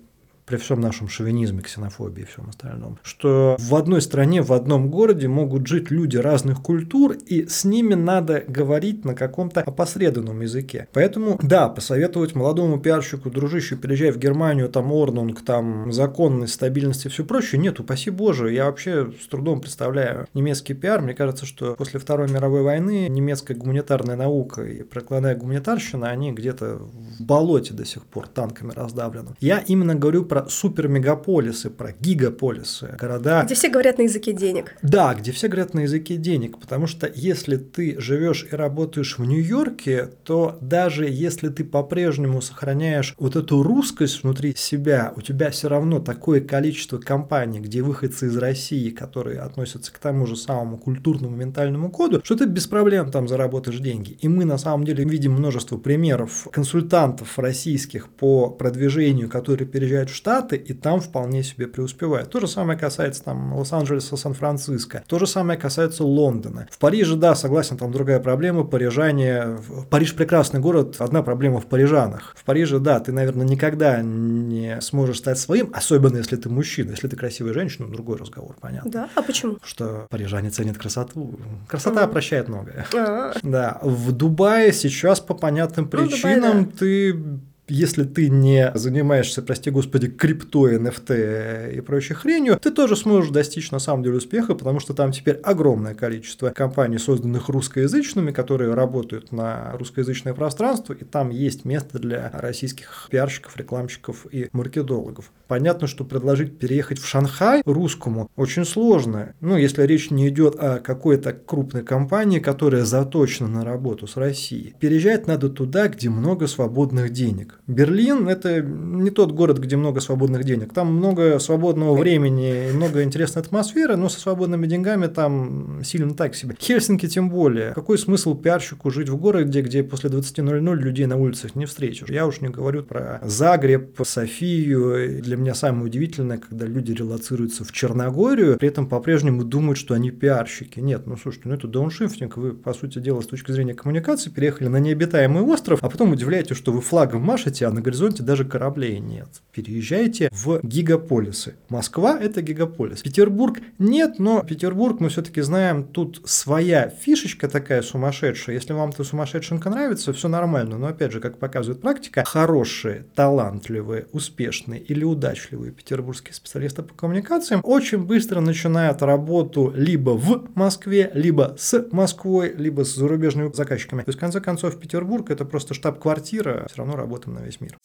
при 0.50 0.58
всем 0.58 0.82
нашем 0.82 1.08
шовинизме, 1.08 1.62
ксенофобии 1.62 2.24
и 2.24 2.26
всем 2.26 2.50
остальном, 2.50 2.98
что 3.04 3.56
в 3.60 3.76
одной 3.76 4.02
стране, 4.02 4.42
в 4.42 4.52
одном 4.52 4.90
городе 4.90 5.28
могут 5.28 5.68
жить 5.68 5.92
люди 5.92 6.18
разных 6.18 6.64
культур, 6.64 7.14
и 7.14 7.46
с 7.46 7.66
ними 7.66 7.94
надо 7.94 8.44
говорить 8.48 9.06
на 9.06 9.14
каком-то 9.14 9.62
опосредованном 9.62 10.42
языке. 10.42 10.88
Поэтому, 10.92 11.40
да, 11.44 11.70
посоветовать 11.70 12.34
молодому 12.34 12.80
пиарщику, 12.80 13.30
дружище, 13.30 13.76
переезжай 13.76 14.10
в 14.10 14.18
Германию, 14.18 14.70
там 14.70 14.92
Орнунг, 14.92 15.46
там 15.46 15.92
законность, 15.92 16.54
стабильность 16.54 17.06
и 17.06 17.10
все 17.10 17.24
прочее, 17.24 17.62
нет, 17.62 17.80
упаси 17.80 18.10
боже, 18.10 18.52
я 18.52 18.66
вообще 18.66 19.12
с 19.22 19.28
трудом 19.28 19.62
представляю 19.62 20.28
немецкий 20.34 20.74
пиар. 20.74 21.02
Мне 21.02 21.14
кажется, 21.14 21.46
что 21.46 21.76
после 21.76 22.00
Второй 22.00 22.28
мировой 22.28 22.64
войны 22.64 23.08
немецкая 23.08 23.54
гуманитарная 23.54 24.16
наука 24.16 24.64
и 24.64 24.82
прикладная 24.82 25.36
гуманитарщина, 25.36 26.10
они 26.10 26.32
где-то 26.32 26.78
в 26.78 27.24
болоте 27.24 27.76
до 27.76 27.86
сих 27.86 28.04
пор 28.06 28.28
танками 28.28 28.72
раздавлены. 28.76 29.36
Я 29.40 29.60
именно 29.60 29.94
говорю 29.94 30.26
про 30.26 30.39
про 30.40 30.50
супермегаполисы, 30.50 31.70
про 31.70 31.92
гигаполисы, 31.92 32.96
города. 33.00 33.44
Где 33.44 33.56
все 33.56 33.70
говорят 33.70 33.98
на 33.98 34.04
языке 34.04 34.34
денег. 34.34 34.76
Да, 34.82 35.14
где 35.14 35.32
все 35.32 35.48
говорят 35.48 35.74
на 35.74 35.82
языке 35.82 36.18
денег, 36.18 36.58
потому 36.60 36.88
что 36.88 37.12
если 37.14 37.58
ты 37.58 38.00
живешь 38.00 38.46
и 38.52 38.56
работаешь 38.56 39.18
в 39.18 39.26
Нью-Йорке, 39.26 40.10
то 40.24 40.58
даже 40.62 41.08
если 41.10 41.50
ты 41.50 41.64
по-прежнему 41.64 42.42
сохраняешь 42.42 43.16
вот 43.18 43.36
эту 43.36 43.64
русскость 43.64 44.24
внутри 44.24 44.54
себя, 44.56 45.14
у 45.16 45.22
тебя 45.22 45.50
все 45.52 45.68
равно 45.68 46.00
такое 46.00 46.42
количество 46.42 46.98
компаний, 46.98 47.60
где 47.60 47.82
выходцы 47.82 48.28
из 48.28 48.38
России, 48.38 48.90
которые 48.90 49.40
относятся 49.40 49.92
к 49.92 50.00
тому 50.00 50.26
же 50.26 50.36
самому 50.36 50.78
культурному 50.78 51.36
ментальному 51.36 51.90
коду, 51.90 52.22
что 52.24 52.36
ты 52.36 52.46
без 52.46 52.68
проблем 52.68 53.12
там 53.12 53.28
заработаешь 53.28 53.80
деньги. 53.80 54.18
И 54.22 54.28
мы 54.28 54.46
на 54.46 54.58
самом 54.58 54.86
деле 54.86 55.04
видим 55.04 55.34
множество 55.34 55.78
примеров 55.78 56.48
консультантов 56.52 57.38
российских 57.40 58.10
по 58.10 58.50
продвижению, 58.50 59.30
которые 59.30 59.68
переезжают 59.68 60.10
в 60.10 60.16
Штаты, 60.16 60.29
Штаты, 60.30 60.58
и 60.58 60.74
там 60.74 61.02
вполне 61.02 61.42
себе 61.42 61.66
преуспевает. 61.66 62.30
То 62.30 62.40
же 62.40 62.48
самое 62.48 62.78
касается 62.78 63.24
там 63.24 63.56
Лос-Анджелеса, 63.56 64.16
Сан-Франциско. 64.16 65.04
То 65.08 65.18
же 65.18 65.26
самое 65.26 65.58
касается 65.58 66.04
Лондона. 66.04 66.68
В 66.70 66.78
Париже, 66.78 67.16
да, 67.16 67.34
согласен, 67.34 67.78
там 67.78 67.92
другая 67.92 68.20
проблема. 68.20 68.64
Парижане... 68.64 69.58
Париж 69.90 70.14
прекрасный 70.14 70.60
город, 70.60 70.98
одна 71.00 71.24
проблема 71.24 71.60
в 71.60 71.66
парижанах. 71.66 72.36
В 72.38 72.44
Париже, 72.44 72.78
да, 72.78 73.00
ты, 73.00 73.12
наверное, 73.12 73.48
никогда 73.48 74.04
не 74.04 74.80
сможешь 74.82 75.18
стать 75.18 75.40
своим, 75.40 75.72
особенно 75.74 76.18
если 76.18 76.36
ты 76.36 76.48
мужчина. 76.48 76.92
Если 76.92 77.08
ты 77.08 77.16
красивая 77.16 77.54
женщина, 77.54 77.88
другой 77.88 78.18
разговор, 78.18 78.56
понятно. 78.62 78.92
Да, 78.92 79.10
а 79.16 79.24
почему? 79.24 79.58
Что 79.64 80.06
парижане 80.12 80.52
ценят 80.52 80.78
красоту. 80.78 81.40
Красота 81.68 82.04
mm. 82.04 82.12
прощает 82.12 82.50
многое. 82.50 82.86
А. 82.96 83.34
Да, 83.42 83.80
в 83.82 84.12
Дубае 84.12 84.74
сейчас 84.74 85.20
по 85.22 85.34
понятным 85.34 85.88
причинам 85.88 86.58
ну, 86.58 86.66
Дубай, 86.66 86.66
да. 86.66 86.78
ты 86.78 87.40
если 87.70 88.04
ты 88.04 88.30
не 88.30 88.72
занимаешься, 88.76 89.42
прости 89.42 89.70
господи, 89.72 90.08
криптой, 90.08 90.78
NFT 90.78 91.76
и 91.76 91.82
прочей 91.82 92.14
хренью, 92.14 92.60
ты 92.60 92.72
тоже 92.72 92.96
сможешь 92.96 93.32
достичь 93.32 93.72
на 93.72 93.80
самом 93.80 94.04
деле 94.04 94.18
успеха, 94.18 94.56
потому 94.56 94.80
что 94.80 94.94
там 94.94 95.12
теперь 95.12 95.36
огромное 95.38 95.94
количество 95.94 96.50
компаний, 96.50 96.98
созданных 96.98 97.50
русскоязычными, 97.50 98.32
которые 98.32 98.74
работают 98.74 99.32
на 99.32 99.74
русскоязычное 99.78 100.34
пространство, 100.34 100.94
и 100.94 101.04
там 101.04 101.30
есть 101.30 101.66
место 101.66 102.00
для 102.00 102.32
российских 102.34 103.08
пиарщиков, 103.10 103.58
рекламщиков 103.58 104.26
и 104.32 104.50
маркетологов. 104.52 105.32
Понятно, 105.48 105.88
что 105.88 106.06
предложить 106.06 106.60
переехать 106.60 107.00
в 107.00 107.08
Шанхай 107.08 107.62
русскому 107.66 108.30
очень 108.36 108.66
сложно. 108.66 109.34
Ну, 109.42 109.58
если 109.58 109.84
речь 109.84 110.12
не 110.12 110.30
идет 110.30 110.56
о 110.60 110.80
какой-то 110.80 111.34
крупной 111.34 111.84
компании, 111.84 112.40
которая 112.40 112.86
заточена 112.86 113.48
на 113.48 113.66
работу 113.66 114.08
с 114.08 114.18
Россией. 114.18 114.76
Переезжать 114.80 115.28
надо 115.28 115.50
туда, 115.50 115.88
где 115.88 116.10
много 116.10 116.48
свободных 116.48 117.12
денег. 117.12 117.59
Берлин– 117.70 118.28
это 118.30 118.62
не 118.62 119.12
тот 119.12 119.32
город, 119.32 119.60
где 119.60 119.78
много 119.78 120.00
свободных 120.00 120.44
денег. 120.44 120.74
Там 120.74 120.92
много 120.92 121.38
свободного 121.38 121.96
времени 121.96 122.72
много 122.74 123.04
интересной 123.04 123.44
атмосферы, 123.44 123.96
но 123.96 124.10
со 124.10 124.20
свободными 124.20 124.66
деньгами 124.66 125.06
там 125.06 125.82
сильно 125.84 126.16
так 126.16 126.34
себе. 126.34 126.56
Хельсинки 126.60 127.08
тем 127.08 127.30
более. 127.30 127.74
Какой 127.74 128.00
смысл 128.00 128.34
пиарщику 128.34 128.90
жить 128.90 129.10
в 129.10 129.18
городе, 129.18 129.62
где 129.62 129.84
после 129.84 130.10
20.00 130.10 130.76
людей 130.78 131.06
на 131.06 131.18
улицах 131.18 131.56
не 131.56 131.68
встретишь? 131.68 132.10
Я 132.10 132.26
уж 132.26 132.42
не 132.42 132.50
говорю 132.50 132.82
про 132.82 133.22
Загреб, 133.24 134.00
Софию. 134.04 135.22
Для 135.22 135.38
меня 135.38 135.54
самое 135.54 135.86
удивительное, 135.86 136.40
когда 136.40 136.66
люди 136.66 136.94
релацируются 136.94 137.64
в 137.64 137.72
Черногорию, 137.72 138.58
при 138.58 138.68
этом 138.68 138.88
по-прежнему 138.88 139.44
думают, 139.44 139.78
что 139.78 139.94
они 139.94 140.10
пиарщики. 140.10 140.80
Нет, 140.80 141.06
ну 141.06 141.18
слушайте, 141.18 141.50
ну 141.50 141.54
это 141.54 141.68
дауншифтинг. 141.68 142.36
Вы, 142.36 142.54
по 142.54 142.74
сути 142.74 142.98
дела, 142.98 143.22
с 143.22 143.28
точки 143.28 143.52
зрения 143.52 143.76
коммуникации 143.76 144.32
переехали 144.32 144.70
на 144.70 144.78
необитаемый 144.78 145.44
остров, 145.44 145.84
а 145.84 145.90
потом 145.90 146.14
удивляете, 146.14 146.56
что 146.56 146.72
вы 146.72 146.82
флагом 146.82 147.22
машете, 147.22 147.59
а 147.66 147.72
на 147.72 147.82
горизонте 147.82 148.24
даже 148.24 148.46
кораблей 148.46 149.00
нет. 149.00 149.28
Переезжайте 149.52 150.30
в 150.32 150.60
гигаполисы. 150.64 151.56
Москва– 151.70 152.18
это 152.22 152.42
гигаполис. 152.42 153.02
Петербург– 153.02 153.60
нет, 153.80 154.20
но 154.20 154.42
Петербург, 154.42 155.00
мы 155.00 155.10
все-таки 155.10 155.42
знаем, 155.42 155.84
тут 155.84 156.22
своя 156.26 156.90
фишечка 156.90 157.48
такая 157.48 157.82
сумасшедшая. 157.82 158.56
Если 158.56 158.74
вам 158.74 158.90
эта 158.90 159.04
сумасшедшенка 159.04 159.70
нравится, 159.70 160.14
все 160.14 160.28
нормально. 160.28 160.78
Но 160.78 160.88
опять 160.88 161.12
же, 161.12 161.20
как 161.20 161.38
показывает 161.38 161.82
практика, 161.82 162.24
хорошие, 162.26 163.06
талантливые, 163.16 164.08
успешные 164.12 164.82
или 164.82 165.04
удачливые 165.04 165.72
петербургские 165.72 166.34
специалисты 166.34 166.84
по 166.84 166.94
коммуникациям 166.94 167.62
очень 167.64 168.00
быстро 168.06 168.40
начинают 168.40 169.02
работу 169.02 169.72
либо 169.76 170.12
в 170.12 170.50
Москве, 170.56 171.12
либо 171.14 171.56
с 171.58 171.88
Москвой, 171.92 172.54
либо 172.56 172.84
с 172.84 172.96
зарубежными 172.96 173.52
заказчиками. 173.54 174.02
То 174.02 174.10
есть, 174.10 174.18
в 174.18 174.22
конце 174.22 174.42
концов, 174.42 174.80
Петербург– 174.80 175.30
это 175.32 175.46
просто 175.46 175.74
штаб-квартира, 175.74 176.66
все 176.68 176.78
равно 176.78 176.96
работаем 176.96 177.36
на 177.36 177.40
весь 177.50 177.62
мир. 177.62 177.80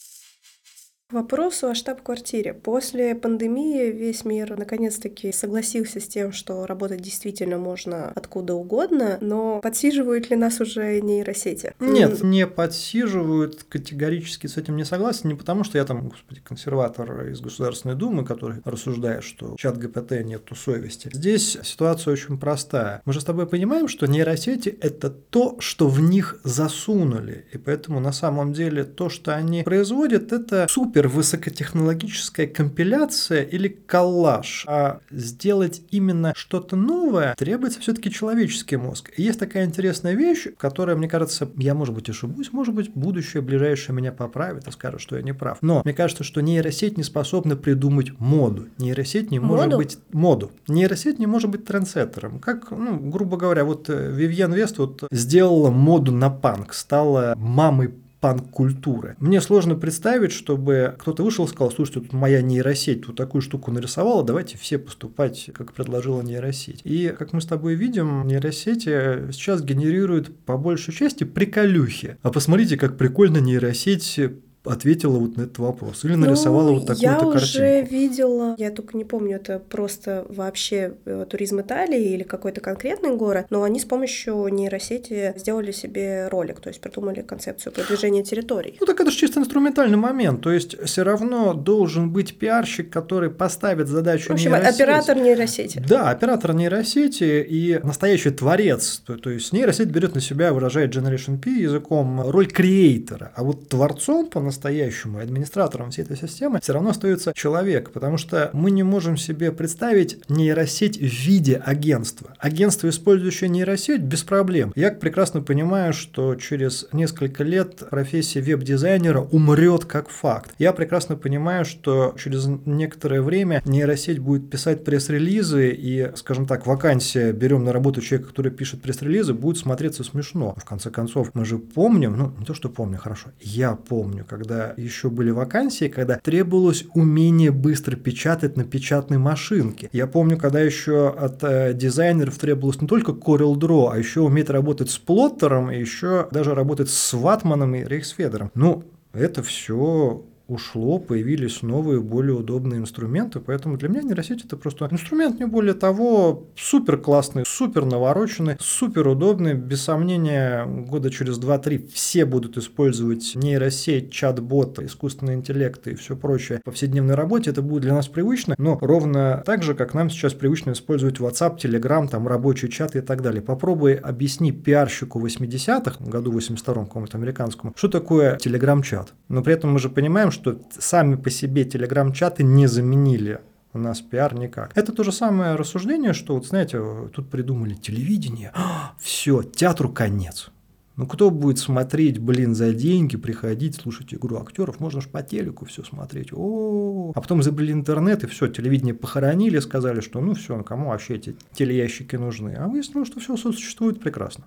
Вопросу 1.15 1.69
о 1.69 1.77
штаб-квартире. 1.77 2.55
После 2.55 3.15
пандемии 3.15 3.93
весь 3.93 4.25
мир 4.25 4.59
наконец-таки 4.59 5.31
согласился 5.31 6.01
с 6.01 6.09
тем, 6.09 6.33
что 6.33 6.67
работать 6.67 7.03
действительно 7.03 7.57
можно 7.57 8.11
откуда 8.17 8.55
угодно, 8.55 9.19
но 9.21 9.61
подсиживают 9.61 10.29
ли 10.31 10.35
нас 10.35 10.61
уже 10.61 11.01
нейросети? 11.01 11.73
Нет, 11.79 12.25
не 12.25 12.49
подсиживают, 12.49 13.63
категорически 13.63 14.49
с 14.49 14.57
этим 14.57 14.75
не 14.75 14.85
согласен, 14.85 15.29
не 15.29 15.37
потому 15.37 15.63
что 15.63 15.79
я 15.79 15.85
там, 15.85 16.09
господи, 16.09 16.41
консерватор 16.43 17.29
из 17.29 17.41
Государственной 17.41 17.95
Думы, 17.95 18.25
который 18.25 18.57
рассуждает, 18.65 19.23
что 19.23 19.55
чат 19.57 19.79
ГПТ 19.79 20.25
нету 20.25 20.57
совести. 20.57 21.11
Здесь 21.13 21.57
ситуация 21.63 22.13
очень 22.13 22.39
простая. 22.39 23.03
Мы 23.05 23.13
же 23.13 23.21
с 23.21 23.25
тобой 23.25 23.47
понимаем, 23.47 23.87
что 23.87 24.07
нейросети– 24.07 24.77
это 24.81 25.11
то, 25.11 25.55
что 25.61 25.87
в 25.87 26.01
них 26.01 26.41
засунули, 26.43 27.47
и 27.53 27.59
поэтому 27.59 28.01
на 28.01 28.11
самом 28.11 28.53
деле 28.53 28.83
то, 28.83 29.09
что 29.09 29.33
они 29.33 29.63
производят, 29.63 30.33
это 30.33 30.67
супер 30.69 31.04
супер 31.05 31.09
высокотехнологическая 31.09 32.47
компиляция 32.47 33.43
или 33.43 33.69
коллаж, 33.69 34.65
а 34.67 35.01
сделать 35.11 35.83
именно 35.91 36.33
что-то 36.37 36.77
новое 36.77 37.35
требуется 37.37 37.81
все-таки 37.81 38.11
человеческий 38.11 38.77
мозг. 38.77 39.11
И 39.17 39.23
есть 39.23 39.39
такая 39.39 39.65
интересная 39.65 40.15
вещь, 40.15 40.47
которая, 40.57 40.97
мне 40.97 41.09
кажется, 41.09 41.49
я, 41.57 41.75
может 41.75 41.95
быть, 41.95 42.09
ошибусь, 42.09 42.53
может 42.53 42.75
быть, 42.75 42.91
будущее 42.95 43.43
ближайшее 43.43 43.95
меня 43.95 44.13
поправит 44.13 44.67
и 44.69 44.71
скажет, 44.71 45.01
что 45.01 45.17
я 45.17 45.23
не 45.23 45.35
прав. 45.35 45.59
Но 45.61 45.83
мне 45.85 45.95
кажется, 45.95 46.25
что 46.25 46.41
нейросеть 46.41 46.97
не 46.97 47.05
способна 47.05 47.57
придумать 47.57 48.19
моду. 48.19 48.67
Нейросеть 48.79 49.31
не 49.31 49.39
моду? 49.39 49.55
может 49.55 49.77
быть 49.77 49.99
моду. 50.13 50.51
Нейросеть 50.69 51.19
не 51.19 51.27
может 51.27 51.51
быть 51.51 51.65
трендсеттером. 51.65 52.39
Как, 52.39 52.71
ну, 52.71 52.99
грубо 52.99 53.37
говоря, 53.37 53.65
вот 53.65 53.89
Вивьен 53.89 54.53
Вест 54.53 54.79
вот 54.79 55.05
сделала 55.11 55.71
моду 55.71 56.13
на 56.13 56.31
панк, 56.31 56.75
стала 56.75 57.35
мамой 57.37 57.93
панк-культуры. 58.25 59.17
Мне 59.19 59.43
сложно 59.43 59.75
представить, 59.75 60.33
чтобы 60.33 60.95
кто-то 60.99 61.23
вышел 61.23 61.45
и 61.45 61.49
сказал, 61.49 61.71
слушайте, 61.71 62.01
тут 62.01 62.15
моя 62.15 62.41
нейросеть 62.41 63.07
вот 63.07 63.17
такую 63.17 63.43
штуку 63.43 63.71
нарисовала, 63.71 64.25
давайте 64.25 64.57
все 64.57 64.79
поступать, 64.79 65.51
как 65.53 65.75
предложила 65.75 66.23
нейросеть. 66.23 66.81
И, 66.85 67.15
как 67.19 67.35
мы 67.35 67.43
с 67.43 67.47
тобой 67.47 67.75
видим, 67.75 68.27
нейросети 68.27 69.31
сейчас 69.31 69.63
генерируют 69.63 70.35
по 70.47 70.57
большей 70.57 70.95
части 70.95 71.25
приколюхи. 71.25 72.17
А 72.23 72.31
посмотрите, 72.31 72.79
как 72.79 72.97
прикольно 72.97 73.37
нейросеть 73.37 74.19
ответила 74.65 75.19
вот 75.19 75.37
на 75.37 75.43
этот 75.43 75.59
вопрос 75.59 76.05
или 76.05 76.15
нарисовала 76.15 76.69
ну, 76.69 76.75
вот 76.75 76.87
такую-то 76.87 77.05
я 77.05 77.15
картинку. 77.17 77.37
уже 77.37 77.83
видела, 77.83 78.55
я 78.59 78.71
только 78.71 78.97
не 78.97 79.05
помню, 79.05 79.37
это 79.37 79.59
просто 79.59 80.27
вообще 80.29 80.95
э, 81.05 81.27
туризм 81.29 81.61
Италии 81.61 82.13
или 82.15 82.23
какой-то 82.23 82.61
конкретный 82.61 83.15
город, 83.17 83.47
но 83.51 83.63
они 83.63 83.79
с 83.79 83.85
помощью 83.85 84.49
нейросети 84.49 85.35
сделали 85.37 85.73
себе 85.73 86.29
ролик, 86.29 86.61
то 86.61 86.69
есть 86.69 86.81
придумали 86.81 87.21
концепцию 87.23 87.73
продвижения 87.73 88.23
территорий. 88.23 88.77
Ну 88.81 88.87
так 88.87 89.01
это 89.01 89.11
же 89.11 89.17
чисто 89.17 89.41
инструментальный 89.41 89.99
момент, 89.99 90.41
то 90.41 90.51
есть 90.51 90.81
все 90.85 91.03
равно 91.03 91.53
должен 91.55 92.11
быть 92.11 92.39
пиарщик, 92.39 92.91
который 92.91 93.31
поставит 93.31 93.89
задачу 93.89 94.31
В 94.31 94.33
общем, 94.33 94.53
нейросети. 94.53 94.75
оператор 94.83 95.17
нейросети. 95.17 95.83
Да, 95.87 96.11
оператор 96.11 96.55
нейросети 96.55 97.43
и 97.49 97.79
настоящий 97.83 98.31
творец. 98.31 99.03
То, 99.07 99.17
то 99.17 99.31
есть 99.31 99.53
нейросеть 99.53 99.89
берет 99.89 100.15
на 100.15 100.21
себя, 100.21 100.53
выражает 100.53 100.95
Generation 100.95 101.39
P 101.39 101.51
языком, 101.51 102.21
роль 102.31 102.47
креатора. 102.47 103.33
А 103.35 103.45
вот 103.45 103.69
творцом 103.69 104.27
по 104.27 104.41
по-настоящему, 104.55 105.19
администратором 105.19 105.91
всей 105.91 106.03
этой 106.03 106.17
системы 106.17 106.61
все 106.63 106.73
равно 106.73 106.91
остается 106.91 107.33
человек, 107.35 107.91
потому 107.91 108.17
что 108.19 108.51
мы 108.53 108.71
не 108.71 108.85
можем 108.85 109.17
себе 109.17 109.51
представить 109.51 110.19
нейросеть 110.29 110.97
в 110.97 111.03
виде 111.03 111.57
агентства. 111.57 112.35
Агентство, 112.39 112.89
использующее 112.89 113.51
нейросеть, 113.51 114.03
без 114.03 114.23
проблем. 114.23 114.73
Я 114.77 114.93
прекрасно 114.93 115.41
понимаю, 115.41 115.93
что 115.93 116.37
через 116.37 116.87
несколько 116.93 117.43
лет 117.43 117.83
профессия 117.91 118.41
веб-дизайнера 118.41 119.21
умрет 119.21 119.87
как 119.87 120.09
факт. 120.09 120.55
Я 120.59 120.73
прекрасно 120.73 121.17
понимаю, 121.17 121.65
что 121.65 122.15
через 122.17 122.47
некоторое 122.47 123.23
время 123.23 123.61
нейросеть 123.65 124.21
будет 124.21 124.51
писать 124.51 124.85
пресс-релизы 124.85 125.71
и, 125.71 126.13
скажем 126.15 126.47
так, 126.47 126.67
вакансия 126.67 127.33
«берем 127.33 127.65
на 127.65 127.73
работу 127.73 128.01
человека, 128.01 128.31
который 128.31 128.53
пишет 128.53 128.83
пресс-релизы» 128.83 129.35
будет 129.35 129.59
смотреться 129.59 130.05
смешно. 130.05 130.55
В 130.57 130.65
конце 130.65 130.91
концов, 130.91 131.31
мы 131.35 131.45
же 131.45 131.59
помним, 131.59 132.17
ну 132.17 132.33
не 132.39 132.45
то, 132.45 132.55
что 132.55 132.69
помню, 132.69 132.99
хорошо, 132.99 133.31
я 133.41 133.75
помню, 133.75 134.25
когда 134.25 134.44
когда 134.45 134.75
еще 134.77 135.09
были 135.09 135.31
вакансии, 135.31 135.89
когда 135.89 136.19
требовалось 136.19 136.85
умение 136.95 137.51
быстро 137.51 137.97
печатать 137.97 138.57
на 138.57 138.65
печатной 138.65 139.17
машинке. 139.17 139.89
Я 139.93 140.07
помню, 140.07 140.37
когда 140.37 140.61
еще 140.61 141.09
от 141.09 141.43
э, 141.43 141.73
дизайнеров 141.73 142.37
требовалось 142.37 142.81
не 142.81 142.87
только 142.87 143.13
Corel 143.13 143.55
Draw, 143.55 143.91
а 143.93 143.99
еще 143.99 144.21
уметь 144.21 144.51
работать 144.51 144.91
с 144.91 144.99
плоттером, 144.99 145.71
и 145.71 145.79
еще 145.79 146.29
даже 146.31 146.55
работать 146.55 146.91
с 146.91 147.13
Ватманом 147.15 147.75
и 147.75 147.85
Рейхсфедером. 147.85 148.51
Ну, 148.55 148.85
это 149.15 149.43
все 149.43 150.25
ушло, 150.47 150.99
появились 150.99 151.63
новые, 151.63 152.01
более 152.01 152.35
удобные 152.35 152.81
инструменты, 152.81 153.41
поэтому 153.41 153.77
для 153.77 153.89
меня 153.89 154.03
нейросеть 154.03 154.45
это 154.45 154.57
просто 154.57 154.89
инструмент, 154.91 155.41
не 155.41 155.47
более 155.47 155.75
того, 155.75 156.49
супер 156.57 156.99
классный, 156.99 157.45
супер 157.47 157.85
навороченный, 157.85 158.57
супер 158.61 159.09
удобный, 159.09 159.55
без 159.55 159.83
сомнения, 159.83 160.67
года 160.67 161.11
через 161.11 161.39
2-3 161.39 161.89
все 161.93 162.27
будут 162.27 162.59
использовать 162.59 163.33
нейросеть, 163.35 164.13
чат-бот, 164.13 164.79
искусственный 164.81 165.35
интеллект 165.35 165.87
и 165.87 165.95
все 165.95 166.17
прочее 166.17 166.59
в 166.61 166.65
повседневной 166.65 167.15
работе, 167.15 167.51
это 167.51 167.63
будет 167.63 167.83
для 167.83 167.95
нас 167.95 168.09
привычно, 168.09 168.55
но 168.59 168.79
ровно 168.81 169.43
так 169.47 169.63
же, 169.63 169.75
как 169.75 169.95
нам 169.95 170.11
сейчас 170.11 170.35
привычно 170.35 170.73
использовать 170.73 171.19
WhatsApp, 171.19 171.59
Telegram, 171.59 172.07
там 172.09 172.29
рабочий 172.29 172.69
чат 172.69 172.97
и 172.97 173.01
так 173.01 173.23
далее. 173.23 173.41
Попробуй 173.43 173.95
объясни 173.95 174.53
пиарщику 174.53 175.25
80-х, 175.25 176.05
году 176.05 176.33
82-м, 176.33 176.87
какому-то 176.87 177.17
американскому, 177.17 177.73
что 177.77 177.89
такое 177.89 178.37
Telegram-чат. 178.37 179.15
Но 179.29 179.43
при 179.43 179.55
этом 179.55 179.73
мы 179.73 179.79
же 179.79 179.89
понимаем, 179.89 180.31
что 180.35 180.61
сами 180.79 181.17
по 181.17 181.31
себе 181.31 181.65
телеграм-чаты 181.65 182.43
не 182.43 182.67
заменили 182.67 183.41
у 183.75 183.79
нас 183.79 184.01
пиар 184.01 184.35
никак. 184.35 184.71
Это 184.77 184.93
то 184.93 185.03
же 185.03 185.13
самое 185.13 185.57
рассуждение, 185.57 186.13
что, 186.13 186.35
вот 186.35 186.47
знаете, 186.47 186.81
тут 187.13 187.29
придумали 187.29 187.75
телевидение, 187.75 188.53
все, 189.01 189.43
театру 189.43 189.91
конец. 189.91 190.51
Ну 190.97 191.09
кто 191.09 191.31
будет 191.31 191.59
смотреть, 191.59 192.21
блин, 192.21 192.55
за 192.55 192.73
деньги, 192.73 193.17
приходить, 193.17 193.75
слушать 193.75 194.15
игру 194.15 194.39
актеров? 194.39 194.79
Можно 194.79 195.01
же 195.01 195.09
по 195.09 195.23
телеку 195.23 195.65
все 195.65 195.83
смотреть. 195.83 196.29
О, 196.33 197.11
а 197.17 197.21
потом 197.21 197.41
изобрели 197.41 197.73
интернет 197.73 198.23
и 198.23 198.29
все, 198.29 198.47
телевидение 198.47 198.95
похоронили, 198.95 199.59
сказали, 199.59 200.01
что 200.01 200.21
ну 200.21 200.35
все, 200.35 200.63
кому 200.63 200.91
вообще 200.91 201.17
эти 201.17 201.37
телеящики 201.53 202.15
нужны? 202.15 202.55
А 202.55 202.69
выяснилось, 202.69 203.09
что 203.09 203.19
все 203.19 203.37
существует 203.37 204.01
прекрасно. 204.01 204.45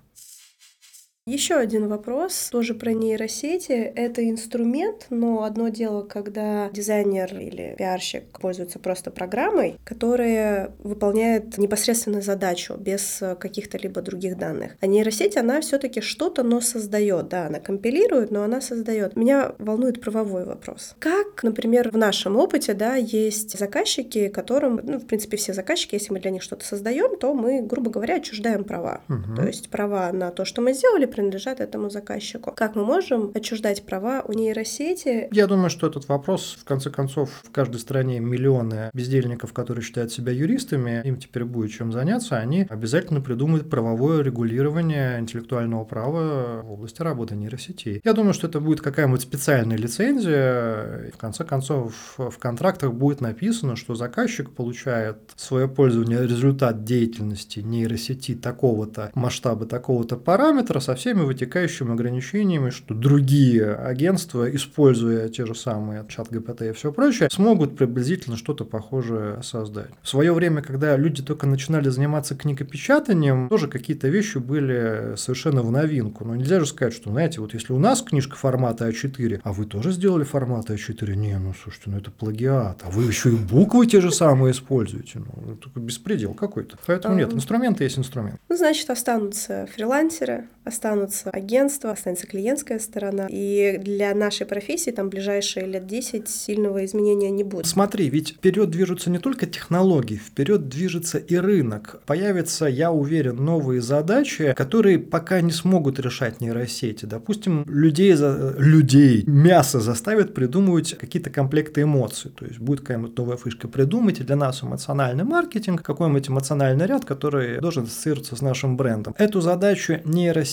Еще 1.28 1.56
один 1.56 1.88
вопрос, 1.88 2.48
тоже 2.50 2.72
про 2.72 2.94
нейросети. 2.94 3.72
Это 3.72 4.26
инструмент, 4.26 5.08
но 5.10 5.42
одно 5.42 5.68
дело, 5.68 6.00
когда 6.00 6.70
дизайнер 6.70 7.38
или 7.38 7.74
пиарщик 7.76 8.24
пользуется 8.40 8.78
просто 8.78 9.10
программой, 9.10 9.76
которая 9.84 10.72
выполняет 10.78 11.58
непосредственно 11.58 12.22
задачу 12.22 12.76
без 12.78 13.22
каких-то 13.38 13.76
либо 13.76 14.00
других 14.00 14.38
данных. 14.38 14.72
А 14.80 14.86
нейросеть, 14.86 15.36
она 15.36 15.60
все-таки 15.60 16.00
что-то, 16.00 16.42
но 16.42 16.62
создает. 16.62 17.28
Да, 17.28 17.48
она 17.48 17.60
компилирует, 17.60 18.30
но 18.30 18.42
она 18.42 18.62
создает. 18.62 19.14
Меня 19.14 19.52
волнует 19.58 20.00
правовой 20.00 20.46
вопрос. 20.46 20.96
Как, 20.98 21.42
например, 21.42 21.90
в 21.90 21.98
нашем 21.98 22.36
опыте, 22.36 22.72
да, 22.72 22.94
есть 22.94 23.58
заказчики, 23.58 24.28
которым, 24.28 24.80
ну, 24.82 24.98
в 24.98 25.04
принципе, 25.04 25.36
все 25.36 25.52
заказчики, 25.52 25.94
если 25.94 26.10
мы 26.10 26.20
для 26.20 26.30
них 26.30 26.42
что-то 26.42 26.64
создаем, 26.64 27.18
то 27.18 27.34
мы, 27.34 27.60
грубо 27.60 27.90
говоря, 27.90 28.16
отчуждаем 28.16 28.64
права. 28.64 29.02
Угу. 29.10 29.36
То 29.36 29.46
есть 29.46 29.68
права 29.68 30.10
на 30.10 30.30
то, 30.30 30.46
что 30.46 30.62
мы 30.62 30.72
сделали, 30.72 31.04
принадлежат 31.18 31.58
этому 31.58 31.90
заказчику. 31.90 32.52
Как 32.56 32.76
мы 32.76 32.84
можем 32.84 33.32
отчуждать 33.34 33.82
права 33.84 34.22
у 34.24 34.32
нейросети? 34.32 35.26
Я 35.32 35.48
думаю, 35.48 35.68
что 35.68 35.88
этот 35.88 36.06
вопрос, 36.08 36.56
в 36.60 36.64
конце 36.64 36.90
концов, 36.90 37.30
в 37.42 37.50
каждой 37.50 37.80
стране 37.80 38.20
миллионы 38.20 38.90
бездельников, 38.94 39.52
которые 39.52 39.82
считают 39.82 40.12
себя 40.12 40.30
юристами, 40.30 41.02
им 41.04 41.16
теперь 41.16 41.44
будет 41.44 41.72
чем 41.72 41.90
заняться, 41.90 42.36
они 42.36 42.66
обязательно 42.70 43.20
придумают 43.20 43.68
правовое 43.68 44.22
регулирование 44.22 45.18
интеллектуального 45.18 45.84
права 45.84 46.62
в 46.62 46.70
области 46.70 47.02
работы 47.02 47.34
нейросетей. 47.34 48.00
Я 48.04 48.12
думаю, 48.12 48.32
что 48.32 48.46
это 48.46 48.60
будет 48.60 48.80
какая-нибудь 48.80 49.22
специальная 49.22 49.76
лицензия, 49.76 51.08
и 51.08 51.10
в 51.10 51.16
конце 51.16 51.42
концов 51.44 52.14
в 52.16 52.38
контрактах 52.38 52.92
будет 52.92 53.20
написано, 53.20 53.74
что 53.74 53.96
заказчик 53.96 54.52
получает 54.52 55.16
свое 55.34 55.66
пользование 55.66 56.22
результат 56.22 56.84
деятельности 56.84 57.58
нейросети 57.58 58.36
такого-то 58.36 59.10
масштаба, 59.14 59.66
такого-то 59.66 60.16
параметра 60.16 60.78
со 60.78 60.94
всеми 60.94 61.07
всеми 61.08 61.22
вытекающими 61.22 61.92
ограничениями, 61.92 62.68
что 62.68 62.92
другие 62.92 63.72
агентства, 63.72 64.54
используя 64.54 65.30
те 65.30 65.46
же 65.46 65.54
самые 65.54 66.04
чат 66.06 66.28
ГПТ 66.28 66.62
и 66.62 66.72
все 66.72 66.92
прочее, 66.92 67.30
смогут 67.32 67.78
приблизительно 67.78 68.36
что-то 68.36 68.66
похожее 68.66 69.42
создать. 69.42 69.88
В 70.02 70.08
свое 70.08 70.34
время, 70.34 70.60
когда 70.60 70.94
люди 70.98 71.22
только 71.22 71.46
начинали 71.46 71.88
заниматься 71.88 72.34
книгопечатанием, 72.34 73.48
тоже 73.48 73.68
какие-то 73.68 74.08
вещи 74.08 74.36
были 74.36 75.14
совершенно 75.16 75.62
в 75.62 75.70
новинку. 75.70 76.26
Но 76.26 76.36
нельзя 76.36 76.60
же 76.60 76.66
сказать, 76.66 76.92
что, 76.92 77.10
знаете, 77.10 77.40
вот 77.40 77.54
если 77.54 77.72
у 77.72 77.78
нас 77.78 78.02
книжка 78.02 78.36
формата 78.36 78.86
А4, 78.86 79.40
а 79.42 79.52
вы 79.54 79.64
тоже 79.64 79.92
сделали 79.92 80.24
формат 80.24 80.68
А4, 80.68 81.14
не, 81.14 81.38
ну 81.38 81.54
слушайте, 81.54 81.88
ну 81.88 81.96
это 81.96 82.10
плагиат, 82.10 82.82
а 82.84 82.90
вы 82.90 83.04
еще 83.04 83.30
и 83.30 83.36
буквы 83.36 83.86
те 83.86 84.02
же 84.02 84.12
самые 84.12 84.52
используете. 84.52 85.20
Ну, 85.20 85.54
это 85.54 85.80
беспредел 85.80 86.34
какой-то. 86.34 86.76
Поэтому 86.84 87.14
нет, 87.14 87.32
инструменты 87.32 87.84
есть 87.84 87.98
инструмент. 87.98 88.38
Ну, 88.50 88.56
значит, 88.58 88.90
останутся 88.90 89.66
фрилансеры, 89.74 90.48
останутся 90.68 91.30
агентства, 91.30 91.90
останется 91.90 92.26
клиентская 92.26 92.78
сторона. 92.78 93.26
И 93.28 93.78
для 93.82 94.14
нашей 94.14 94.46
профессии 94.46 94.90
там 94.90 95.08
ближайшие 95.08 95.66
лет 95.66 95.86
10 95.86 96.28
сильного 96.28 96.84
изменения 96.84 97.30
не 97.30 97.44
будет. 97.44 97.66
Смотри, 97.66 98.08
ведь 98.08 98.30
вперед 98.30 98.70
движутся 98.70 99.10
не 99.10 99.18
только 99.18 99.46
технологии, 99.46 100.16
вперед 100.16 100.68
движется 100.68 101.18
и 101.18 101.36
рынок. 101.36 102.00
Появятся, 102.06 102.66
я 102.66 102.92
уверен, 102.92 103.36
новые 103.36 103.80
задачи, 103.80 104.54
которые 104.56 104.98
пока 104.98 105.40
не 105.40 105.52
смогут 105.52 105.98
решать 105.98 106.40
нейросети. 106.40 107.04
Допустим, 107.04 107.64
людей, 107.66 108.12
за... 108.14 108.54
людей 108.58 109.24
мясо 109.26 109.80
заставят 109.80 110.34
придумывать 110.34 110.96
какие-то 110.98 111.30
комплекты 111.30 111.82
эмоций. 111.82 112.30
То 112.30 112.44
есть 112.44 112.58
будет 112.58 112.80
какая-нибудь 112.80 113.16
новая 113.16 113.36
фишка. 113.36 113.68
Придумайте 113.68 114.24
для 114.24 114.36
нас 114.36 114.62
эмоциональный 114.62 115.24
маркетинг, 115.24 115.82
какой-нибудь 115.82 116.28
эмоциональный 116.28 116.86
ряд, 116.86 117.04
который 117.04 117.60
должен 117.60 117.84
ассоциироваться 117.84 118.36
с 118.36 118.42
нашим 118.42 118.76
брендом. 118.76 119.14
Эту 119.18 119.40
задачу 119.40 120.00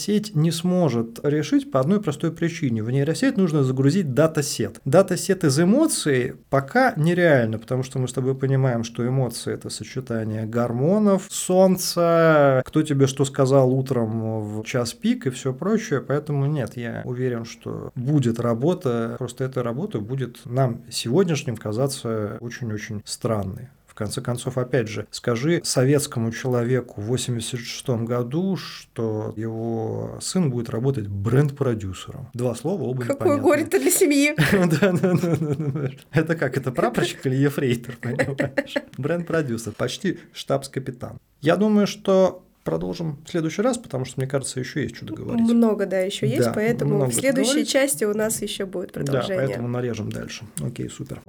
нейросеть 0.07 0.35
не 0.35 0.51
сможет 0.51 1.19
решить 1.23 1.71
по 1.71 1.79
одной 1.79 2.01
простой 2.01 2.31
причине. 2.31 2.83
В 2.83 2.91
нейросеть 2.91 3.37
нужно 3.37 3.63
загрузить 3.63 4.13
датасет. 4.13 4.79
Датасет 4.85 5.43
из 5.43 5.59
эмоций 5.59 6.35
пока 6.49 6.93
нереально, 6.95 7.59
потому 7.59 7.83
что 7.83 7.99
мы 7.99 8.07
с 8.07 8.13
тобой 8.13 8.35
понимаем, 8.35 8.83
что 8.83 9.07
эмоции– 9.07 9.53
это 9.53 9.69
сочетание 9.69 10.45
гормонов, 10.45 11.27
солнца, 11.29 12.61
кто 12.65 12.81
тебе 12.81 13.07
что 13.07 13.25
сказал 13.25 13.71
утром 13.71 14.41
в 14.41 14.63
час 14.63 14.93
пик 14.93 15.27
и 15.27 15.29
все 15.29 15.53
прочее. 15.53 16.01
Поэтому 16.01 16.45
нет, 16.45 16.77
я 16.77 17.01
уверен, 17.05 17.45
что 17.45 17.91
будет 17.95 18.39
работа, 18.39 19.15
просто 19.17 19.43
эта 19.43 19.63
работа 19.63 19.99
будет 19.99 20.41
нам 20.45 20.81
сегодняшним 20.89 21.57
казаться 21.57 22.37
очень-очень 22.41 23.01
странной 23.05 23.69
В 23.95 23.97
конце 23.97 24.19
концов, 24.19 24.57
опять 24.57 24.89
же, 24.89 25.07
скажи 25.09 25.61
советскому 25.63 26.33
человеку 26.33 26.99
в 26.99 27.05
86 27.05 27.87
году, 28.03 28.57
что 28.57 29.33
его 29.37 30.17
сын 30.19 30.49
будет 30.49 30.69
работать 30.69 31.07
бренд-продюсером. 31.07 32.27
Два 32.33 32.55
слова, 32.55 32.83
оба 32.83 33.05
Какое 33.05 33.37
горе-то 33.37 33.79
для 33.79 33.89
семьи. 33.89 34.35
Это 36.11 36.35
как, 36.35 36.57
это 36.57 36.73
прапорщик 36.73 37.25
или 37.25 37.37
ефрейтор, 37.37 37.95
понимаешь? 38.01 38.73
Бренд-продюсер, 38.97 39.71
почти 39.71 40.19
штабс-капитан. 40.33 41.17
Я 41.39 41.55
думаю, 41.55 41.87
что 41.87 42.43
продолжим 42.65 43.19
в 43.25 43.29
следующий 43.29 43.61
раз, 43.61 43.77
потому 43.77 44.03
что, 44.03 44.19
мне 44.19 44.27
кажется, 44.27 44.59
еще 44.59 44.83
есть 44.83 44.97
что 44.97 45.05
договорить. 45.05 45.47
Много, 45.47 45.85
да, 45.85 45.99
еще 45.99 46.27
есть, 46.27 46.47
да, 46.47 46.51
поэтому 46.53 47.05
в 47.05 47.13
следующей 47.13 47.65
части 47.65 48.03
у 48.03 48.13
нас 48.13 48.41
еще 48.41 48.65
будет 48.65 48.91
продолжение. 48.91 49.37
Да, 49.37 49.45
поэтому 49.45 49.67
нарежем 49.69 50.11
дальше. 50.11 50.43
Окей, 50.61 50.89
супер. 50.89 51.21